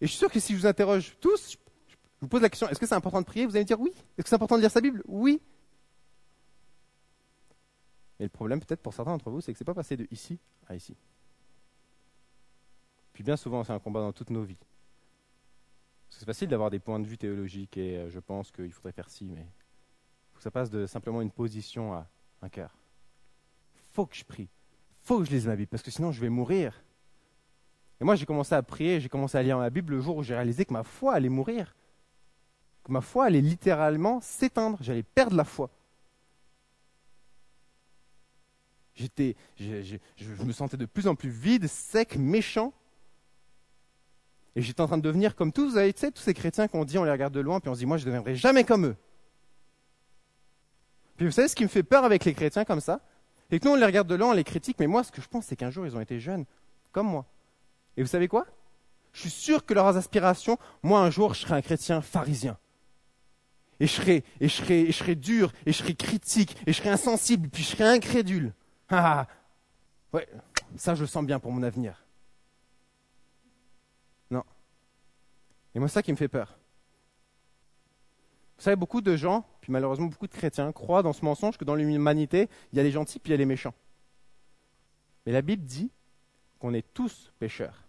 Et 0.00 0.06
je 0.06 0.10
suis 0.10 0.18
sûr 0.18 0.30
que 0.30 0.40
si 0.40 0.54
je 0.54 0.58
vous 0.58 0.66
interroge 0.66 1.16
tous, 1.20 1.52
je 1.52 1.96
vous 2.20 2.28
pose 2.28 2.42
la 2.42 2.48
question, 2.48 2.68
est-ce 2.68 2.78
que 2.78 2.86
c'est 2.86 2.94
important 2.94 3.20
de 3.20 3.26
prier? 3.26 3.44
Vous 3.44 3.56
allez 3.56 3.64
me 3.64 3.66
dire 3.66 3.80
oui. 3.80 3.90
Est-ce 4.16 4.22
que 4.22 4.28
c'est 4.28 4.34
important 4.34 4.56
de 4.56 4.60
lire 4.60 4.70
sa 4.70 4.80
Bible? 4.80 5.02
Oui. 5.06 5.40
Et 8.20 8.24
le 8.24 8.30
problème 8.30 8.60
peut-être 8.60 8.82
pour 8.82 8.94
certains 8.94 9.10
d'entre 9.10 9.30
vous, 9.30 9.40
c'est 9.40 9.52
que 9.52 9.58
ce 9.58 9.64
n'est 9.64 9.66
pas 9.66 9.74
passé 9.74 9.96
de 9.96 10.06
ici 10.10 10.38
à 10.68 10.76
ici. 10.76 10.96
Puis 13.12 13.24
bien 13.24 13.36
souvent, 13.36 13.64
c'est 13.64 13.72
un 13.72 13.80
combat 13.80 14.00
dans 14.00 14.12
toutes 14.12 14.30
nos 14.30 14.42
vies. 14.42 14.58
C'est 16.18 16.26
facile 16.26 16.48
d'avoir 16.48 16.70
des 16.70 16.78
points 16.78 17.00
de 17.00 17.06
vue 17.06 17.18
théologiques 17.18 17.76
et 17.76 17.96
euh, 17.96 18.10
je 18.10 18.20
pense 18.20 18.50
qu'il 18.52 18.70
faudrait 18.72 18.92
faire 18.92 19.10
ci, 19.10 19.24
mais 19.24 19.46
ça 20.38 20.50
passe 20.50 20.70
de 20.70 20.86
simplement 20.86 21.22
une 21.22 21.30
position 21.30 21.94
à 21.94 22.06
un 22.42 22.48
cœur. 22.48 22.76
Faut 23.90 24.06
que 24.06 24.14
je 24.14 24.24
prie, 24.24 24.48
faut 25.02 25.18
que 25.18 25.24
je 25.24 25.30
lise 25.30 25.46
ma 25.46 25.56
Bible, 25.56 25.68
parce 25.68 25.82
que 25.82 25.90
sinon 25.90 26.12
je 26.12 26.20
vais 26.20 26.28
mourir. 26.28 26.82
Et 28.00 28.04
moi 28.04 28.14
j'ai 28.14 28.26
commencé 28.26 28.54
à 28.54 28.62
prier, 28.62 29.00
j'ai 29.00 29.08
commencé 29.08 29.36
à 29.36 29.42
lire 29.42 29.58
ma 29.58 29.70
Bible 29.70 29.94
le 29.94 30.00
jour 30.00 30.16
où 30.16 30.22
j'ai 30.22 30.34
réalisé 30.34 30.64
que 30.64 30.72
ma 30.72 30.84
foi 30.84 31.14
allait 31.14 31.28
mourir, 31.28 31.74
que 32.84 32.92
ma 32.92 33.00
foi 33.00 33.26
allait 33.26 33.40
littéralement 33.40 34.20
s'éteindre, 34.20 34.78
j'allais 34.80 35.02
perdre 35.02 35.36
la 35.36 35.44
foi. 35.44 35.70
J'étais, 38.94 39.34
je 39.58 39.96
me 40.44 40.52
sentais 40.52 40.76
de 40.76 40.86
plus 40.86 41.06
en 41.06 41.14
plus 41.14 41.30
vide, 41.30 41.66
sec, 41.66 42.16
méchant. 42.16 42.72
Et 44.54 44.62
j'étais 44.62 44.80
en 44.80 44.86
train 44.86 44.98
de 44.98 45.02
devenir 45.02 45.34
comme 45.34 45.52
tous, 45.52 45.70
vous 45.70 45.74
savez, 45.76 45.92
tous 45.92 46.22
ces 46.22 46.34
chrétiens 46.34 46.68
qu'on 46.68 46.84
dit, 46.84 46.98
on 46.98 47.04
les 47.04 47.10
regarde 47.10 47.32
de 47.32 47.40
loin, 47.40 47.60
puis 47.60 47.70
on 47.70 47.74
se 47.74 47.78
dit, 47.78 47.86
moi, 47.86 47.96
je 47.96 48.02
ne 48.02 48.06
deviendrai 48.10 48.36
jamais 48.36 48.64
comme 48.64 48.86
eux. 48.86 48.96
Puis 51.16 51.26
vous 51.26 51.32
savez, 51.32 51.48
ce 51.48 51.54
qui 51.54 51.62
me 51.62 51.68
fait 51.68 51.82
peur 51.82 52.04
avec 52.04 52.24
les 52.24 52.34
chrétiens 52.34 52.64
comme 52.64 52.80
ça, 52.80 53.00
c'est 53.50 53.60
que 53.60 53.66
nous, 53.66 53.72
on 53.72 53.76
les 53.76 53.86
regarde 53.86 54.08
de 54.08 54.14
loin, 54.14 54.30
on 54.30 54.34
les 54.34 54.44
critique, 54.44 54.76
mais 54.78 54.86
moi, 54.86 55.04
ce 55.04 55.12
que 55.12 55.22
je 55.22 55.28
pense, 55.28 55.46
c'est 55.46 55.56
qu'un 55.56 55.70
jour, 55.70 55.86
ils 55.86 55.96
ont 55.96 56.00
été 56.00 56.18
jeunes, 56.18 56.44
comme 56.90 57.06
moi. 57.06 57.26
Et 57.96 58.02
vous 58.02 58.08
savez 58.08 58.28
quoi? 58.28 58.46
Je 59.12 59.20
suis 59.20 59.30
sûr 59.30 59.64
que 59.66 59.74
leurs 59.74 59.96
aspirations, 59.96 60.58
moi, 60.82 61.00
un 61.00 61.10
jour, 61.10 61.34
je 61.34 61.40
serai 61.40 61.54
un 61.54 61.62
chrétien 61.62 62.00
pharisien. 62.00 62.56
Et 63.78 63.86
je 63.86 63.92
serai, 63.92 64.24
et 64.40 64.48
je 64.48 64.54
serai, 64.54 64.80
et 64.80 64.86
je 64.86 64.92
serai 64.92 65.14
dur, 65.14 65.52
et 65.66 65.72
je 65.72 65.78
serai 65.78 65.94
critique, 65.94 66.56
et 66.66 66.72
je 66.72 66.78
serai 66.78 66.90
insensible, 66.90 67.48
puis 67.48 67.62
je 67.62 67.68
serai 67.68 67.84
incrédule. 67.84 68.54
Ah, 68.88 69.26
ouais, 70.12 70.28
ça, 70.76 70.94
je 70.94 71.02
le 71.02 71.06
sens 71.06 71.24
bien 71.24 71.38
pour 71.38 71.52
mon 71.52 71.62
avenir. 71.62 72.01
Et 75.74 75.78
moi, 75.78 75.88
ça 75.88 76.02
qui 76.02 76.12
me 76.12 76.16
fait 76.16 76.28
peur. 76.28 76.58
Vous 78.58 78.64
savez, 78.64 78.76
beaucoup 78.76 79.00
de 79.00 79.16
gens, 79.16 79.44
puis 79.60 79.72
malheureusement 79.72 80.06
beaucoup 80.06 80.26
de 80.26 80.32
chrétiens, 80.32 80.70
croient 80.72 81.02
dans 81.02 81.12
ce 81.12 81.24
mensonge 81.24 81.56
que 81.56 81.64
dans 81.64 81.74
l'humanité, 81.74 82.48
il 82.72 82.76
y 82.76 82.80
a 82.80 82.84
les 82.84 82.92
gentils 82.92 83.18
puis 83.18 83.30
il 83.30 83.32
y 83.32 83.34
a 83.34 83.38
les 83.38 83.46
méchants. 83.46 83.74
Mais 85.26 85.32
la 85.32 85.42
Bible 85.42 85.64
dit 85.64 85.90
qu'on 86.58 86.74
est 86.74 86.86
tous 86.94 87.32
pécheurs. 87.38 87.88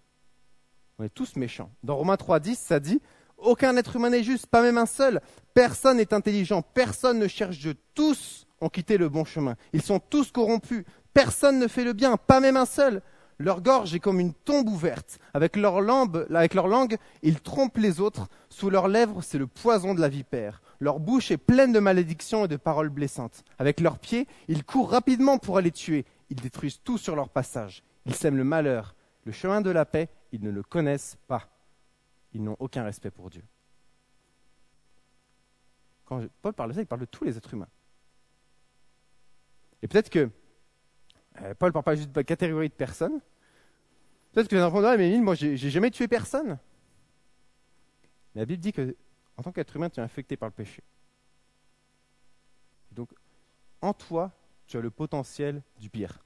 On 0.97 1.03
est 1.03 1.13
tous 1.13 1.35
méchants. 1.35 1.71
Dans 1.83 1.95
Romains 1.95 2.15
3.10, 2.15 2.55
ça 2.55 2.79
dit 2.79 3.01
Aucun 3.37 3.75
être 3.77 3.95
humain 3.95 4.09
n'est 4.09 4.23
juste, 4.23 4.47
pas 4.47 4.61
même 4.61 4.77
un 4.77 4.85
seul. 4.85 5.21
Personne 5.53 5.97
n'est 5.97 6.13
intelligent, 6.13 6.61
personne 6.61 7.19
ne 7.19 7.27
cherche 7.27 7.59
Dieu. 7.59 7.75
Tous 7.93 8.47
ont 8.61 8.69
quitté 8.69 8.97
le 8.97 9.09
bon 9.09 9.25
chemin. 9.25 9.55
Ils 9.73 9.81
sont 9.81 9.99
tous 9.99 10.31
corrompus. 10.31 10.85
Personne 11.13 11.59
ne 11.59 11.67
fait 11.67 11.83
le 11.83 11.93
bien, 11.93 12.17
pas 12.17 12.39
même 12.39 12.57
un 12.57 12.65
seul. 12.65 13.01
Leur 13.43 13.59
gorge 13.59 13.93
est 13.93 13.99
comme 13.99 14.21
une 14.21 14.33
tombe 14.33 14.69
ouverte. 14.69 15.19
Avec 15.33 15.57
leur, 15.57 15.81
langue, 15.81 16.25
avec 16.33 16.53
leur 16.53 16.69
langue, 16.69 16.95
ils 17.23 17.41
trompent 17.41 17.77
les 17.77 17.99
autres. 17.99 18.29
Sous 18.49 18.69
leurs 18.69 18.87
lèvres, 18.87 19.21
c'est 19.21 19.37
le 19.37 19.47
poison 19.47 19.93
de 19.93 19.99
la 19.99 20.07
vipère. 20.07 20.61
Leur 20.79 21.01
bouche 21.01 21.29
est 21.29 21.37
pleine 21.37 21.73
de 21.73 21.79
malédictions 21.79 22.45
et 22.45 22.47
de 22.47 22.55
paroles 22.55 22.87
blessantes. 22.87 23.43
Avec 23.59 23.81
leurs 23.81 23.99
pieds, 23.99 24.29
ils 24.47 24.63
courent 24.63 24.91
rapidement 24.91 25.39
pour 25.39 25.57
aller 25.57 25.71
tuer. 25.71 26.05
Ils 26.29 26.39
détruisent 26.39 26.79
tout 26.85 26.97
sur 26.97 27.17
leur 27.17 27.27
passage. 27.27 27.83
Ils 28.05 28.15
sèment 28.15 28.37
le 28.37 28.45
malheur. 28.45 28.95
Le 29.25 29.33
chemin 29.33 29.59
de 29.59 29.71
la 29.71 29.83
paix, 29.83 30.07
ils 30.31 30.41
ne 30.41 30.49
le 30.49 30.63
connaissent 30.63 31.17
pas. 31.27 31.49
Ils 32.31 32.45
n'ont 32.45 32.55
aucun 32.59 32.85
respect 32.85 33.11
pour 33.11 33.29
Dieu. 33.29 33.43
Quand 36.05 36.21
Paul 36.41 36.53
parle 36.53 36.69
de 36.69 36.75
ça, 36.75 36.81
il 36.81 36.87
parle 36.87 37.01
de 37.01 37.07
tous 37.07 37.25
les 37.25 37.35
êtres 37.35 37.53
humains. 37.53 37.67
Et 39.81 39.89
peut-être 39.89 40.09
que 40.09 40.29
euh, 41.41 41.53
Paul 41.55 41.69
ne 41.69 41.73
parle 41.73 41.83
pas 41.83 41.95
juste 41.95 42.13
de 42.13 42.21
catégorie 42.21 42.69
de 42.69 42.73
personnes. 42.73 43.19
Peut-être 44.33 44.47
que 44.47 44.55
enfants 44.55 44.81
disent, 44.81 44.97
mais 44.97 45.17
moi, 45.19 45.35
j'ai 45.35 45.55
jamais 45.57 45.91
tué 45.91 46.07
personne. 46.07 46.57
Mais 48.33 48.41
la 48.41 48.45
Bible 48.45 48.61
dit 48.61 48.73
que, 48.73 48.95
en 49.37 49.43
tant 49.43 49.51
qu'être 49.51 49.75
humain, 49.75 49.89
tu 49.89 49.99
es 49.99 50.03
infecté 50.03 50.35
par 50.35 50.49
le 50.49 50.53
péché. 50.53 50.81
Donc, 52.91 53.09
en 53.81 53.93
toi, 53.93 54.31
tu 54.65 54.77
as 54.77 54.81
le 54.81 54.89
potentiel 54.89 55.61
du 55.79 55.89
pire. 55.89 56.19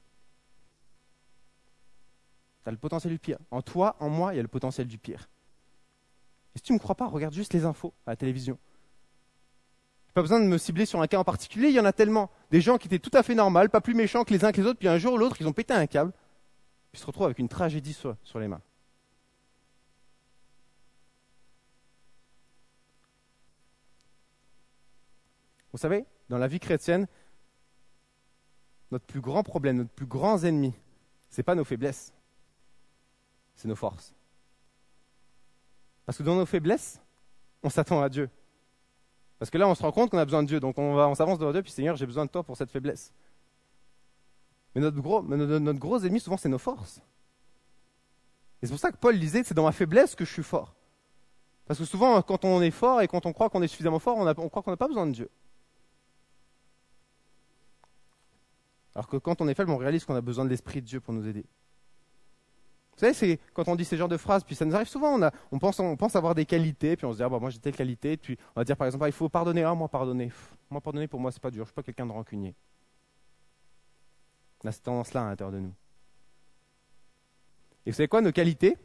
Tu 2.63 2.69
as 2.69 2.71
le 2.71 2.77
potentiel 2.77 3.11
du 3.11 3.19
pire. 3.19 3.39
En 3.51 3.61
toi, 3.61 3.97
en 3.99 4.09
moi, 4.09 4.33
il 4.33 4.37
y 4.37 4.39
a 4.39 4.43
le 4.43 4.47
potentiel 4.47 4.87
du 4.87 4.97
pire. 4.97 5.27
Et 6.55 6.59
si 6.59 6.63
tu 6.63 6.71
ne 6.71 6.77
me 6.77 6.81
crois 6.81 6.95
pas, 6.95 7.07
regarde 7.07 7.33
juste 7.33 7.53
les 7.53 7.65
infos 7.65 7.93
à 8.05 8.11
la 8.11 8.15
télévision. 8.15 8.57
Pas 10.13 10.21
besoin 10.21 10.39
de 10.39 10.45
me 10.45 10.57
cibler 10.57 10.85
sur 10.85 11.01
un 11.01 11.07
cas 11.07 11.19
en 11.19 11.23
particulier, 11.23 11.67
il 11.67 11.75
y 11.75 11.79
en 11.79 11.85
a 11.85 11.93
tellement. 11.93 12.31
Des 12.51 12.61
gens 12.61 12.77
qui 12.77 12.87
étaient 12.87 12.99
tout 12.99 13.15
à 13.15 13.21
fait 13.21 13.35
normaux, 13.35 13.67
pas 13.67 13.81
plus 13.81 13.93
méchants 13.93 14.23
que 14.23 14.33
les 14.33 14.45
uns 14.45 14.51
que 14.51 14.61
les 14.61 14.67
autres, 14.67 14.79
puis 14.79 14.87
un 14.87 14.97
jour 14.97 15.13
ou 15.13 15.17
l'autre, 15.17 15.35
ils 15.39 15.47
ont 15.47 15.53
pété 15.53 15.73
un 15.73 15.85
câble, 15.87 16.13
puis 16.97 17.01
se 17.03 17.05
retrouvent 17.05 17.27
avec 17.27 17.37
une 17.37 17.47
tragédie 17.47 17.93
sur, 17.93 18.17
les 18.39 18.47
mains. 18.47 18.61
Vous 25.71 25.77
savez, 25.77 26.07
dans 26.27 26.39
la 26.39 26.47
vie 26.47 26.59
chrétienne, 26.59 27.05
notre 28.89 29.05
plus 29.05 29.21
grand 29.21 29.43
problème, 29.43 29.77
notre 29.77 29.91
plus 29.91 30.07
grand 30.07 30.43
ennemi, 30.43 30.73
ce 31.29 31.39
n'est 31.39 31.43
pas 31.43 31.53
nos 31.53 31.63
faiblesses, 31.63 32.11
c'est 33.53 33.67
nos 33.67 33.75
forces. 33.75 34.15
Parce 36.07 36.17
que 36.17 36.23
dans 36.23 36.35
nos 36.35 36.47
faiblesses, 36.47 36.99
on 37.61 37.69
s'attend 37.69 38.01
à 38.01 38.09
Dieu. 38.09 38.27
Parce 39.37 39.51
que 39.51 39.59
là, 39.59 39.67
on 39.67 39.75
se 39.75 39.83
rend 39.83 39.91
compte 39.91 40.09
qu'on 40.09 40.17
a 40.17 40.25
besoin 40.25 40.41
de 40.41 40.47
Dieu. 40.47 40.59
Donc 40.59 40.79
on, 40.79 40.97
on 40.97 41.13
s'avance 41.13 41.37
devant 41.37 41.51
Dieu, 41.51 41.61
puis 41.61 41.71
Seigneur, 41.71 41.95
j'ai 41.95 42.07
besoin 42.07 42.25
de 42.25 42.31
toi 42.31 42.41
pour 42.41 42.57
cette 42.57 42.71
faiblesse. 42.71 43.13
Mais 44.77 44.83
notre 44.83 45.01
gros, 45.01 45.23
notre, 45.23 45.79
gros 45.79 45.97
ennemi, 45.97 46.19
souvent, 46.19 46.37
c'est 46.37 46.49
nos 46.49 46.59
forces. 46.59 47.01
Et 48.61 48.67
c'est 48.67 48.71
pour 48.71 48.79
ça 48.79 48.91
que 48.91 48.97
Paul 48.97 49.17
disait, 49.17 49.41
c'est 49.43 49.55
dans 49.55 49.63
ma 49.63 49.71
faiblesse 49.71 50.13
que 50.13 50.23
je 50.23 50.31
suis 50.31 50.43
fort. 50.43 50.75
Parce 51.65 51.79
que 51.79 51.85
souvent, 51.85 52.21
quand 52.21 52.45
on 52.45 52.61
est 52.61 52.69
fort 52.69 53.01
et 53.01 53.07
quand 53.07 53.25
on 53.25 53.33
croit 53.33 53.49
qu'on 53.49 53.63
est 53.63 53.67
suffisamment 53.67 53.97
fort, 53.97 54.19
on, 54.19 54.49
croit 54.49 54.61
qu'on 54.61 54.69
n'a 54.69 54.77
pas 54.77 54.87
besoin 54.87 55.07
de 55.07 55.13
Dieu. 55.13 55.31
Alors 58.93 59.07
que 59.07 59.17
quand 59.17 59.41
on 59.41 59.47
est 59.47 59.55
faible, 59.55 59.71
on 59.71 59.77
réalise 59.77 60.05
qu'on 60.05 60.13
a 60.13 60.21
besoin 60.21 60.45
de 60.45 60.49
l'Esprit 60.51 60.79
de 60.83 60.85
Dieu 60.85 60.99
pour 60.99 61.15
nous 61.15 61.27
aider. 61.27 61.43
Vous 62.93 62.99
savez, 62.99 63.15
c'est 63.15 63.39
quand 63.55 63.67
on 63.69 63.75
dit 63.75 63.83
ces 63.83 63.97
genres 63.97 64.07
de 64.07 64.17
phrases, 64.17 64.43
puis 64.43 64.53
ça 64.53 64.63
nous 64.63 64.75
arrive 64.75 64.87
souvent, 64.87 65.19
on, 65.51 65.57
pense, 65.57 66.15
avoir 66.15 66.35
des 66.35 66.45
qualités, 66.45 66.95
puis 66.95 67.07
on 67.07 67.13
se 67.13 67.17
dit, 67.17 67.23
ah, 67.23 67.29
bah, 67.29 67.39
moi 67.39 67.49
j'ai 67.49 67.57
telle 67.57 67.75
qualité, 67.75 68.15
puis 68.15 68.37
on 68.55 68.59
va 68.59 68.63
dire 68.63 68.77
par 68.77 68.85
exemple, 68.85 69.05
ah, 69.05 69.09
il 69.09 69.13
faut 69.13 69.27
pardonner, 69.27 69.63
ah, 69.63 69.73
moi 69.73 69.87
pardonner. 69.87 70.31
Moi 70.69 70.81
pardonner, 70.81 71.07
pour 71.07 71.19
moi, 71.19 71.31
c'est 71.31 71.41
pas 71.41 71.49
dur, 71.49 71.63
je 71.63 71.69
suis 71.69 71.73
pas 71.73 71.81
quelqu'un 71.81 72.05
de 72.05 72.11
rancunier. 72.11 72.53
On 74.63 74.67
a 74.67 74.71
cette 74.71 74.83
tendance-là 74.83 75.25
à 75.25 75.29
l'intérieur 75.29 75.53
de 75.53 75.59
nous. 75.59 75.73
Et 77.85 77.91
vous 77.91 77.95
savez 77.95 78.07
quoi, 78.07 78.21
nos 78.21 78.31
qualités, 78.31 78.77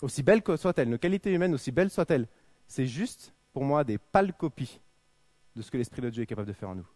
aussi 0.00 0.22
belles 0.22 0.42
que 0.42 0.56
soient-elles, 0.56 0.88
nos 0.88 0.98
qualités 0.98 1.32
humaines, 1.32 1.54
aussi 1.54 1.70
belles 1.70 1.90
soient-elles, 1.90 2.26
c'est 2.66 2.86
juste, 2.86 3.34
pour 3.52 3.64
moi, 3.64 3.84
des 3.84 3.98
pâles 3.98 4.32
copies 4.32 4.80
de 5.54 5.62
ce 5.62 5.70
que 5.70 5.76
l'Esprit 5.76 6.02
de 6.02 6.10
Dieu 6.10 6.22
est 6.22 6.26
capable 6.26 6.48
de 6.48 6.52
faire 6.52 6.70
en 6.70 6.74
nous. 6.74 6.88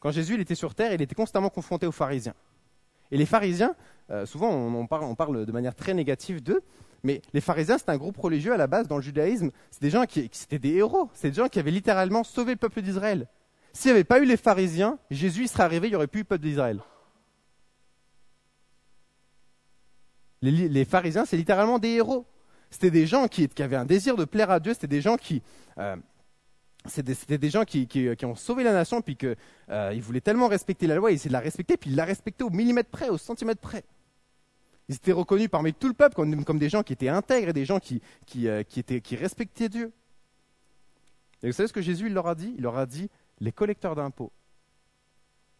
Quand 0.00 0.10
Jésus 0.10 0.40
était 0.40 0.54
sur 0.54 0.74
terre, 0.74 0.92
il 0.92 1.02
était 1.02 1.14
constamment 1.14 1.50
confronté 1.50 1.86
aux 1.86 1.92
pharisiens. 1.92 2.34
Et 3.10 3.16
les 3.16 3.26
pharisiens, 3.26 3.74
euh, 4.10 4.26
souvent 4.26 4.50
on, 4.50 4.86
parle, 4.86 5.46
de 5.46 5.52
manière 5.52 5.74
très 5.74 5.94
négative 5.94 6.42
d'eux, 6.42 6.62
mais 7.02 7.22
les 7.32 7.40
pharisiens, 7.40 7.78
c'est 7.78 7.88
un 7.88 7.96
groupe 7.96 8.16
religieux 8.16 8.52
à 8.52 8.56
la 8.56 8.66
base 8.66 8.86
dans 8.88 8.96
le 8.96 9.02
judaïsme. 9.02 9.50
C'est 9.70 9.82
des 9.82 9.90
gens 9.90 10.04
qui, 10.04 10.20
étaient 10.20 10.58
des 10.58 10.74
héros. 10.74 11.10
C'est 11.14 11.30
des 11.30 11.36
gens 11.36 11.48
qui 11.48 11.58
avaient 11.58 11.70
littéralement 11.70 12.24
sauvé 12.24 12.52
le 12.52 12.58
peuple 12.58 12.82
d'Israël. 12.82 13.26
S'il 13.72 13.90
n'y 13.90 13.96
avait 13.96 14.04
pas 14.04 14.20
eu 14.20 14.24
les 14.24 14.36
pharisiens, 14.36 14.98
Jésus 15.10 15.46
serait 15.46 15.62
arrivé, 15.62 15.88
il 15.88 15.90
n'y 15.90 15.96
aurait 15.96 16.06
plus 16.06 16.20
eu 16.20 16.22
le 16.22 16.28
peuple 16.28 16.44
d'Israël. 16.44 16.80
Les, 20.42 20.84
pharisiens, 20.86 21.26
c'est 21.26 21.36
littéralement 21.36 21.78
des 21.78 21.90
héros. 21.90 22.26
C'était 22.70 22.90
des 22.90 23.06
gens 23.06 23.28
qui, 23.28 23.48
avaient 23.58 23.76
un 23.76 23.84
désir 23.84 24.16
de 24.16 24.24
plaire 24.24 24.50
à 24.50 24.58
Dieu. 24.58 24.72
C'était 24.72 24.86
des 24.86 25.02
gens 25.02 25.16
qui, 25.16 25.42
euh, 25.76 25.96
c'était 26.86 27.38
des, 27.38 27.50
gens 27.50 27.64
qui, 27.64 28.16
ont 28.24 28.34
sauvé 28.34 28.64
la 28.64 28.72
nation, 28.72 29.02
puis 29.02 29.16
qu'ils 29.16 29.36
euh, 29.68 29.98
voulaient 30.00 30.22
tellement 30.22 30.48
respecter 30.48 30.86
la 30.86 30.94
loi, 30.94 31.10
ils 31.10 31.14
essayaient 31.14 31.28
de 31.28 31.34
la 31.34 31.40
respecter, 31.40 31.76
puis 31.76 31.90
ils 31.90 31.96
la 31.96 32.04
respectaient 32.04 32.44
au 32.44 32.50
millimètre 32.50 32.88
près, 32.88 33.10
au 33.10 33.18
centimètre 33.18 33.60
près. 33.60 33.84
Ils 34.88 34.96
étaient 34.96 35.12
reconnus 35.12 35.48
parmi 35.48 35.74
tout 35.74 35.88
le 35.88 35.94
peuple 35.94 36.14
comme, 36.14 36.58
des 36.58 36.68
gens 36.68 36.82
qui 36.82 36.92
étaient 36.92 37.08
intègres 37.08 37.50
et 37.50 37.52
des 37.52 37.64
gens 37.64 37.78
qui, 37.78 38.02
euh, 38.46 38.62
qui, 38.64 39.16
respectaient 39.16 39.68
Dieu. 39.68 39.92
Et 41.42 41.46
vous 41.46 41.52
savez 41.52 41.68
ce 41.68 41.72
que 41.72 41.82
Jésus 41.82 42.08
leur 42.08 42.26
a 42.26 42.34
dit? 42.34 42.54
Il 42.56 42.62
leur 42.62 42.76
a 42.76 42.86
dit 42.86 43.08
les 43.40 43.52
collecteurs 43.52 43.94
d'impôts, 43.94 44.32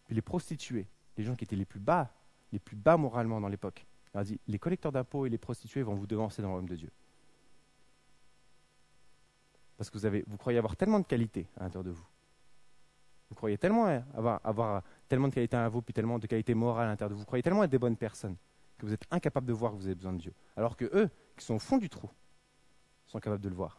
puis 0.06 0.14
les 0.14 0.22
prostituées, 0.22 0.86
les 1.16 1.24
gens 1.24 1.34
qui 1.34 1.44
étaient 1.44 1.56
les 1.56 1.64
plus 1.64 1.80
bas, 1.80 2.12
les 2.52 2.58
plus 2.58 2.76
bas 2.76 2.96
moralement 2.96 3.40
dans 3.40 3.48
l'époque. 3.48 3.86
Leur 4.14 4.24
dit 4.24 4.40
les 4.46 4.58
collecteurs 4.58 4.92
d'impôts 4.92 5.26
et 5.26 5.28
les 5.28 5.38
prostituées 5.38 5.82
vont 5.82 5.94
vous 5.94 6.06
devancer 6.06 6.42
dans 6.42 6.48
le 6.48 6.52
royaume 6.52 6.68
de 6.68 6.76
Dieu. 6.76 6.90
Parce 9.76 9.88
que 9.88 9.96
vous, 9.96 10.04
avez, 10.04 10.24
vous 10.26 10.36
croyez 10.36 10.58
avoir 10.58 10.76
tellement 10.76 11.00
de 11.00 11.06
qualités 11.06 11.48
à 11.56 11.62
l'intérieur 11.62 11.84
de 11.84 11.90
vous. 11.90 12.06
Vous 13.30 13.36
croyez 13.36 13.56
tellement 13.56 13.86
avoir, 14.12 14.82
tellement 15.08 15.28
de 15.28 15.34
qualités 15.34 15.56
à 15.56 15.68
vous, 15.68 15.80
puis 15.80 15.94
tellement 15.94 16.18
de 16.18 16.26
qualités 16.26 16.52
morales 16.52 16.88
à 16.88 16.90
l'intérieur 16.90 17.10
de 17.10 17.14
vous. 17.14 17.20
Vous 17.20 17.26
croyez 17.26 17.42
tellement 17.42 17.62
être 17.62 17.70
des 17.70 17.78
bonnes 17.78 17.96
personnes 17.96 18.36
que 18.76 18.86
vous 18.86 18.92
êtes 18.92 19.04
incapable 19.10 19.46
de 19.46 19.52
voir 19.52 19.72
que 19.72 19.76
vous 19.76 19.86
avez 19.86 19.94
besoin 19.94 20.12
de 20.12 20.18
Dieu. 20.18 20.34
Alors 20.56 20.76
que 20.76 20.84
eux, 20.92 21.08
qui 21.36 21.44
sont 21.44 21.54
au 21.54 21.58
fond 21.60 21.78
du 21.78 21.88
trou, 21.88 22.10
sont 23.06 23.20
capables 23.20 23.42
de 23.42 23.48
le 23.48 23.54
voir. 23.54 23.78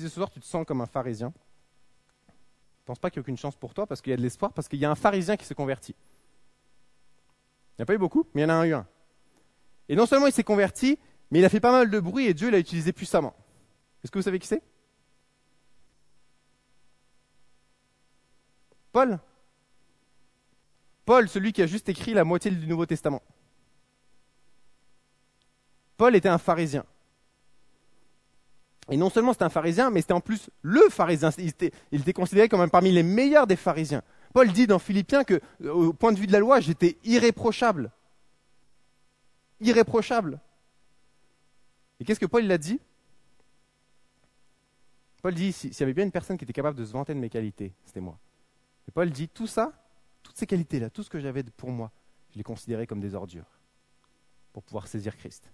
Si 0.00 0.08
ce 0.08 0.14
soir 0.14 0.30
tu 0.30 0.40
te 0.40 0.46
sens 0.46 0.64
comme 0.66 0.80
un 0.80 0.86
pharisien, 0.86 1.28
ne 1.28 2.86
pense 2.86 2.98
pas 2.98 3.10
qu'il 3.10 3.20
n'y 3.20 3.24
a 3.24 3.24
aucune 3.24 3.36
chance 3.36 3.54
pour 3.54 3.74
toi 3.74 3.86
parce 3.86 4.00
qu'il 4.00 4.08
y 4.08 4.14
a 4.14 4.16
de 4.16 4.22
l'espoir, 4.22 4.50
parce 4.54 4.66
qu'il 4.66 4.78
y 4.78 4.86
a 4.86 4.90
un 4.90 4.94
pharisien 4.94 5.36
qui 5.36 5.44
se 5.44 5.52
convertit. 5.52 5.94
Il 7.72 7.80
n'y 7.80 7.82
a 7.82 7.84
pas 7.84 7.92
eu 7.92 7.98
beaucoup, 7.98 8.26
mais 8.32 8.40
il 8.40 8.44
y 8.44 8.50
en 8.50 8.60
a 8.60 8.66
eu 8.66 8.72
un. 8.72 8.86
Et 9.90 9.96
non 9.96 10.06
seulement 10.06 10.26
il 10.26 10.32
s'est 10.32 10.42
converti, 10.42 10.98
mais 11.30 11.40
il 11.40 11.44
a 11.44 11.50
fait 11.50 11.60
pas 11.60 11.70
mal 11.70 11.90
de 11.90 12.00
bruit 12.00 12.24
et 12.24 12.32
Dieu 12.32 12.50
l'a 12.50 12.58
utilisé 12.58 12.94
puissamment. 12.94 13.36
Est-ce 14.02 14.10
que 14.10 14.18
vous 14.18 14.22
savez 14.22 14.38
qui 14.38 14.46
c'est? 14.46 14.62
Paul? 18.92 19.18
Paul, 21.04 21.28
celui 21.28 21.52
qui 21.52 21.60
a 21.60 21.66
juste 21.66 21.90
écrit 21.90 22.14
la 22.14 22.24
moitié 22.24 22.50
du 22.50 22.66
Nouveau 22.66 22.86
Testament. 22.86 23.20
Paul 25.98 26.16
était 26.16 26.30
un 26.30 26.38
pharisien. 26.38 26.86
Et 28.90 28.96
non 28.96 29.08
seulement 29.08 29.32
c'était 29.32 29.44
un 29.44 29.50
pharisien, 29.50 29.90
mais 29.90 30.00
c'était 30.00 30.12
en 30.12 30.20
plus 30.20 30.50
le 30.62 30.88
pharisien. 30.90 31.30
Il 31.38 31.48
était, 31.48 31.72
il 31.92 32.00
était 32.00 32.12
considéré 32.12 32.48
comme 32.48 32.68
parmi 32.68 32.90
les 32.90 33.02
meilleurs 33.02 33.46
des 33.46 33.56
pharisiens. 33.56 34.02
Paul 34.34 34.50
dit 34.52 34.66
dans 34.66 34.78
Philippiens 34.78 35.24
que, 35.24 35.40
au 35.64 35.92
point 35.92 36.12
de 36.12 36.18
vue 36.18 36.26
de 36.26 36.32
la 36.32 36.40
loi, 36.40 36.60
j'étais 36.60 36.98
irréprochable 37.04 37.90
irréprochable. 39.60 40.40
Et 41.98 42.04
qu'est-ce 42.04 42.20
que 42.20 42.26
Paul 42.26 42.44
l'a 42.44 42.58
dit? 42.58 42.80
Paul 45.22 45.34
dit, 45.34 45.52
s'il 45.52 45.78
y 45.78 45.82
avait 45.82 45.92
bien 45.92 46.04
une 46.04 46.10
personne 46.10 46.38
qui 46.38 46.44
était 46.44 46.52
capable 46.52 46.78
de 46.78 46.84
se 46.84 46.92
vanter 46.92 47.14
de 47.14 47.18
mes 47.18 47.28
qualités, 47.28 47.74
c'était 47.84 48.00
moi. 48.00 48.18
Et 48.88 48.90
Paul 48.90 49.10
dit, 49.10 49.28
tout 49.28 49.46
ça, 49.46 49.72
toutes 50.22 50.36
ces 50.36 50.46
qualités-là, 50.46 50.88
tout 50.88 51.02
ce 51.02 51.10
que 51.10 51.20
j'avais 51.20 51.42
pour 51.42 51.70
moi, 51.70 51.92
je 52.32 52.38
les 52.38 52.42
considérais 52.42 52.86
comme 52.86 53.00
des 53.00 53.14
ordures 53.14 53.58
pour 54.52 54.62
pouvoir 54.62 54.88
saisir 54.88 55.16
Christ. 55.16 55.52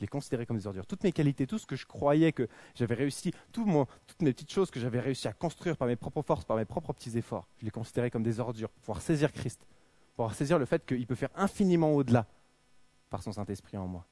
Je 0.00 0.04
les 0.06 0.08
considérais 0.08 0.46
comme 0.46 0.56
des 0.56 0.66
ordures. 0.66 0.86
Toutes 0.86 1.04
mes 1.04 1.12
qualités, 1.12 1.46
tout 1.46 1.58
ce 1.58 1.66
que 1.66 1.76
je 1.76 1.84
croyais 1.84 2.32
que 2.32 2.48
j'avais 2.74 2.94
réussi, 2.94 3.34
toutes 3.52 3.66
mes 3.66 4.32
petites 4.32 4.50
choses 4.50 4.70
que 4.70 4.80
j'avais 4.80 4.98
réussi 4.98 5.28
à 5.28 5.34
construire 5.34 5.76
par 5.76 5.86
mes 5.86 5.96
propres 5.96 6.22
forces, 6.22 6.46
par 6.46 6.56
mes 6.56 6.64
propres 6.64 6.94
petits 6.94 7.18
efforts, 7.18 7.46
je 7.58 7.66
les 7.66 7.70
considérais 7.70 8.10
comme 8.10 8.22
des 8.22 8.40
ordures 8.40 8.70
pour 8.70 8.80
pouvoir 8.80 9.02
saisir 9.02 9.30
Christ, 9.30 9.60
pour 9.60 10.24
pouvoir 10.24 10.34
saisir 10.34 10.58
le 10.58 10.64
fait 10.64 10.86
qu'il 10.86 11.06
peut 11.06 11.14
faire 11.14 11.28
infiniment 11.34 11.92
au-delà 11.92 12.26
par 13.10 13.22
son 13.22 13.32
Saint-Esprit 13.32 13.76
en 13.76 13.86
moi. 13.86 14.06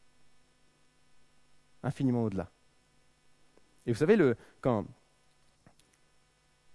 Infiniment 1.82 2.24
au-delà. 2.24 2.50
Et 3.86 3.92
vous 3.92 3.98
savez, 3.98 4.16
le, 4.16 4.36
quand, 4.60 4.84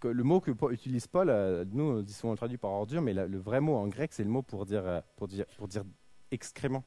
le 0.02 0.24
mot 0.24 0.42
que 0.42 0.50
utilise 0.72 1.06
Paul, 1.06 1.30
euh, 1.30 1.66
nous, 1.72 2.04
souvent 2.08 2.36
traduit 2.36 2.58
par 2.58 2.72
ordure, 2.72 3.04
mais 3.04 3.14
le 3.14 3.38
vrai 3.38 3.62
mot 3.62 3.76
en 3.76 3.88
grec, 3.90 4.12
c'est 4.12 4.24
le 4.24 4.32
mot 4.32 4.42
pour 4.42 4.66
dire, 4.66 4.88
euh, 4.88 5.02
pour 5.18 5.28
dire, 5.28 5.46
pour 5.56 5.68
dire 5.68 5.84
excrément. 6.32 6.84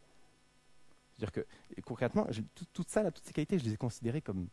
C'est-à-dire 1.17 1.33
que, 1.33 1.81
concrètement, 1.83 2.27
tout, 2.73 2.85
ça, 2.87 3.11
toutes 3.11 3.25
ces 3.25 3.33
qualités, 3.33 3.59
je 3.59 3.65
les 3.65 3.73
ai 3.73 3.77
considérées 3.77 4.21
comme 4.21 4.49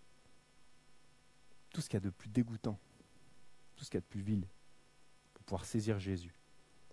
tout 1.71 1.81
ce 1.81 1.89
qu'il 1.89 1.97
y 1.97 2.01
a 2.03 2.05
de 2.05 2.09
plus 2.09 2.29
dégoûtant, 2.29 2.79
tout 3.75 3.83
ce 3.83 3.89
qu'il 3.89 3.97
y 3.97 3.99
a 3.99 4.01
de 4.01 4.05
plus 4.05 4.21
vil, 4.21 4.45
pour 5.33 5.43
pouvoir 5.43 5.65
saisir 5.65 5.99
Jésus, 5.99 6.33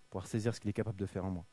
pouvoir 0.08 0.26
saisir 0.26 0.54
ce 0.54 0.60
qu'il 0.60 0.70
est 0.70 0.74
capable 0.74 0.98
de 0.98 1.06
faire 1.06 1.24
en 1.24 1.30
moi. 1.30 1.44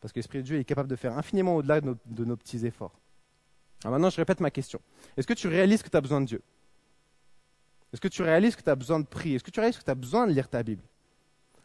Parce 0.00 0.12
que 0.12 0.18
l'Esprit 0.18 0.38
de 0.38 0.42
Dieu 0.42 0.58
est 0.58 0.64
capable 0.64 0.88
de 0.88 0.96
faire 0.96 1.16
infiniment 1.16 1.56
au-delà 1.56 1.80
de, 1.80 2.24
nos, 2.24 2.36
petits 2.36 2.66
efforts. 2.66 2.98
Alors 3.84 3.92
maintenant, 3.92 4.10
je 4.10 4.16
répète 4.16 4.40
ma 4.40 4.50
question. 4.50 4.80
Est-ce 5.16 5.26
que 5.26 5.34
tu 5.34 5.46
réalises 5.46 5.82
que 5.82 5.88
tu 5.88 5.96
as 5.96 6.00
besoin 6.00 6.20
de 6.20 6.26
Dieu? 6.26 6.42
Est-ce 7.92 8.00
que 8.00 8.08
tu 8.08 8.22
réalises 8.22 8.56
que 8.56 8.62
tu 8.62 8.70
as 8.70 8.76
besoin 8.76 9.00
de 9.00 9.06
prier? 9.06 9.36
Est-ce 9.36 9.44
que 9.44 9.50
tu 9.50 9.60
réalises 9.60 9.78
que 9.78 9.84
tu 9.84 9.90
as 9.90 9.94
besoin 9.94 10.26
de 10.26 10.32
lire 10.32 10.48
ta 10.48 10.62
Bible? 10.62 10.82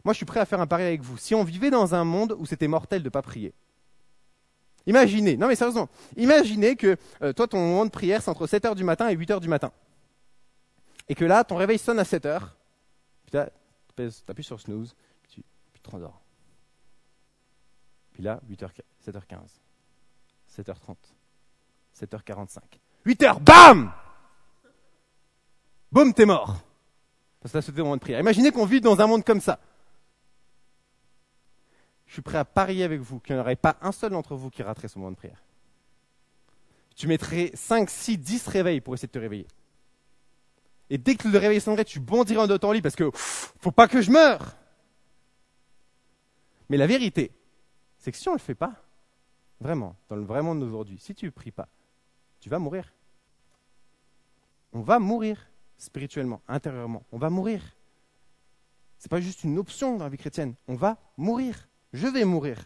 Moi, 0.03 0.13
je 0.13 0.17
suis 0.17 0.25
prêt 0.25 0.39
à 0.39 0.45
faire 0.45 0.59
un 0.59 0.67
pari 0.67 0.83
avec 0.83 1.01
vous. 1.01 1.17
Si 1.17 1.33
on 1.33 1.43
vivait 1.43 1.69
dans 1.69 1.95
un 1.95 2.03
monde 2.03 2.35
où 2.37 2.45
c'était 2.45 2.67
mortel 2.67 3.01
de 3.01 3.07
ne 3.07 3.09
pas 3.09 3.21
prier, 3.21 3.53
imaginez, 4.85 5.37
non 5.37 5.47
mais 5.47 5.55
sérieusement, 5.55 5.89
imaginez 6.17 6.75
que 6.75 6.97
euh, 7.21 7.33
toi, 7.33 7.47
ton 7.47 7.59
moment 7.59 7.85
de 7.85 7.91
prière, 7.91 8.21
c'est 8.21 8.29
entre 8.29 8.47
7h 8.47 8.75
du 8.75 8.83
matin 8.83 9.07
et 9.09 9.15
8h 9.15 9.39
du 9.39 9.47
matin. 9.47 9.71
Et 11.09 11.15
que 11.15 11.25
là, 11.25 11.43
ton 11.43 11.55
réveil 11.55 11.77
sonne 11.77 11.99
à 11.99 12.03
7h, 12.03 12.41
puis 13.25 13.39
tu 13.95 14.11
appuies 14.27 14.43
sur 14.43 14.59
snooze, 14.59 14.95
puis 15.21 15.31
tu, 15.33 15.43
puis 15.73 15.81
te 15.81 15.89
rendors. 15.89 16.21
Puis 18.13 18.23
là, 18.23 18.39
8h, 18.49 18.69
7h15, 19.05 19.39
7h30, 20.55 20.95
7h45, 21.99 22.59
8h, 23.05 23.39
bam 23.39 23.91
Boum, 25.93 26.11
t'es 26.11 26.25
mort. 26.25 26.57
Parce 27.39 27.51
que 27.51 27.57
là, 27.59 27.61
c'était 27.61 27.77
le 27.77 27.83
moment 27.83 27.97
de 27.97 28.01
prière. 28.01 28.19
Imaginez 28.19 28.51
qu'on 28.51 28.65
vit 28.65 28.81
dans 28.81 28.99
un 28.99 29.05
monde 29.05 29.23
comme 29.23 29.39
ça. 29.39 29.59
Je 32.13 32.17
suis 32.17 32.21
prêt 32.21 32.37
à 32.37 32.45
parier 32.45 32.83
avec 32.83 33.01
vous 33.01 33.19
qu'il 33.19 33.33
n'y 33.33 33.41
en 33.41 33.43
aurait 33.43 33.55
pas 33.55 33.75
un 33.81 33.91
seul 33.91 34.11
d'entre 34.11 34.35
vous 34.35 34.51
qui 34.51 34.61
raterait 34.61 34.87
ce 34.87 34.99
moment 34.99 35.09
de 35.09 35.15
prière. 35.15 35.43
Tu 36.95 37.07
mettrais 37.07 37.49
5, 37.55 37.89
6, 37.89 38.19
10 38.19 38.47
réveils 38.49 38.81
pour 38.81 38.93
essayer 38.93 39.07
de 39.07 39.13
te 39.13 39.17
réveiller. 39.17 39.47
Et 40.91 40.99
dès 40.99 41.15
que 41.15 41.27
le 41.27 41.35
réveil 41.39 41.59
sonnerait, 41.59 41.85
tu 41.85 41.99
bondirais 41.99 42.43
en 42.43 42.57
ton 42.59 42.71
lit 42.71 42.83
parce 42.83 42.95
que 42.95 43.09
faut 43.15 43.71
pas 43.71 43.87
que 43.87 43.99
je 43.99 44.11
meure. 44.11 44.55
Mais 46.69 46.77
la 46.77 46.85
vérité, 46.85 47.31
c'est 47.97 48.11
que 48.11 48.17
si 48.19 48.29
on 48.29 48.33
ne 48.33 48.37
le 48.37 48.43
fait 48.43 48.53
pas, 48.53 48.75
vraiment, 49.59 49.95
dans 50.07 50.15
le 50.15 50.23
vrai 50.23 50.43
monde 50.43 50.59
d'aujourd'hui, 50.59 50.99
si 50.99 51.15
tu 51.15 51.25
ne 51.25 51.31
pries 51.31 51.49
pas, 51.49 51.67
tu 52.39 52.47
vas 52.47 52.59
mourir. 52.59 52.93
On 54.71 54.81
va 54.81 54.99
mourir 54.99 55.49
spirituellement, 55.79 56.43
intérieurement. 56.47 57.07
On 57.11 57.17
va 57.17 57.31
mourir. 57.31 57.63
Ce 58.99 59.07
n'est 59.07 59.09
pas 59.09 59.19
juste 59.19 59.43
une 59.43 59.57
option 59.57 59.97
dans 59.97 60.03
la 60.03 60.11
vie 60.11 60.19
chrétienne. 60.19 60.53
On 60.67 60.75
va 60.75 60.99
mourir. 61.17 61.67
Je 61.93 62.07
vais 62.07 62.25
mourir. 62.25 62.57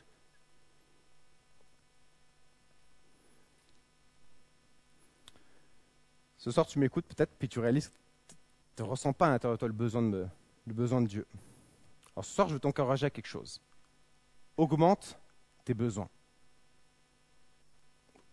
Ce 6.37 6.49
soir, 6.49 6.65
tu 6.65 6.79
m'écoutes 6.79 7.05
peut-être, 7.05 7.35
puis 7.37 7.49
tu 7.49 7.59
réalises 7.59 7.89
que 7.89 8.35
tu 8.77 8.83
ne 8.83 8.87
ressens 8.87 9.11
pas 9.11 9.27
à 9.27 9.31
l'intérieur 9.31 9.57
de 9.57 9.59
toi 9.59 9.67
le 9.67 9.73
besoin 9.73 10.01
de, 10.01 10.27
de 10.65 11.05
Dieu. 11.05 11.27
Alors 12.15 12.23
ce 12.23 12.33
soir, 12.33 12.47
je 12.47 12.53
veux 12.53 12.59
t'encourager 12.59 13.05
à 13.05 13.09
quelque 13.09 13.27
chose. 13.27 13.59
Augmente 14.55 15.19
tes 15.65 15.73
besoins. 15.73 16.09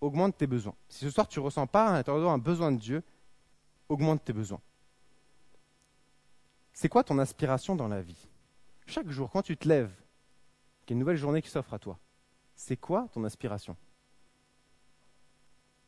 Augmente 0.00 0.36
tes 0.36 0.46
besoins. 0.46 0.76
Si 0.88 1.04
ce 1.04 1.10
soir 1.10 1.26
tu 1.26 1.40
ne 1.40 1.44
ressens 1.44 1.66
pas 1.66 1.88
à 1.88 1.92
l'intérieur 1.94 2.30
un 2.30 2.38
besoin 2.38 2.70
de 2.70 2.78
Dieu, 2.78 3.02
augmente 3.88 4.24
tes 4.24 4.32
besoins. 4.32 4.60
C'est 6.72 6.88
quoi 6.88 7.02
ton 7.02 7.18
aspiration 7.18 7.74
dans 7.74 7.88
la 7.88 8.00
vie? 8.00 8.28
Chaque 8.86 9.08
jour, 9.08 9.30
quand 9.30 9.42
tu 9.42 9.56
te 9.56 9.66
lèves, 9.66 9.92
qu'il 10.84 10.98
nouvelle 10.98 11.16
journée 11.16 11.42
qui 11.42 11.48
s'offre 11.48 11.74
à 11.74 11.78
toi, 11.78 11.98
c'est 12.56 12.76
quoi 12.76 13.08
ton 13.12 13.24
aspiration 13.24 13.76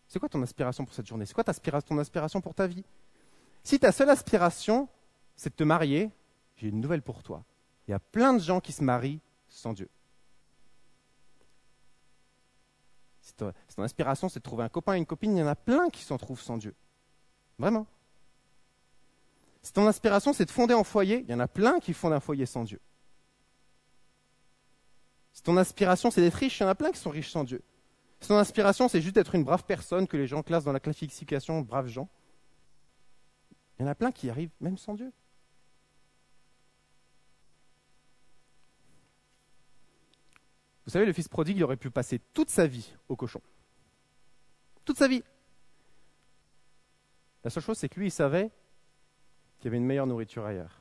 C'est 0.08 0.18
quoi 0.18 0.28
ton 0.28 0.42
aspiration 0.42 0.84
pour 0.84 0.94
cette 0.94 1.06
journée? 1.06 1.26
C'est 1.26 1.34
quoi 1.34 1.44
ton 1.44 1.98
aspiration 1.98 2.40
pour 2.40 2.54
ta 2.54 2.66
vie? 2.66 2.84
Si 3.62 3.78
ta 3.78 3.92
seule 3.92 4.10
aspiration, 4.10 4.88
c'est 5.36 5.50
de 5.50 5.54
te 5.54 5.64
marier, 5.64 6.10
j'ai 6.56 6.68
une 6.68 6.80
nouvelle 6.80 7.02
pour 7.02 7.22
toi. 7.22 7.44
Il 7.86 7.90
y 7.90 7.94
a 7.94 7.98
plein 7.98 8.32
de 8.34 8.38
gens 8.38 8.60
qui 8.60 8.72
se 8.72 8.82
marient 8.82 9.20
sans 9.48 9.72
Dieu. 9.72 9.88
Si 13.20 13.34
ton 13.34 13.52
inspiration, 13.78 14.28
c'est 14.28 14.38
de 14.38 14.44
trouver 14.44 14.64
un 14.64 14.68
copain 14.68 14.94
et 14.94 14.98
une 14.98 15.06
copine, 15.06 15.36
il 15.36 15.40
y 15.40 15.42
en 15.42 15.48
a 15.48 15.56
plein 15.56 15.90
qui 15.90 16.02
s'en 16.02 16.16
trouvent 16.16 16.40
sans 16.40 16.58
Dieu. 16.58 16.74
Vraiment. 17.58 17.86
Si 19.62 19.72
ton 19.72 19.86
inspiration, 19.86 20.32
c'est 20.32 20.44
de 20.44 20.50
fonder 20.50 20.74
un 20.74 20.84
foyer, 20.84 21.24
il 21.26 21.30
y 21.30 21.34
en 21.34 21.40
a 21.40 21.48
plein 21.48 21.80
qui 21.80 21.92
fondent 21.92 22.12
un 22.12 22.20
foyer 22.20 22.46
sans 22.46 22.62
Dieu. 22.62 22.80
Si 25.36 25.42
ton 25.42 25.58
inspiration, 25.58 26.10
c'est 26.10 26.22
d'être 26.22 26.32
riche, 26.32 26.58
il 26.58 26.62
y 26.62 26.66
en 26.66 26.70
a 26.70 26.74
plein 26.74 26.90
qui 26.90 26.98
sont 26.98 27.10
riches 27.10 27.30
sans 27.30 27.44
Dieu. 27.44 27.62
Si 28.20 28.28
ton 28.28 28.38
inspiration, 28.38 28.88
c'est 28.88 29.02
juste 29.02 29.14
d'être 29.14 29.34
une 29.34 29.44
brave 29.44 29.64
personne 29.64 30.08
que 30.08 30.16
les 30.16 30.26
gens 30.26 30.42
classent 30.42 30.64
dans 30.64 30.72
la 30.72 30.80
classification 30.80 31.60
braves 31.60 31.88
gens, 31.88 32.08
il 33.78 33.82
y 33.82 33.84
en 33.84 33.90
a 33.90 33.94
plein 33.94 34.10
qui 34.12 34.30
arrivent 34.30 34.54
même 34.60 34.78
sans 34.78 34.94
Dieu. 34.94 35.12
Vous 40.86 40.90
savez, 40.90 41.04
le 41.04 41.12
fils 41.12 41.28
prodigue, 41.28 41.58
il 41.58 41.64
aurait 41.64 41.76
pu 41.76 41.90
passer 41.90 42.18
toute 42.32 42.48
sa 42.48 42.66
vie 42.66 42.94
au 43.10 43.14
cochon. 43.14 43.42
Toute 44.86 44.96
sa 44.96 45.06
vie. 45.06 45.22
La 47.44 47.50
seule 47.50 47.62
chose, 47.62 47.76
c'est 47.76 47.90
que 47.90 48.00
lui, 48.00 48.06
il 48.06 48.10
savait 48.10 48.50
qu'il 49.58 49.66
y 49.66 49.68
avait 49.68 49.76
une 49.76 49.84
meilleure 49.84 50.06
nourriture 50.06 50.46
ailleurs. 50.46 50.80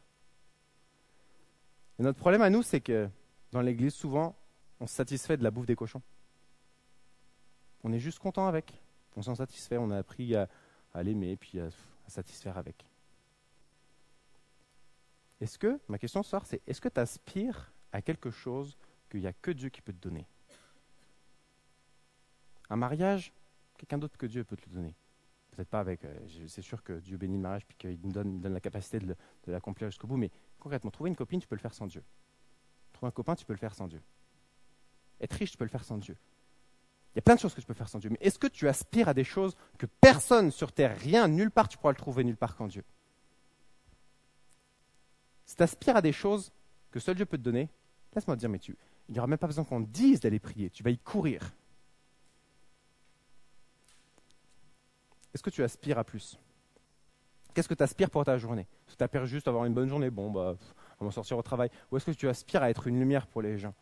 Et 2.00 2.04
notre 2.04 2.18
problème 2.18 2.42
à 2.42 2.50
nous, 2.50 2.64
c'est 2.64 2.80
que 2.80 3.10
dans 3.52 3.60
l'église, 3.60 3.94
souvent, 3.94 4.34
on 4.80 4.88
se 4.88 4.96
satisfait 4.96 5.38
de 5.38 5.44
la 5.44 5.52
bouffe 5.52 5.66
des 5.66 5.76
cochons. 5.76 6.02
On 7.84 7.94
est 7.94 8.00
juste 8.00 8.20
content 8.20 8.48
avec. 8.48 8.82
On 9.16 9.22
s'en 9.22 9.36
satisfait. 9.36 9.78
On 9.78 9.92
a 9.92 9.98
appris 9.98 10.36
à, 10.36 10.48
l'aimer, 10.96 11.36
puis 11.38 11.60
à, 11.60 11.66
à 11.66 12.10
satisfaire 12.10 12.58
avec. 12.58 12.86
Est-ce 15.42 15.60
que, 15.60 15.80
ma 15.88 15.98
question 15.98 16.24
soir, 16.24 16.46
c'est 16.46 16.62
est-ce 16.66 16.82
que 16.82 16.90
tu 16.90 17.00
aspires 17.00 17.72
à 17.92 18.02
quelque 18.02 18.32
chose 18.32 18.78
qu'il 19.10 19.22
n'y 19.22 19.28
a 19.28 19.34
que 19.34 19.52
Dieu 19.52 19.70
qui 19.70 19.82
peut 19.82 19.94
te 19.94 20.02
donner? 20.02 20.26
Un 22.70 22.78
mariage, 22.78 23.34
quelqu'un 23.78 23.98
d'autre 23.98 24.18
que 24.18 24.26
Dieu 24.26 24.44
peut 24.44 24.56
te 24.56 24.68
le 24.70 24.76
donner. 24.76 24.96
Peut-être 25.52 25.70
pas 25.70 25.80
avec. 25.80 26.04
Euh, 26.04 26.14
c'est 26.48 26.62
sûr 26.62 26.84
que 26.84 26.94
Dieu 27.00 27.18
bénit 27.18 27.36
le 27.36 27.42
mariage 27.42 27.66
puis 27.66 27.78
qu'il 27.78 28.00
nous 28.02 28.12
donne, 28.12 28.42
donne, 28.42 28.54
la 28.54 28.60
capacité 28.60 29.00
de, 29.00 29.16
l'accomplir 29.48 29.90
jusqu'au 29.90 30.08
bout, 30.08 30.18
mais 30.18 30.32
concrètement, 30.60 30.92
trouver 30.92 31.10
une 31.10 31.16
copine, 31.16 31.40
tu 31.40 31.48
peux 31.48 31.56
le 31.56 31.62
faire 31.62 31.74
sans 31.74 31.88
Dieu. 31.88 32.04
Trouver 32.94 33.10
un 33.10 33.12
copain, 33.12 33.36
tu 33.36 33.46
peux 33.46 33.54
le 33.54 33.60
faire 33.60 33.74
sans 33.74 33.88
Dieu. 33.88 34.02
Être 35.22 35.34
riche, 35.34 35.52
tu 35.52 35.58
peux 35.58 35.66
le 35.66 35.70
faire 35.70 35.84
sans 35.84 35.98
Dieu. 35.98 36.16
Il 37.14 37.18
y 37.18 37.20
a 37.20 37.22
plein 37.22 37.36
de 37.36 37.40
choses 37.40 37.54
que 37.54 37.62
tu 37.62 37.68
peux 37.68 37.74
faire 37.74 37.88
sans 37.88 38.00
Dieu. 38.00 38.10
Mais 38.10 38.18
est-ce 38.20 38.38
que 38.38 38.48
tu 38.48 38.68
aspires 38.68 39.08
à 39.08 39.14
des 39.14 39.24
choses 39.24 39.56
que 39.78 39.86
personne 39.86 40.52
sur 40.52 40.72
terre, 40.72 40.98
rien, 40.98 41.28
nulle 41.28 41.52
part, 41.52 41.70
tu 41.70 41.78
pourras 41.78 41.94
le 41.94 41.98
trouver 41.98 42.24
nulle 42.24 42.36
part 42.36 42.56
qu'en 42.56 42.68
Dieu? 42.68 42.84
Si 45.46 45.56
tu 45.56 45.64
aspires 45.64 45.96
à 45.96 46.02
des 46.02 46.12
choses 46.12 46.52
que 46.92 47.00
seul 47.00 47.16
Dieu 47.16 47.26
peut 47.26 47.38
te 47.38 47.44
donner, 47.44 47.70
laisse-moi 48.14 48.36
te 48.36 48.42
dire, 48.42 48.50
mais 48.50 48.60
tu, 48.60 48.76
il 49.08 49.14
n'y 49.14 49.20
aura 49.20 49.28
même 49.28 49.38
pas 49.38 49.48
besoin 49.48 49.64
qu'on 49.64 49.80
dise 49.80 50.20
d'aller 50.20 50.40
prier. 50.40 50.70
Tu 50.70 50.84
vas 50.84 50.90
y 50.90 50.98
courir. 50.98 51.54
Est-ce 55.34 55.44
que 55.44 55.50
tu 55.50 55.64
aspires 55.64 56.00
à 56.00 56.04
plus? 56.04 56.40
Qu'est-ce 57.54 57.70
que 57.70 57.74
tu 57.74 57.84
aspires 57.84 58.10
pour 58.10 58.26
ta 58.26 58.38
journée? 58.38 58.68
Est-ce 58.88 59.06
tu 59.06 59.26
juste 59.28 59.48
à 59.48 59.52
avoir 59.52 59.66
une 59.66 59.74
bonne 59.74 59.88
journée 59.88 60.10
Bon, 60.10 60.30
bah, 60.30 60.58
on 61.00 61.06
va 61.06 61.12
sortir 61.12 61.38
au 61.38 61.42
travail. 61.42 61.70
Ou 61.92 61.98
est-ce 61.98 62.06
que 62.06 62.12
tu 62.12 62.28
aspires 62.28 62.64
à 62.64 62.70
être 62.70 62.88
une 62.88 63.00
lumière 63.00 63.28
pour 63.28 63.42
les 63.42 63.58
gens? 63.58 63.74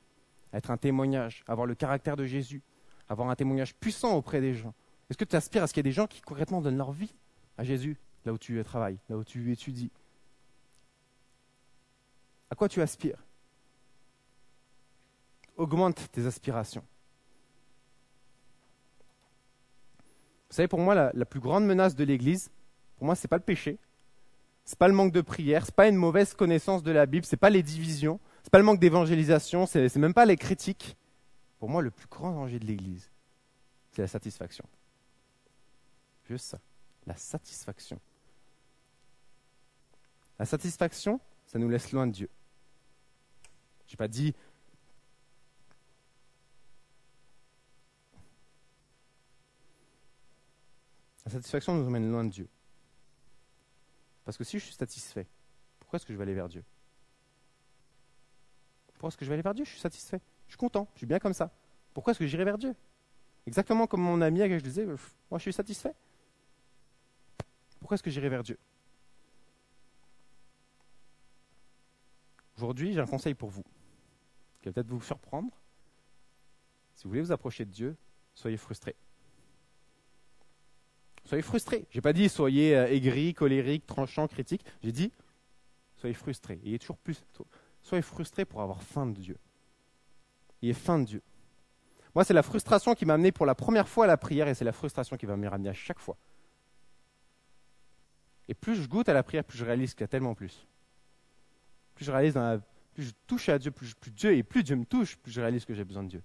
Être 0.53 0.71
un 0.71 0.77
témoignage, 0.77 1.43
avoir 1.47 1.65
le 1.65 1.75
caractère 1.75 2.15
de 2.15 2.25
Jésus, 2.25 2.61
avoir 3.09 3.29
un 3.29 3.35
témoignage 3.35 3.75
puissant 3.75 4.15
auprès 4.15 4.39
des 4.39 4.53
gens. 4.53 4.73
Est-ce 5.09 5.17
que 5.17 5.25
tu 5.25 5.35
aspires 5.35 5.63
à 5.63 5.67
ce 5.67 5.73
qu'il 5.73 5.79
y 5.79 5.87
ait 5.87 5.91
des 5.91 5.91
gens 5.91 6.07
qui 6.07 6.21
concrètement 6.21 6.61
donnent 6.61 6.77
leur 6.77 6.91
vie 6.91 7.13
à 7.57 7.63
Jésus, 7.63 7.97
là 8.25 8.33
où 8.33 8.37
tu 8.37 8.63
travailles, 8.63 8.99
là 9.09 9.17
où 9.17 9.23
tu 9.23 9.51
étudies? 9.51 9.91
À 12.49 12.55
quoi 12.55 12.69
tu 12.69 12.81
aspires? 12.81 13.17
Augmente 15.57 16.11
tes 16.11 16.25
aspirations. 16.25 16.83
Vous 20.49 20.57
savez, 20.57 20.67
pour 20.67 20.79
moi, 20.79 21.11
la, 21.13 21.25
plus 21.25 21.39
grande 21.39 21.65
menace 21.65 21.95
de 21.95 22.03
l'Église, 22.03 22.51
pour 22.97 23.05
moi, 23.05 23.15
ce 23.15 23.25
n'est 23.25 23.29
pas 23.29 23.37
le 23.37 23.43
péché, 23.43 23.79
ce 24.65 24.73
n'est 24.73 24.77
pas 24.77 24.87
le 24.87 24.93
manque 24.93 25.11
de 25.11 25.21
prière, 25.21 25.65
ce 25.65 25.71
n'est 25.71 25.75
pas 25.75 25.87
une 25.87 25.95
mauvaise 25.95 26.35
connaissance 26.35 26.83
de 26.83 26.91
la 26.91 27.07
Bible, 27.07 27.25
ce 27.25 27.35
n'est 27.35 27.39
pas 27.39 27.49
les 27.49 27.63
divisions, 27.63 28.19
ce 28.43 28.47
n'est 28.47 28.51
pas 28.51 28.57
le 28.57 28.65
manque 28.65 28.79
d'évangélisation, 28.79 29.65
ce 29.65 29.79
n'est 29.79 30.01
même 30.01 30.13
pas 30.13 30.25
les 30.25 30.35
critiques. 30.35 30.97
Pour 31.59 31.69
moi, 31.69 31.81
le 31.81 31.91
plus 31.91 32.07
grand 32.07 32.33
danger 32.33 32.59
de 32.59 32.65
l'Église, 32.65 33.09
c'est 33.91 34.01
la 34.01 34.07
satisfaction. 34.07 34.65
Juste 36.27 36.47
ça, 36.47 36.59
la 37.07 37.15
satisfaction. 37.15 38.01
La 40.37 40.45
satisfaction, 40.45 41.21
ça 41.47 41.57
nous 41.57 41.69
laisse 41.69 41.93
loin 41.93 42.05
de 42.05 42.11
Dieu. 42.11 42.29
Je 43.87 43.93
n'ai 43.93 43.97
pas 43.97 44.09
dit 44.09 44.33
La 51.25 51.31
satisfaction 51.31 51.75
nous 51.75 51.87
emmène 51.87 52.11
loin 52.11 52.25
de 52.25 52.29
Dieu. 52.29 52.49
Parce 54.25 54.35
que 54.37 54.43
si 54.43 54.59
je 54.59 54.65
suis 54.65 54.75
satisfait, 54.75 55.27
pourquoi 55.79 55.95
est-ce 55.95 56.05
que 56.05 56.11
je 56.11 56.17
vais 56.17 56.23
aller 56.23 56.33
vers 56.33 56.49
Dieu? 56.49 56.65
Pourquoi 59.03 59.15
est-ce 59.15 59.17
que 59.17 59.25
je 59.25 59.29
vais 59.31 59.33
aller 59.33 59.43
vers 59.43 59.53
Dieu? 59.53 59.65
Je 59.65 59.71
suis 59.71 59.81
satisfait. 59.81 60.21
Je 60.47 60.51
suis 60.51 60.57
content. 60.57 60.87
Je 60.93 60.99
suis 60.99 61.05
bien 61.05 61.19
comme 61.19 61.33
ça. 61.33 61.51
Pourquoi 61.93 62.11
est-ce 62.11 62.19
que 62.19 62.25
j'irai 62.25 62.45
vers 62.45 62.57
Dieu? 62.57 62.73
Exactement 63.45 63.85
comme 63.85 63.99
mon 63.99 64.21
ami 64.21 64.41
à 64.41 64.47
qui 64.47 64.57
je 64.57 64.63
disais, 64.63 64.85
moi 64.85 64.95
je 65.33 65.39
suis 65.39 65.51
satisfait. 65.51 65.93
Pourquoi 67.81 67.95
est-ce 67.95 68.03
que 68.03 68.09
j'irai 68.09 68.29
vers 68.29 68.43
Dieu? 68.43 68.57
Aujourd'hui, 72.55 72.93
j'ai 72.93 73.01
un 73.01 73.05
conseil 73.05 73.33
pour 73.33 73.49
vous, 73.49 73.65
qui 74.61 74.69
va 74.69 74.71
peut-être 74.71 74.87
vous 74.87 75.01
surprendre. 75.01 75.51
Si 76.95 77.03
vous 77.03 77.09
voulez 77.09 77.23
vous 77.23 77.33
approcher 77.33 77.65
de 77.65 77.71
Dieu, 77.71 77.97
soyez 78.33 78.55
frustrés. 78.55 78.95
Soyez 81.25 81.41
frustrés. 81.41 81.85
J'ai 81.89 81.99
pas 81.99 82.13
dit 82.13 82.29
soyez 82.29 82.73
euh, 82.73 82.87
aigri, 82.87 83.33
colérique, 83.33 83.85
tranchant, 83.85 84.29
critique. 84.29 84.63
J'ai 84.81 84.93
dit 84.93 85.11
soyez 85.97 86.13
frustrés. 86.13 86.61
Ayez 86.63 86.79
toujours 86.79 86.97
plus. 86.99 87.21
Soyez 87.83 88.01
frustrés 88.01 88.45
pour 88.45 88.61
avoir 88.61 88.81
faim 88.81 89.05
de 89.05 89.19
Dieu. 89.19 89.37
Ayez 90.61 90.73
faim 90.73 90.99
de 90.99 91.05
Dieu. 91.05 91.21
Moi, 92.15 92.23
c'est 92.23 92.33
la 92.33 92.43
frustration 92.43 92.95
qui 92.95 93.05
m'a 93.05 93.15
amené 93.15 93.31
pour 93.31 93.45
la 93.45 93.55
première 93.55 93.87
fois 93.87 94.05
à 94.05 94.07
la 94.07 94.17
prière 94.17 94.47
et 94.47 94.53
c'est 94.53 94.65
la 94.65 94.71
frustration 94.71 95.17
qui 95.17 95.25
va 95.25 95.35
me 95.35 95.47
ramener 95.47 95.69
à 95.69 95.73
chaque 95.73 95.99
fois. 95.99 96.17
Et 98.47 98.53
plus 98.53 98.75
je 98.75 98.87
goûte 98.87 99.09
à 99.09 99.13
la 99.13 99.23
prière, 99.23 99.43
plus 99.43 99.57
je 99.57 99.65
réalise 99.65 99.93
qu'il 99.93 100.01
y 100.01 100.03
a 100.05 100.07
tellement 100.07 100.33
plus. 100.33 100.65
Plus 101.95 102.05
je 102.05 102.11
réalise, 102.11 102.39
plus 102.93 103.03
je 103.03 103.11
touche 103.27 103.49
à 103.49 103.59
Dieu, 103.59 103.71
plus, 103.71 103.93
plus 103.95 104.11
Dieu 104.11 104.35
et 104.35 104.43
plus 104.43 104.63
Dieu 104.63 104.75
me 104.75 104.85
touche, 104.85 105.17
plus 105.17 105.31
je 105.31 105.41
réalise 105.41 105.65
que 105.65 105.73
j'ai 105.73 105.83
besoin 105.83 106.03
de 106.03 106.09
Dieu. 106.09 106.23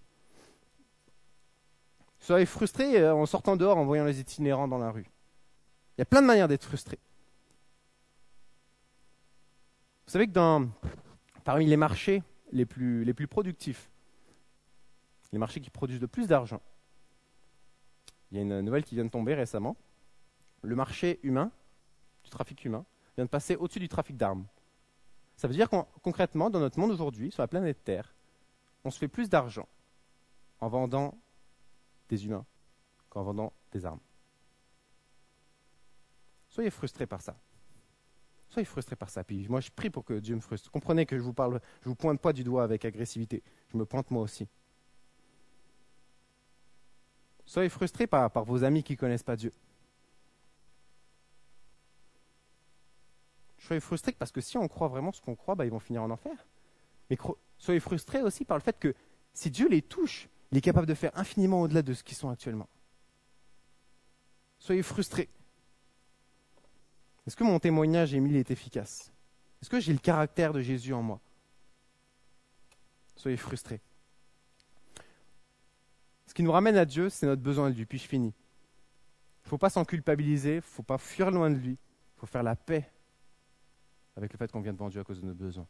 Soyez 2.21 2.47
frustré 2.47 2.99
euh, 2.99 3.15
en 3.15 3.27
sortant 3.27 3.57
dehors, 3.57 3.79
en 3.79 3.85
voyant 3.85 4.05
les 4.05 4.21
itinérants 4.21 4.69
dans 4.69 4.79
la 4.79 4.91
rue. 4.91 5.07
Il 5.97 6.01
y 6.01 6.03
a 6.03 6.05
plein 6.05 6.21
de 6.21 6.27
manières 6.27 6.49
d'être 6.49 6.65
frustré. 6.65 6.99
Vous 10.07 10.13
savez 10.13 10.27
que 10.27 10.33
dans, 10.33 10.69
parmi 11.49 11.65
les 11.65 11.79
marchés 11.79 12.23
les 12.53 12.67
plus, 12.67 13.27
productifs, 13.27 13.91
les 15.33 15.39
marchés 15.39 15.63
qui 15.63 15.71
produisent 15.71 16.03
le 16.03 16.07
plus 16.07 16.27
d'argent, 16.27 16.61
il 18.31 18.37
y 18.37 18.39
a 18.39 18.43
une 18.43 18.61
nouvelle 18.61 18.85
qui 18.85 18.95
vient 18.95 19.07
de 19.07 19.11
tomber 19.11 19.33
récemment. 19.33 19.75
Le 20.61 20.77
marché 20.77 21.19
humain, 21.23 21.51
du 22.23 22.29
trafic 22.29 22.67
humain, 22.67 22.85
vient 23.17 23.25
de 23.25 23.31
passer 23.31 23.57
au-dessus 23.57 23.79
du 23.79 23.89
trafic 23.89 24.19
d'armes. 24.19 24.45
Ça 25.39 25.49
veut 25.49 25.55
dire 25.55 25.71
qu'on 25.71 25.87
concrètement, 26.03 26.51
dans 26.51 26.61
notre 26.61 26.79
monde 26.79 26.91
aujourd'hui, 26.91 27.33
sur 27.33 27.43
la 27.43 27.49
planète 27.49 27.83
Terre, 27.83 28.15
on 28.85 28.91
se 28.91 28.99
fait 28.99 29.09
plus 29.09 29.31
d'argent 29.31 29.67
en 30.61 30.69
vendant 30.69 31.17
des 32.11 32.27
humains 32.27 32.45
qu'en 33.09 33.23
vendant 33.23 33.55
des 33.73 33.87
armes. 33.87 34.01
Soyez 36.51 36.69
frustrés 36.69 37.07
par 37.07 37.23
ça. 37.23 37.39
Soyez 38.49 38.65
frustrés 38.65 38.97
par 38.97 39.11
ça. 39.11 39.25
Puis 39.25 39.47
moi, 39.49 39.61
je 39.61 39.71
prie 39.71 39.91
pour 39.91 40.05
que 40.05 40.15
Dieu 40.15 40.35
me 40.35 40.41
frustre. 40.41 40.71
Comprenez 40.71 41.07
que 41.07 41.17
je 41.17 41.23
vous 41.23 41.35
parle, 41.35 41.61
je 41.83 41.89
vous 41.89 41.95
pointe 41.95 42.21
pas 42.21 42.33
du 42.33 42.45
doigt 42.45 42.65
avec 42.65 42.85
agressivité. 42.85 43.43
Je 43.73 43.77
me 43.77 43.85
pointe 43.85 44.11
moi 44.11 44.23
aussi. 44.23 44.49
Soyez 47.45 47.69
frustrés 47.69 48.07
par, 48.07 48.31
vos 48.45 48.65
amis 48.65 48.83
qui 48.83 48.93
ne 48.93 48.99
connaissent 48.99 49.23
pas 49.23 49.37
Dieu. 49.37 49.53
Soyez 53.59 53.81
frustrés 53.81 54.13
parce 54.13 54.33
que 54.33 54.41
si 54.41 54.57
on 54.57 54.69
croit 54.69 54.89
vraiment 54.89 55.13
ce 55.13 55.21
qu'on 55.21 55.35
croit, 55.35 55.55
bah, 55.55 55.65
ils 55.65 55.71
vont 55.71 55.81
finir 55.81 56.03
en 56.03 56.11
enfer. 56.11 56.47
Mais 57.11 57.19
soyez 57.59 57.81
frustrés 57.81 58.23
aussi 58.23 58.45
par 58.45 58.57
le 58.57 58.63
fait 58.63 58.79
que 58.79 58.95
si 59.35 59.51
Dieu 59.51 59.69
les 59.69 59.83
touche, 59.83 60.29
il 60.51 60.59
est 60.59 60.63
capable 60.63 60.87
de 60.87 60.95
faire 60.95 61.11
infiniment 61.15 61.63
au-delà 61.63 61.83
de 61.83 61.93
ce 61.95 62.03
qu'ils 62.03 62.17
sont 62.17 62.31
actuellement. 62.31 62.69
Soyez 64.59 64.83
frustrés. 64.83 65.29
Est-ce 67.29 67.37
que 67.37 67.45
mon 67.45 67.59
témoignage, 67.59 68.15
Émile, 68.15 68.37
est 68.37 68.51
efficace? 68.51 69.13
Est-ce 69.61 69.69
que 69.69 69.81
j'ai 69.81 69.93
le 69.93 69.99
caractère 69.99 70.55
de 70.55 70.63
Jésus 70.63 70.95
en 70.95 71.03
moi? 71.03 71.21
Soyez 73.17 73.37
frustrés. 73.37 73.83
Ce 76.27 76.33
qui 76.33 76.43
nous 76.43 76.51
ramène 76.51 76.79
à 76.79 76.87
Dieu, 76.87 77.11
c'est 77.11 77.27
notre 77.27 77.43
besoin 77.43 77.69
de 77.69 77.75
lui. 77.75 77.85
Puis 77.85 77.99
je 77.99 78.09
finis. 78.09 78.33
Il 78.33 79.45
ne 79.45 79.49
faut 79.51 79.59
pas 79.59 79.69
s'en 79.69 79.85
culpabiliser, 79.85 80.53
il 80.53 80.57
ne 80.57 80.61
faut 80.63 80.83
pas 80.83 80.97
fuir 80.97 81.31
loin 81.31 81.51
de 81.51 81.57
lui. 81.57 81.73
Il 81.73 82.21
faut 82.21 82.25
faire 82.25 82.43
la 82.43 82.57
paix 82.57 82.91
avec 84.17 84.33
le 84.33 84.39
fait 84.39 84.51
qu'on 84.51 84.63
vient 84.63 84.73
devant 84.73 84.89
Dieu 84.89 85.03
à 85.03 85.05
cause 85.05 85.21
de 85.21 85.27
nos 85.27 85.35
besoins. 85.35 85.67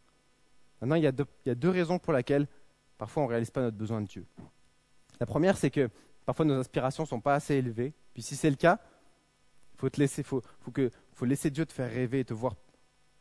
Maintenant, 0.81 0.95
il 0.95 1.03
y, 1.03 1.09
a 1.09 1.55
deux, 1.57 1.71
raisons 1.71 1.99
pour 1.99 2.13
lesquelles 2.13 2.47
parfois 2.99 3.25
on 3.25 3.27
ne 3.27 3.31
réalise 3.31 3.51
pas 3.51 3.63
notre 3.63 3.77
besoin 3.77 4.01
de 4.01 4.07
Dieu. 4.07 4.25
La 5.19 5.27
première, 5.27 5.57
c'est 5.57 5.73
que 5.73 5.91
parfois 6.25 6.45
nos 6.45 6.61
aspirations 6.61 7.03
ne 7.03 7.09
sont 7.09 7.21
pas 7.21 7.35
assez 7.35 7.57
élevées. 7.57 7.95
Puis 8.15 8.23
si 8.23 8.37
c'est 8.37 8.49
le 8.49 8.55
cas, 8.55 8.79
il 9.75 9.81
faut, 9.81 9.91
te 9.91 9.99
laisser, 9.99 10.23
faut, 10.23 10.41
que, 10.73 10.93
faut 11.19 11.25
laisser 11.25 11.51
Dieu 11.51 11.66
te 11.66 11.73
faire 11.73 11.91
rêver 11.91 12.21
et 12.21 12.25
te 12.25 12.33
voir 12.33 12.55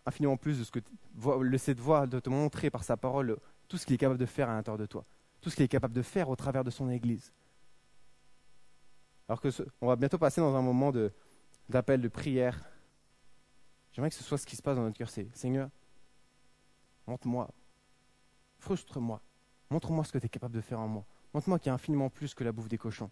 infiniment 0.06 0.38
plus 0.38 0.60
de 0.60 0.64
ce 0.64 0.72
que 0.72 0.80
laisser 1.42 1.76
te 1.76 1.82
voir, 1.82 2.08
de 2.08 2.20
te 2.20 2.30
montrer 2.30 2.70
par 2.70 2.84
sa 2.84 2.96
parole 2.96 3.38
tout 3.68 3.78
ce 3.78 3.86
qu'il 3.86 3.96
est 3.96 3.98
capable 3.98 4.20
de 4.20 4.26
faire 4.28 4.50
à 4.50 4.54
l'intérieur 4.54 4.78
de 4.78 4.86
toi, 4.86 5.04
tout 5.42 5.50
ce 5.50 5.56
qu'il 5.56 5.66
est 5.66 5.68
capable 5.68 5.96
de 5.96 6.04
faire 6.04 6.30
au 6.30 6.36
travers 6.36 6.64
de 6.64 6.70
son 6.70 6.90
Église. 6.92 7.34
Alors 9.28 9.42
que 9.42 9.50
on 9.82 9.88
va 9.88 9.96
bientôt 9.96 10.20
passer 10.20 10.40
dans 10.42 10.56
un 10.56 10.62
moment 10.62 10.94
d'appel, 11.68 12.00
de, 12.00 12.08
prière. 12.08 12.64
J'aimerais 13.92 14.12
que 14.12 14.16
ce 14.16 14.24
soit 14.24 14.38
ce 14.38 14.46
qui 14.46 14.56
se 14.56 14.62
passe 14.62 14.78
dans 14.78 14.84
notre 14.84 14.98
cœur, 14.98 15.10
c'est 15.10 15.36
Seigneur, 15.36 15.70
montre-moi, 17.08 17.50
frustre-moi, 18.60 19.22
montre-moi 19.72 20.06
ce 20.06 20.12
que 20.12 20.20
tu 20.20 20.28
es 20.28 20.30
capable 20.30 20.54
de 20.54 20.62
faire 20.62 20.80
en 20.80 20.88
moi. 20.88 21.06
Montre-moi 21.34 21.58
qu'il 21.58 21.68
y 21.68 21.72
a 21.72 21.74
infiniment 21.74 22.12
plus 22.12 22.36
que 22.36 22.44
la 22.44 22.52
bouffe 22.52 22.70
des 22.70 22.78
cochons. 22.78 23.10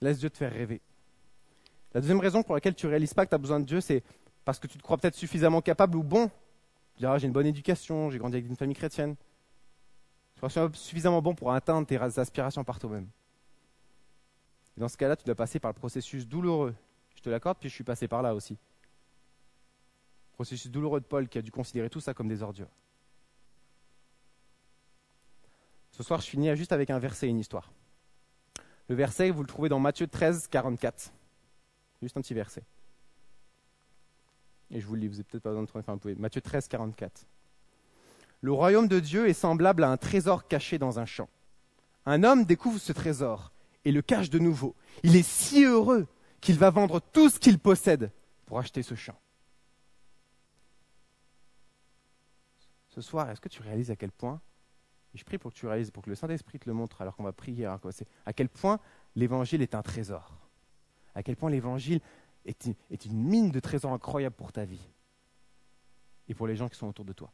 Laisse 0.00 0.18
Dieu 0.18 0.30
te 0.30 0.36
faire 0.36 0.52
rêver. 0.52 0.80
La 1.94 2.00
deuxième 2.00 2.20
raison 2.20 2.42
pour 2.42 2.54
laquelle 2.54 2.74
tu 2.74 2.86
ne 2.86 2.90
réalises 2.90 3.14
pas 3.14 3.24
que 3.24 3.30
tu 3.30 3.34
as 3.34 3.38
besoin 3.38 3.60
de 3.60 3.64
Dieu, 3.64 3.80
c'est 3.80 4.02
parce 4.44 4.58
que 4.58 4.66
tu 4.66 4.76
te 4.76 4.82
crois 4.82 4.98
peut-être 4.98 5.14
suffisamment 5.14 5.60
capable 5.60 5.96
ou 5.96 6.02
bon. 6.02 6.28
Tu 6.94 7.00
diras, 7.00 7.18
j'ai 7.18 7.26
une 7.26 7.32
bonne 7.32 7.46
éducation, 7.46 8.10
j'ai 8.10 8.18
grandi 8.18 8.36
avec 8.36 8.48
une 8.48 8.56
famille 8.56 8.76
chrétienne. 8.76 9.16
Tu 10.34 10.40
crois 10.46 10.70
suffisamment 10.74 11.22
bon 11.22 11.34
pour 11.34 11.52
atteindre 11.52 11.86
tes 11.86 11.96
aspirations 11.96 12.64
par 12.64 12.78
toi-même. 12.78 13.08
dans 14.76 14.88
ce 14.88 14.96
cas-là, 14.98 15.16
tu 15.16 15.24
dois 15.24 15.34
passer 15.34 15.58
par 15.58 15.70
le 15.70 15.78
processus 15.78 16.26
douloureux. 16.26 16.74
Je 17.14 17.22
te 17.22 17.30
l'accorde, 17.30 17.56
puis 17.58 17.70
je 17.70 17.74
suis 17.74 17.84
passé 17.84 18.06
par 18.06 18.22
là 18.22 18.34
aussi. 18.34 18.58
Processus 20.34 20.70
douloureux 20.70 21.00
de 21.00 21.06
Paul 21.06 21.28
qui 21.28 21.38
a 21.38 21.42
dû 21.42 21.50
considérer 21.50 21.88
tout 21.88 22.00
ça 22.00 22.12
comme 22.12 22.28
des 22.28 22.42
ordures. 22.42 22.68
Ce 25.92 26.02
soir, 26.02 26.20
je 26.20 26.26
finis 26.28 26.54
juste 26.56 26.72
avec 26.72 26.90
un 26.90 26.98
verset 26.98 27.26
et 27.26 27.30
une 27.30 27.40
histoire. 27.40 27.72
Le 28.88 28.94
verset, 28.94 29.30
vous 29.30 29.42
le 29.42 29.48
trouvez 29.48 29.68
dans 29.68 29.80
Matthieu 29.80 30.06
13, 30.06 30.48
44. 30.48 31.12
Juste 32.02 32.16
un 32.16 32.20
petit 32.20 32.34
verset. 32.34 32.62
Et 34.70 34.80
je 34.80 34.86
vous 34.86 34.94
le 34.94 35.00
lis, 35.00 35.08
vous 35.08 35.14
n'avez 35.14 35.24
peut-être 35.24 35.42
pas 35.42 35.50
besoin 35.50 35.64
de 35.64 35.70
enfin, 35.74 35.92
vous 35.94 35.98
pouvez. 35.98 36.14
Matthieu 36.14 36.40
13, 36.40 36.68
44. 36.68 37.26
Le 38.40 38.52
royaume 38.52 38.88
de 38.88 39.00
Dieu 39.00 39.28
est 39.28 39.32
semblable 39.32 39.84
à 39.84 39.90
un 39.90 39.96
trésor 39.96 40.46
caché 40.46 40.78
dans 40.78 40.98
un 40.98 41.06
champ. 41.06 41.28
Un 42.04 42.22
homme 42.22 42.44
découvre 42.44 42.78
ce 42.78 42.92
trésor 42.92 43.52
et 43.84 43.92
le 43.92 44.02
cache 44.02 44.30
de 44.30 44.38
nouveau. 44.38 44.74
Il 45.02 45.16
est 45.16 45.26
si 45.26 45.64
heureux 45.64 46.06
qu'il 46.40 46.58
va 46.58 46.70
vendre 46.70 47.00
tout 47.00 47.28
ce 47.28 47.38
qu'il 47.38 47.58
possède 47.58 48.12
pour 48.44 48.58
acheter 48.58 48.82
ce 48.82 48.94
champ. 48.94 49.18
Ce 52.88 53.00
soir, 53.00 53.30
est-ce 53.30 53.40
que 53.40 53.48
tu 53.48 53.62
réalises 53.62 53.90
à 53.90 53.96
quel 53.96 54.12
point 54.12 54.40
je 55.16 55.24
prie 55.24 55.38
pour 55.38 55.52
que 55.52 55.56
tu 55.56 55.66
réalises, 55.66 55.90
pour 55.90 56.02
que 56.02 56.10
le 56.10 56.16
Saint-Esprit 56.16 56.58
te 56.58 56.68
le 56.68 56.74
montre 56.74 57.02
alors 57.02 57.16
qu'on 57.16 57.24
va 57.24 57.32
prier. 57.32 57.66
À 57.66 58.32
quel 58.32 58.48
point 58.48 58.80
l'évangile 59.14 59.62
est 59.62 59.74
un 59.74 59.82
trésor. 59.82 60.36
À 61.14 61.22
quel 61.22 61.36
point 61.36 61.50
l'évangile 61.50 62.00
est, 62.44 63.06
une 63.06 63.22
mine 63.22 63.50
de 63.50 63.60
trésors 63.60 63.92
incroyable 63.92 64.36
pour 64.36 64.52
ta 64.52 64.64
vie 64.64 64.88
et 66.28 66.34
pour 66.34 66.46
les 66.46 66.56
gens 66.56 66.68
qui 66.68 66.76
sont 66.76 66.88
autour 66.88 67.04
de 67.04 67.12
toi. 67.12 67.32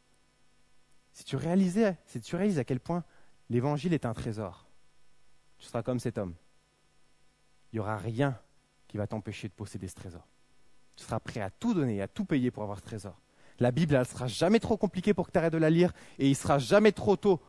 Si 1.11 1.23
tu, 1.23 1.35
réalisais, 1.35 1.97
si 2.05 2.19
tu 2.19 2.35
réalises 2.35 2.59
à 2.59 2.63
quel 2.63 2.79
point 2.79 3.03
l'évangile 3.49 3.93
est 3.93 4.05
un 4.05 4.13
trésor, 4.13 4.67
tu 5.57 5.67
seras 5.67 5.83
comme 5.83 5.99
cet 5.99 6.17
homme. 6.17 6.33
Il 7.71 7.75
n'y 7.75 7.79
aura 7.79 7.97
rien 7.97 8.39
qui 8.87 8.97
va 8.97 9.07
t'empêcher 9.07 9.47
de 9.47 9.53
posséder 9.53 9.87
ce 9.87 9.95
trésor. 9.95 10.27
Tu 10.95 11.03
seras 11.03 11.19
prêt 11.19 11.41
à 11.41 11.49
tout 11.49 11.73
donner, 11.73 12.01
à 12.01 12.07
tout 12.07 12.25
payer 12.25 12.51
pour 12.51 12.63
avoir 12.63 12.79
ce 12.79 12.83
trésor. 12.83 13.19
La 13.59 13.71
Bible, 13.71 13.93
elle 13.93 14.01
ne 14.01 14.05
sera 14.05 14.27
jamais 14.27 14.59
trop 14.59 14.77
compliquée 14.77 15.13
pour 15.13 15.27
que 15.27 15.31
tu 15.31 15.37
arrêtes 15.37 15.53
de 15.53 15.57
la 15.57 15.69
lire 15.69 15.93
et 16.17 16.25
il 16.27 16.31
ne 16.31 16.35
sera 16.35 16.57
jamais 16.57 16.91
trop 16.91 17.15
tôt 17.15 17.41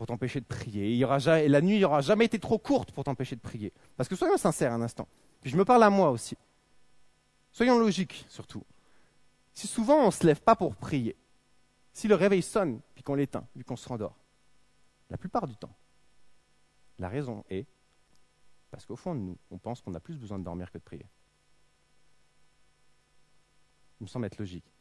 pour 0.00 0.06
t'empêcher 0.06 0.40
de 0.40 0.46
prier. 0.46 0.92
Il 0.92 0.96
y 0.96 1.04
aura 1.04 1.18
jamais, 1.18 1.46
la 1.46 1.60
nuit 1.60 1.78
n'aura 1.78 2.00
jamais 2.00 2.24
été 2.24 2.38
trop 2.38 2.56
courte 2.56 2.90
pour 2.90 3.04
t'empêcher 3.04 3.36
de 3.36 3.40
prier. 3.42 3.70
Parce 3.98 4.08
que 4.08 4.16
soyons 4.16 4.38
sincères 4.38 4.72
un 4.72 4.80
instant. 4.80 5.06
Puis 5.42 5.50
je 5.50 5.58
me 5.58 5.64
parle 5.66 5.82
à 5.82 5.90
moi 5.90 6.10
aussi. 6.10 6.38
Soyons 7.52 7.78
logiques 7.78 8.24
surtout. 8.30 8.64
Si 9.52 9.66
souvent 9.66 9.96
on 9.96 10.06
ne 10.06 10.10
se 10.10 10.24
lève 10.24 10.40
pas 10.40 10.56
pour 10.56 10.74
prier, 10.74 11.18
si 11.92 12.08
le 12.08 12.14
réveil 12.14 12.40
sonne 12.40 12.80
puis 12.94 13.02
qu'on 13.02 13.14
l'éteint, 13.14 13.46
vu 13.54 13.62
qu'on 13.62 13.76
se 13.76 13.86
rendort, 13.86 14.16
la 15.10 15.18
plupart 15.18 15.46
du 15.46 15.54
temps, 15.54 15.76
la 16.98 17.10
raison 17.10 17.44
est 17.50 17.66
parce 18.70 18.86
qu'au 18.86 18.96
fond 18.96 19.14
de 19.14 19.20
nous, 19.20 19.36
on 19.50 19.58
pense 19.58 19.82
qu'on 19.82 19.92
a 19.92 20.00
plus 20.00 20.16
besoin 20.16 20.38
de 20.38 20.44
dormir 20.44 20.70
que 20.70 20.78
de 20.78 20.82
prier. 20.82 21.04
Il 24.00 24.04
me 24.04 24.08
semble 24.08 24.24
être 24.24 24.38
logique. 24.38 24.72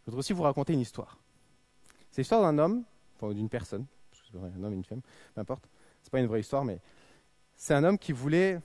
Je 0.00 0.06
voudrais 0.06 0.20
aussi 0.20 0.32
vous 0.32 0.44
raconter 0.44 0.72
une 0.72 0.80
histoire. 0.80 1.18
C'est 2.14 2.20
l'histoire 2.20 2.42
d'un 2.42 2.56
homme, 2.58 2.84
enfin 3.16 3.34
d'une 3.34 3.48
personne, 3.48 3.86
un 4.36 4.62
homme 4.62 4.72
et 4.72 4.76
une 4.76 4.84
femme, 4.84 5.00
peu 5.34 5.40
importe. 5.40 5.68
C'est 6.00 6.12
pas 6.12 6.20
une 6.20 6.28
vraie 6.28 6.38
histoire, 6.38 6.64
mais 6.64 6.78
c'est 7.56 7.74
un 7.74 7.82
homme 7.82 7.98
qui 7.98 8.12
voulait 8.12 8.60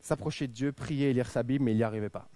s'approcher 0.00 0.48
de 0.48 0.52
Dieu, 0.52 0.72
prier, 0.72 1.12
lire 1.12 1.30
sa 1.30 1.44
Bible, 1.44 1.64
mais 1.64 1.74
il 1.74 1.76
n'y 1.76 1.84
arrivait 1.84 2.08
pas. 2.08 2.28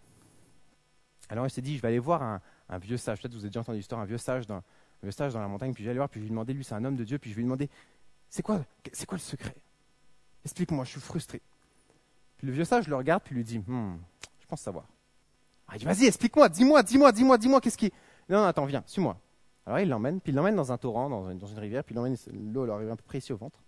Alors 1.29 1.45
il 1.49 1.51
s'est 1.51 1.63
dit, 1.63 1.77
je 1.77 1.83
vais 1.83 1.89
aller 1.89 1.99
voir 1.99 2.23
un, 2.23 2.79
vieux 2.79 2.97
sage. 2.97 3.21
Peut-être 3.21 3.33
vous 3.33 3.41
avez 3.41 3.49
déjà 3.49 3.59
entendu 3.59 3.79
l'histoire, 3.79 4.01
un 4.03 4.05
vieux 4.05 4.19
sage 4.19 4.47
dans, 4.47 4.59
un 4.59 4.63
vieux 5.03 5.11
sage 5.11 5.33
dans 5.33 5.41
la 5.41 5.49
montagne. 5.49 5.75
Puis 5.75 5.83
je 5.83 5.89
vais 5.89 5.91
aller 5.91 5.99
voir, 5.99 6.09
puis 6.09 6.21
je 6.21 6.23
vais 6.23 6.29
lui 6.29 6.31
demander, 6.31 6.55
lui 6.55 6.63
c'est 6.63 6.77
un 6.77 6.85
homme 6.85 6.95
de 6.95 7.03
Dieu, 7.03 7.19
puis 7.19 7.31
je 7.31 7.35
vais 7.35 7.41
lui 7.41 7.47
demander, 7.47 7.69
c'est 8.29 8.45
quoi, 8.45 8.65
c'est 8.93 9.05
quoi 9.05 9.19
le 9.19 9.23
secret? 9.23 9.57
Explique-moi, 10.45 10.85
je 10.85 10.91
suis 10.91 11.01
frustré. 11.01 11.43
Puis 12.37 12.47
le 12.47 12.53
vieux 12.53 12.65
sage 12.65 12.87
le 12.87 12.95
regarde, 12.95 13.25
puis 13.25 13.35
lui 13.35 13.43
dit, 13.43 13.59
hmm, 13.59 13.99
je 14.39 14.47
pense 14.47 14.61
savoir. 14.61 14.87
Ah, 15.67 15.73
il 15.75 15.81
dit, 15.81 15.87
vas-y, 15.87 16.07
explique-moi, 16.07 16.49
dis-moi, 16.49 16.85
dis-moi, 16.85 17.11
dis-moi, 17.11 17.37
dis-moi, 17.37 17.61
qu'est-ce 17.61 17.79
qui... 17.79 17.93
Non, 18.29 18.43
non, 18.43 18.45
attends, 18.45 18.65
viens, 18.65 18.85
suis-moi. 18.87 19.19
Alors 19.67 19.79
il 19.81 19.89
l'emmène, 19.89 20.21
puis 20.21 20.33
il 20.33 20.35
l'emmène 20.35 20.57
dans 20.57 20.73
un 20.73 20.79
torrent, 20.79 21.09
dans 21.09 21.31
une, 21.31 21.59
rivière, 21.59 21.85
puis 21.85 21.95
l'emmène, 21.95 22.17
l'eau 22.53 22.67
leur 22.67 22.77
arrive 22.77 22.91
à 22.91 22.97
peu 22.97 23.05
près 23.07 23.19
ici 23.19 23.33
au 23.33 23.37
ventre. 23.37 23.59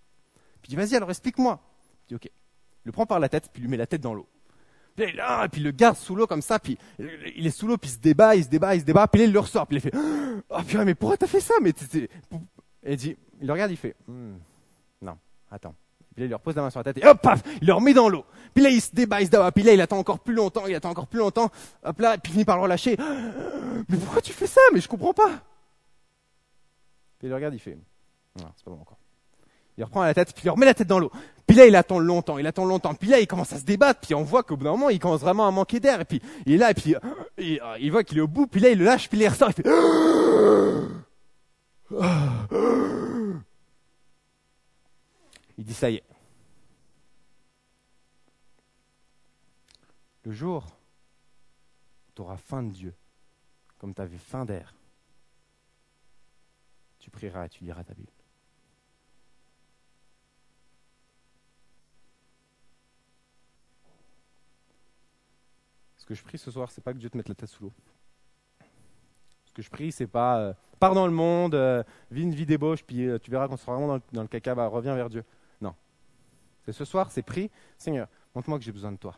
Puis 0.60 0.70
il 0.72 0.76
dit, 0.76 0.76
vas-y, 0.76 0.96
alors 0.96 1.10
explique-moi. 1.10 1.60
Il 2.04 2.08
dit, 2.08 2.14
ok. 2.16 2.24
Il 2.26 2.88
le 2.88 2.92
prend 2.92 3.06
par 3.06 3.20
la 3.20 3.28
tête, 3.28 3.50
puis 3.52 3.60
il 3.60 3.64
lui 3.64 3.70
met 3.70 3.76
la 3.76 3.86
tête 3.86 4.00
dans 4.00 4.14
l'eau. 4.14 4.26
Puis 4.96 5.12
là, 5.12 5.44
et 5.44 5.48
puis 5.48 5.60
il 5.60 5.64
le 5.64 5.70
garde 5.72 5.96
sous 5.96 6.14
l'eau 6.14 6.26
comme 6.26 6.42
ça, 6.42 6.58
puis 6.58 6.78
il 6.98 7.46
est 7.46 7.50
sous 7.50 7.66
l'eau, 7.66 7.76
puis 7.78 7.90
il 7.90 7.94
se 7.94 7.98
débat, 7.98 8.36
il 8.36 8.44
se 8.44 8.48
débat, 8.48 8.74
il 8.74 8.80
se 8.80 8.84
débat, 8.84 9.08
puis 9.08 9.20
là 9.20 9.26
il 9.26 9.32
le 9.32 9.40
ressort, 9.40 9.66
puis 9.66 9.76
il 9.76 9.80
fait, 9.80 9.92
oh 10.50 10.62
purée, 10.66 10.84
mais 10.84 10.94
pourquoi 10.94 11.16
t'as 11.16 11.26
fait 11.26 11.40
ça? 11.40 11.54
Mais 11.60 11.70
Et 11.70 12.92
il 12.92 12.96
dit, 12.96 13.16
il 13.40 13.46
le 13.46 13.52
regarde, 13.52 13.70
il 13.70 13.76
fait, 13.76 13.96
hmm, 14.06 14.34
non, 15.02 15.16
attends. 15.50 15.74
Puis 16.14 16.22
là, 16.22 16.26
il 16.26 16.30
leur 16.30 16.40
pose 16.40 16.54
la 16.54 16.62
main 16.62 16.70
sur 16.70 16.78
la 16.78 16.84
tête 16.84 17.02
et 17.02 17.06
hop, 17.06 17.20
paf, 17.20 17.42
il 17.60 17.66
le 17.66 17.72
remet 17.72 17.92
dans 17.92 18.08
l'eau. 18.08 18.24
Puis 18.54 18.62
là, 18.62 18.70
il 18.70 18.80
se 18.80 18.94
débat, 18.94 19.20
il 19.20 19.26
se 19.26 19.32
débat. 19.32 19.50
Puis 19.50 19.64
là, 19.64 19.72
il 19.72 19.80
attend 19.80 19.98
encore 19.98 20.20
plus 20.20 20.34
longtemps, 20.34 20.64
il 20.68 20.74
attend 20.74 20.90
encore 20.90 21.08
plus 21.08 21.18
longtemps. 21.18 21.50
Hop 21.82 21.98
là, 21.98 22.18
puis 22.18 22.30
il 22.30 22.32
finit 22.34 22.44
par 22.44 22.56
le 22.56 22.62
relâcher. 22.62 22.96
Mais 23.88 23.96
pourquoi 23.98 24.22
tu 24.22 24.32
fais 24.32 24.46
ça? 24.46 24.60
Mais 24.72 24.80
je 24.80 24.86
comprends 24.86 25.12
pas. 25.12 25.42
Il 27.24 27.30
le 27.30 27.36
regarde, 27.36 27.54
il 27.54 27.58
fait, 27.58 27.78
non, 28.38 28.44
c'est 28.54 28.64
pas 28.64 28.70
bon 28.70 28.82
encore. 28.82 28.98
Il 29.78 29.84
reprend 29.84 30.04
la 30.04 30.12
tête, 30.12 30.34
puis 30.34 30.42
il 30.44 30.50
remet 30.50 30.66
la 30.66 30.74
tête 30.74 30.86
dans 30.86 30.98
l'eau. 30.98 31.10
Puis 31.46 31.56
là, 31.56 31.66
il 31.66 31.74
attend 31.74 31.98
longtemps, 31.98 32.36
il 32.36 32.46
attend 32.46 32.66
longtemps. 32.66 32.94
Puis 32.94 33.08
là, 33.08 33.18
il 33.18 33.26
commence 33.26 33.50
à 33.54 33.58
se 33.58 33.64
débattre, 33.64 34.00
puis 34.00 34.14
on 34.14 34.22
voit 34.22 34.42
qu'au 34.42 34.58
bout 34.58 34.64
d'un 34.64 34.72
moment, 34.72 34.90
il 34.90 34.98
commence 34.98 35.22
vraiment 35.22 35.48
à 35.48 35.50
manquer 35.50 35.80
d'air. 35.80 36.02
Et 36.02 36.04
puis, 36.04 36.20
il 36.44 36.52
est 36.52 36.58
là, 36.58 36.70
et 36.70 36.74
puis, 36.74 36.94
il, 37.38 37.58
il 37.80 37.90
voit 37.90 38.04
qu'il 38.04 38.18
est 38.18 38.20
au 38.20 38.28
bout, 38.28 38.46
puis 38.46 38.60
là, 38.60 38.68
il 38.68 38.78
le 38.78 38.84
lâche, 38.84 39.08
puis 39.08 39.18
il 39.18 39.26
ressort, 39.26 39.48
il 39.48 39.54
fait, 39.54 39.64
il 45.56 45.64
dit 45.64 45.74
ça 45.74 45.88
y 45.88 45.96
est. 45.96 46.04
Le 50.24 50.32
jour 50.32 50.66
tu 52.14 52.22
auras 52.22 52.36
faim 52.36 52.62
de 52.62 52.70
Dieu, 52.70 52.94
comme 53.78 53.94
tu 53.94 54.02
avais 54.02 54.18
faim 54.18 54.44
d'air, 54.44 54.74
prieras 57.14 57.46
et 57.46 57.48
tu 57.48 57.64
liras 57.64 57.84
ta 57.84 57.94
Bible. 57.94 58.10
Ce 65.96 66.04
que 66.04 66.14
je 66.14 66.22
prie 66.22 66.36
ce 66.36 66.50
soir, 66.50 66.70
c'est 66.70 66.82
pas 66.82 66.92
que 66.92 66.98
Dieu 66.98 67.08
te 67.08 67.16
mette 67.16 67.28
la 67.28 67.34
tête 67.34 67.48
sous 67.48 67.64
l'eau. 67.64 67.72
Ce 69.46 69.52
que 69.54 69.62
je 69.62 69.70
prie, 69.70 69.90
c'est 69.90 70.06
pas 70.06 70.38
euh, 70.38 70.52
pars 70.78 70.94
dans 70.94 71.06
le 71.06 71.12
monde, 71.12 71.54
euh, 71.54 71.82
vis 72.10 72.24
une 72.24 72.34
vie 72.34 72.44
d'ébauche, 72.44 72.84
puis 72.84 73.06
euh, 73.06 73.18
tu 73.18 73.30
verras 73.30 73.48
qu'on 73.48 73.56
sera 73.56 73.74
vraiment 73.76 74.00
dans 74.12 74.22
le, 74.22 74.28
caca, 74.28 74.54
bah, 74.54 74.66
reviens 74.66 74.94
vers 74.94 75.08
Dieu. 75.08 75.24
C'est 76.64 76.72
ce 76.72 76.84
soir, 76.84 77.10
c'est 77.10 77.22
pris. 77.22 77.50
Seigneur, 77.76 78.08
montre-moi 78.34 78.58
que 78.58 78.64
j'ai 78.64 78.72
besoin 78.72 78.92
de 78.92 78.96
toi. 78.96 79.14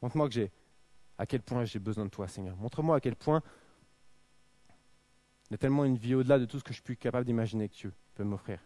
Montre-moi 0.00 0.28
que 0.28 0.34
j'ai 0.34 0.50
à 1.18 1.26
quel 1.26 1.42
point 1.42 1.64
j'ai 1.64 1.78
besoin 1.78 2.04
de 2.04 2.10
toi, 2.10 2.28
Seigneur. 2.28 2.56
Montre-moi 2.56 2.96
à 2.96 3.00
quel 3.00 3.16
point 3.16 3.42
il 5.48 5.52
y 5.52 5.54
a 5.54 5.58
tellement 5.58 5.84
une 5.84 5.96
vie 5.96 6.14
au-delà 6.14 6.38
de 6.38 6.44
tout 6.44 6.58
ce 6.58 6.64
que 6.64 6.74
je 6.74 6.82
suis 6.82 6.96
capable 6.96 7.24
d'imaginer 7.24 7.68
que 7.68 7.74
tu 7.74 7.90
peux 8.14 8.24
m'offrir. 8.24 8.60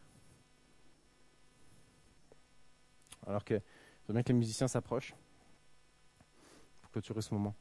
Alors 3.26 3.44
que 3.44 3.54
je 3.54 4.08
veux 4.08 4.14
bien 4.14 4.22
que 4.22 4.28
les 4.28 4.38
musiciens 4.38 4.66
s'approchent 4.66 5.14
pour 6.80 6.90
clôturer 6.90 7.22
ce 7.22 7.32
moment. 7.32 7.54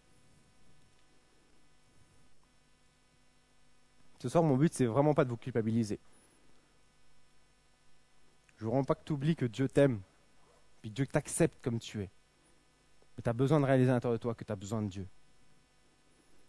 Ce 4.19 4.29
soir, 4.29 4.43
mon 4.43 4.57
but, 4.57 4.73
c'est 4.73 4.85
vraiment 4.85 5.13
pas 5.13 5.23
de 5.23 5.29
vous 5.29 5.37
culpabiliser. 5.37 5.99
Je 8.57 8.63
ne 8.63 8.65
veux 8.65 8.71
vraiment 8.71 8.83
pas 8.83 8.95
que 8.95 9.03
tu 9.03 9.13
oublies 9.13 9.35
que 9.35 9.45
Dieu 9.45 9.67
t'aime, 9.67 10.01
puis 10.81 10.91
Dieu 10.91 11.05
t'accepte 11.07 11.63
comme 11.63 11.79
tu 11.79 12.01
es. 12.01 12.09
Mais 13.17 13.23
tu 13.23 13.29
as 13.29 13.33
besoin 13.33 13.59
de 13.59 13.65
réaliser 13.65 13.89
à 13.89 13.93
l'intérieur 13.93 14.17
de 14.17 14.21
toi 14.21 14.35
que 14.35 14.43
tu 14.43 14.51
as 14.51 14.55
besoin 14.55 14.81
de 14.81 14.89
Dieu. 14.89 15.07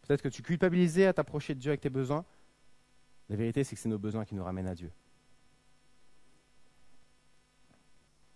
Peut-être 0.02 0.22
que 0.22 0.28
tu 0.28 0.42
culpabilisais 0.42 1.06
à 1.06 1.12
t'approcher 1.12 1.54
de 1.54 1.60
Dieu 1.60 1.70
avec 1.70 1.80
tes 1.80 1.90
besoins. 1.90 2.24
La 3.32 3.38
vérité, 3.38 3.64
c'est 3.64 3.74
que 3.74 3.80
c'est 3.80 3.88
nos 3.88 3.98
besoins 3.98 4.26
qui 4.26 4.34
nous 4.34 4.44
ramènent 4.44 4.66
à 4.66 4.74
Dieu. 4.74 4.92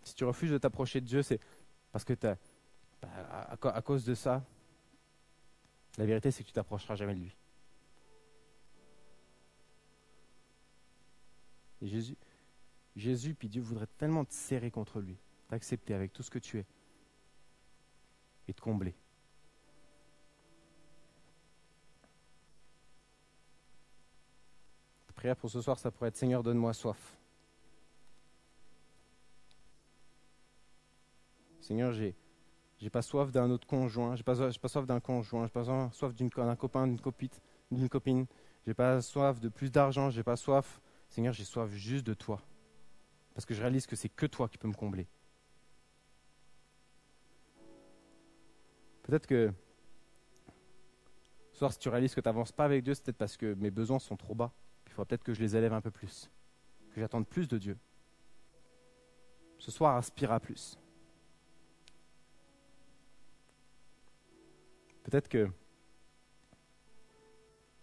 Si 0.03 0.15
tu 0.15 0.25
refuses 0.25 0.51
de 0.51 0.57
t'approcher 0.57 1.03
de 1.03 1.07
Dieu, 1.07 1.23
c'est 1.23 1.39
parce 1.93 2.03
que 2.03 2.15
tu 2.15 2.27
bah, 3.03 3.59
à, 3.63 3.83
cause 3.83 4.07
de 4.07 4.15
ça, 4.15 4.43
la 5.99 6.07
vérité, 6.07 6.31
c'est 6.31 6.43
que 6.43 6.49
tu 6.49 6.55
t'approcheras 6.55 6.95
jamais 6.97 7.15
de 7.15 7.21
lui. 7.21 7.37
Jésus, 11.83 12.17
Jésus, 12.97 13.35
puis 13.35 13.51
Dieu 13.51 13.61
voudrait 13.61 13.89
tellement 13.99 14.25
te 14.25 14.33
serrer 14.33 14.71
contre 14.71 15.01
lui, 15.01 15.19
t'accepter 15.49 15.93
avec 15.93 16.15
tout 16.15 16.23
ce 16.23 16.31
que 16.31 16.39
tu 16.39 16.59
es 16.59 16.65
et 18.49 18.55
te 18.55 18.63
combler. 18.63 18.95
Pour 25.35 25.51
ce 25.51 25.61
soir, 25.61 25.79
ça 25.79 25.91
pourrait 25.91 26.09
être 26.09 26.17
Seigneur, 26.17 26.43
donne-moi 26.43 26.73
soif. 26.73 27.17
Seigneur, 31.61 31.93
j'ai 31.93 32.15
j'ai 32.79 32.91
pas 32.91 33.03
soif 33.03 33.33
d'un 33.33 33.51
autre 33.51 33.67
conjoint, 33.67 34.17
j'ai 34.17 34.23
pas, 34.23 34.37
pas 34.37 34.69
soif 34.69 34.87
d'un 34.87 35.01
conjoint, 35.01 35.47
j'ai 35.47 35.53
pas 35.53 35.65
soif 35.93 36.15
d'un 36.15 36.57
copain, 36.57 36.87
d'une 36.87 37.01
copine, 37.01 37.31
d'une 37.71 37.89
copine, 37.89 38.27
j'ai 38.67 38.75
pas 38.75 39.01
soif 39.01 39.41
de 39.41 39.49
plus 39.49 39.73
d'argent, 39.73 40.11
j'ai 40.11 40.23
pas 40.23 40.37
soif. 40.37 40.81
Seigneur, 41.09 41.33
j'ai 41.33 41.45
soif 41.45 41.71
juste 41.71 42.07
de 42.07 42.13
toi 42.15 42.43
parce 43.37 43.45
que 43.45 43.53
je 43.53 43.61
réalise 43.61 43.87
que 43.87 43.97
c'est 43.97 44.09
que 44.09 44.25
toi 44.25 44.49
qui 44.49 44.57
peux 44.57 44.67
me 44.67 44.73
combler. 44.73 45.07
Peut-être 49.03 49.27
que 49.27 49.53
ce 51.53 51.59
soir, 51.59 51.71
si 51.71 51.79
tu 51.79 51.91
réalises 51.91 52.15
que 52.15 52.21
tu 52.23 52.29
n'avances 52.29 52.53
pas 52.53 52.65
avec 52.65 52.83
Dieu, 52.83 52.95
c'est 52.95 53.05
peut-être 53.05 53.19
parce 53.19 53.37
que 53.37 53.53
mes 53.53 53.71
besoins 53.71 53.99
sont 53.99 54.17
trop 54.17 54.35
bas. 54.35 54.55
Il 54.97 55.01
faudra 55.01 55.09
peut-être 55.09 55.25
que 55.25 55.35
je 55.35 55.43
les 55.43 55.55
élève 55.55 55.75
un 55.75 55.83
peu 55.83 55.91
plus, 55.91 56.31
que 56.95 57.01
j'attende 57.03 57.27
plus 57.27 57.49
de 57.49 57.59
Dieu. 57.59 57.77
Ce 59.59 59.71
soir, 59.71 59.95
aspire 59.95 60.33
à 60.33 60.41
plus. 60.41 60.79
Peut-être 65.03 65.29
que 65.29 65.51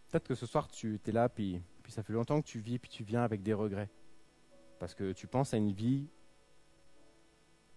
peut-être 0.09 0.27
que 0.27 0.33
ce 0.33 0.47
soir 0.47 0.67
tu 0.67 0.99
es 1.05 1.11
là, 1.11 1.29
puis, 1.29 1.61
ça 1.87 2.01
fait 2.01 2.13
longtemps 2.13 2.41
que 2.41 2.47
tu 2.47 2.57
vis, 2.57 2.79
puis 2.79 2.89
tu 2.89 3.03
viens 3.03 3.21
avec 3.21 3.43
des 3.43 3.53
regrets. 3.53 3.91
Parce 4.79 4.95
que 4.95 5.11
tu 5.11 5.27
penses 5.27 5.53
à 5.53 5.57
une 5.57 5.71
vie 5.71 6.07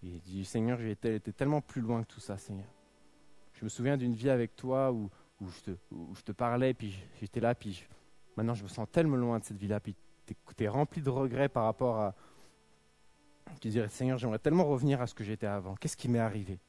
et 0.01 0.19
dis 0.19 0.45
Seigneur, 0.45 0.79
j'ai 0.79 0.89
été, 0.89 1.19
tellement 1.19 1.61
plus 1.61 1.81
loin 1.81 2.01
que 2.01 2.07
tout 2.07 2.19
ça, 2.19 2.39
Seigneur. 2.39 2.73
Je 3.53 3.63
me 3.63 3.69
souviens 3.69 3.97
d'une 3.97 4.15
vie 4.15 4.31
avec 4.31 4.55
toi 4.55 4.91
où, 4.91 5.11
je 5.39 5.61
te, 5.61 5.77
je 5.91 6.31
parlais, 6.31 6.73
puis 6.73 6.97
j'étais 7.19 7.39
là, 7.39 7.53
puis 7.53 7.85
maintenant 8.37 8.53
je 8.53 8.63
me 8.63 8.67
sens 8.67 8.87
tellement 8.91 9.17
loin 9.17 9.39
de 9.39 9.43
cette 9.43 9.57
vie-là, 9.57 9.79
puis 9.79 9.95
tu 10.25 10.63
es, 10.63 10.67
rempli 10.67 11.01
de 11.01 11.09
regrets 11.09 11.49
par 11.49 11.65
rapport 11.65 11.97
à. 11.97 12.15
Tu 13.59 13.69
dirais 13.69 13.89
Seigneur, 13.89 14.17
j'aimerais 14.17 14.39
tellement 14.39 14.65
revenir 14.65 15.01
à 15.01 15.07
ce 15.07 15.13
que 15.13 15.23
j'étais 15.23 15.47
avant. 15.47 15.75
Qu'est-ce 15.75 15.97
qui 15.97 16.07
m'est 16.07 16.19
arrivé? 16.19 16.59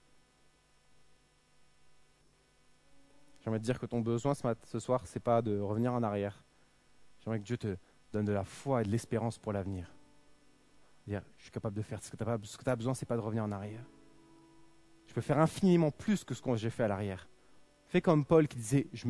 J'aimerais 3.41 3.61
te 3.61 3.65
dire 3.65 3.79
que 3.79 3.87
ton 3.87 4.01
besoin 4.01 4.35
ce, 4.35 4.79
soir, 4.79 5.07
c'est 5.07 5.21
pas 5.21 5.43
de 5.43 5.59
revenir 5.59 5.93
en 5.93 6.03
arrière. 6.03 6.43
J'aimerais 7.21 7.41
que 7.41 7.45
Dieu 7.45 7.57
te 7.57 7.77
donne 8.13 8.25
de 8.25 8.33
la 8.33 8.45
foi 8.45 8.83
et 8.83 8.85
de 8.85 8.91
l'espérance 8.91 9.39
pour 9.39 9.53
l'avenir 9.53 9.93
je 11.39 11.43
suis 11.43 11.51
capable 11.51 11.77
de 11.77 11.83
faire. 11.83 12.03
Ce 12.03 12.11
que 12.11 12.17
tu 12.17 12.25
as, 12.71 12.77
besoin, 12.77 12.95
ce 12.95 13.05
n'est 13.05 13.07
pas 13.07 13.17
de 13.17 13.21
revenir 13.21 13.45
en 13.45 13.53
arrière. 13.53 13.85
Je 15.07 15.15
peux 15.15 15.21
faire 15.21 15.39
infiniment 15.39 15.91
plus 15.91 16.25
que 16.25 16.35
ce 16.35 16.43
que 16.43 16.57
j'ai 16.57 16.71
fait 16.71 16.85
à 16.85 16.89
l'arrière. 16.89 17.29
Fais 17.87 18.01
comme 18.01 18.25
Paul 18.25 18.47
qui 18.47 18.59
disait, 18.59 18.87
je 18.93 19.09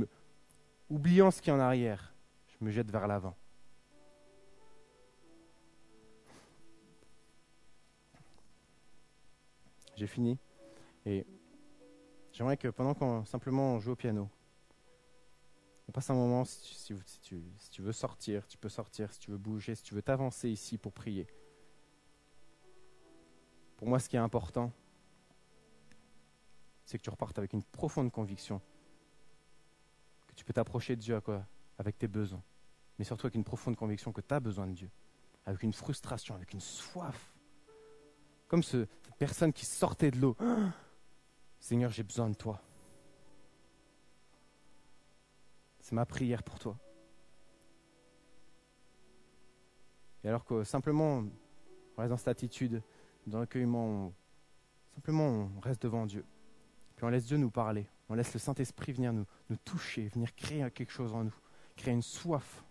oubliant 0.89 1.31
ce 1.31 1.43
qui 1.43 1.51
est 1.51 1.53
en 1.53 1.59
arrière, 1.59 2.15
me 2.61 2.71
jette 2.71 2.91
vers 2.91 3.07
l'avant. 3.07 3.37
J'ai 9.97 10.07
fini. 10.07 10.39
Et 11.07 11.27
j'aimerais 12.33 12.57
que 12.57 12.69
pendant 12.69 12.95
qu'on 12.95 13.25
simplement 13.25 13.75
on 13.75 13.79
joue 13.81 13.93
au 13.93 13.97
piano, 13.97 14.29
on 15.89 15.93
passe 15.93 16.11
un 16.11 16.15
moment, 16.15 16.45
si 16.45 16.95
tu 17.71 17.83
veux 17.83 17.93
sortir, 17.93 18.47
tu 18.47 18.59
peux 18.59 18.69
sortir, 18.69 19.13
si 19.13 19.19
tu 19.19 19.31
veux 19.31 19.39
bouger, 19.39 19.75
si 19.75 19.83
tu 19.83 19.95
veux 19.95 20.03
t'avancer 20.03 20.51
ici 20.51 20.77
pour 20.77 20.93
prier. 20.93 21.27
Pour 23.77 23.89
moi, 23.89 23.99
ce 23.99 24.09
qui 24.09 24.17
est 24.17 24.21
important, 24.21 24.71
c'est 26.85 26.99
que 26.99 27.03
tu 27.03 27.11
repartes 27.11 27.39
avec 27.39 27.53
une 27.53 27.63
profonde 27.63 28.11
conviction 28.13 28.61
que 30.27 30.35
tu 30.35 30.45
peux 30.45 30.53
t'approcher 30.53 30.95
de 30.95 31.01
Dieu 31.01 31.17
à 31.17 31.21
quoi 31.21 31.47
avec 31.79 31.99
tes 31.99 32.09
besoins, 32.09 32.43
mais 32.99 33.05
surtout 33.05 33.27
avec 33.27 33.37
une 33.37 33.45
profonde 33.45 33.77
conviction 33.77 34.13
que 34.13 34.21
tu 34.21 34.35
as 34.35 34.41
besoin 34.41 34.67
de 34.67 34.73
Dieu, 34.73 34.91
avec 35.47 35.63
une 35.63 35.73
frustration, 35.73 36.35
avec 36.35 36.53
une 36.53 36.61
soif. 36.61 37.35
Comme 38.49 38.63
ce, 38.63 38.87
cette 39.05 39.17
personne 39.17 39.53
qui 39.53 39.65
sortait 39.65 40.11
de 40.11 40.19
l'eau. 40.19 40.37
Seigneur, 41.61 41.91
j'ai 41.91 42.03
besoin 42.03 42.31
de 42.31 42.35
toi. 42.35 42.61
C'est 45.81 45.95
ma 45.95 46.07
prière 46.07 46.43
pour 46.43 46.59
toi. 46.59 46.79
Et 50.25 50.29
alors 50.29 50.45
que 50.45 50.65
simplement, 50.65 51.25
on 51.97 52.01
reste 52.01 52.11
dans 52.11 52.17
cette 52.17 52.29
attitude 52.29 52.83
le 53.27 53.39
recueillement, 53.39 54.13
simplement 54.95 55.51
on 55.57 55.61
reste 55.61 55.83
devant 55.83 56.07
Dieu. 56.07 56.25
Puis 56.97 57.05
on 57.05 57.09
laisse 57.09 57.27
Dieu 57.27 57.37
nous 57.37 57.51
parler. 57.51 57.87
On 58.09 58.15
laisse 58.15 58.33
le 58.33 58.39
Saint-Esprit 58.41 58.93
venir 58.93 59.13
nous, 59.13 59.27
nous 59.51 59.57
toucher, 59.57 60.09
venir 60.09 60.35
créer 60.35 60.69
quelque 60.71 60.91
chose 60.91 61.15
en 61.15 61.25
nous, 61.25 61.35
créer 61.79 61.95
une 61.95 62.03
soif 62.03 62.63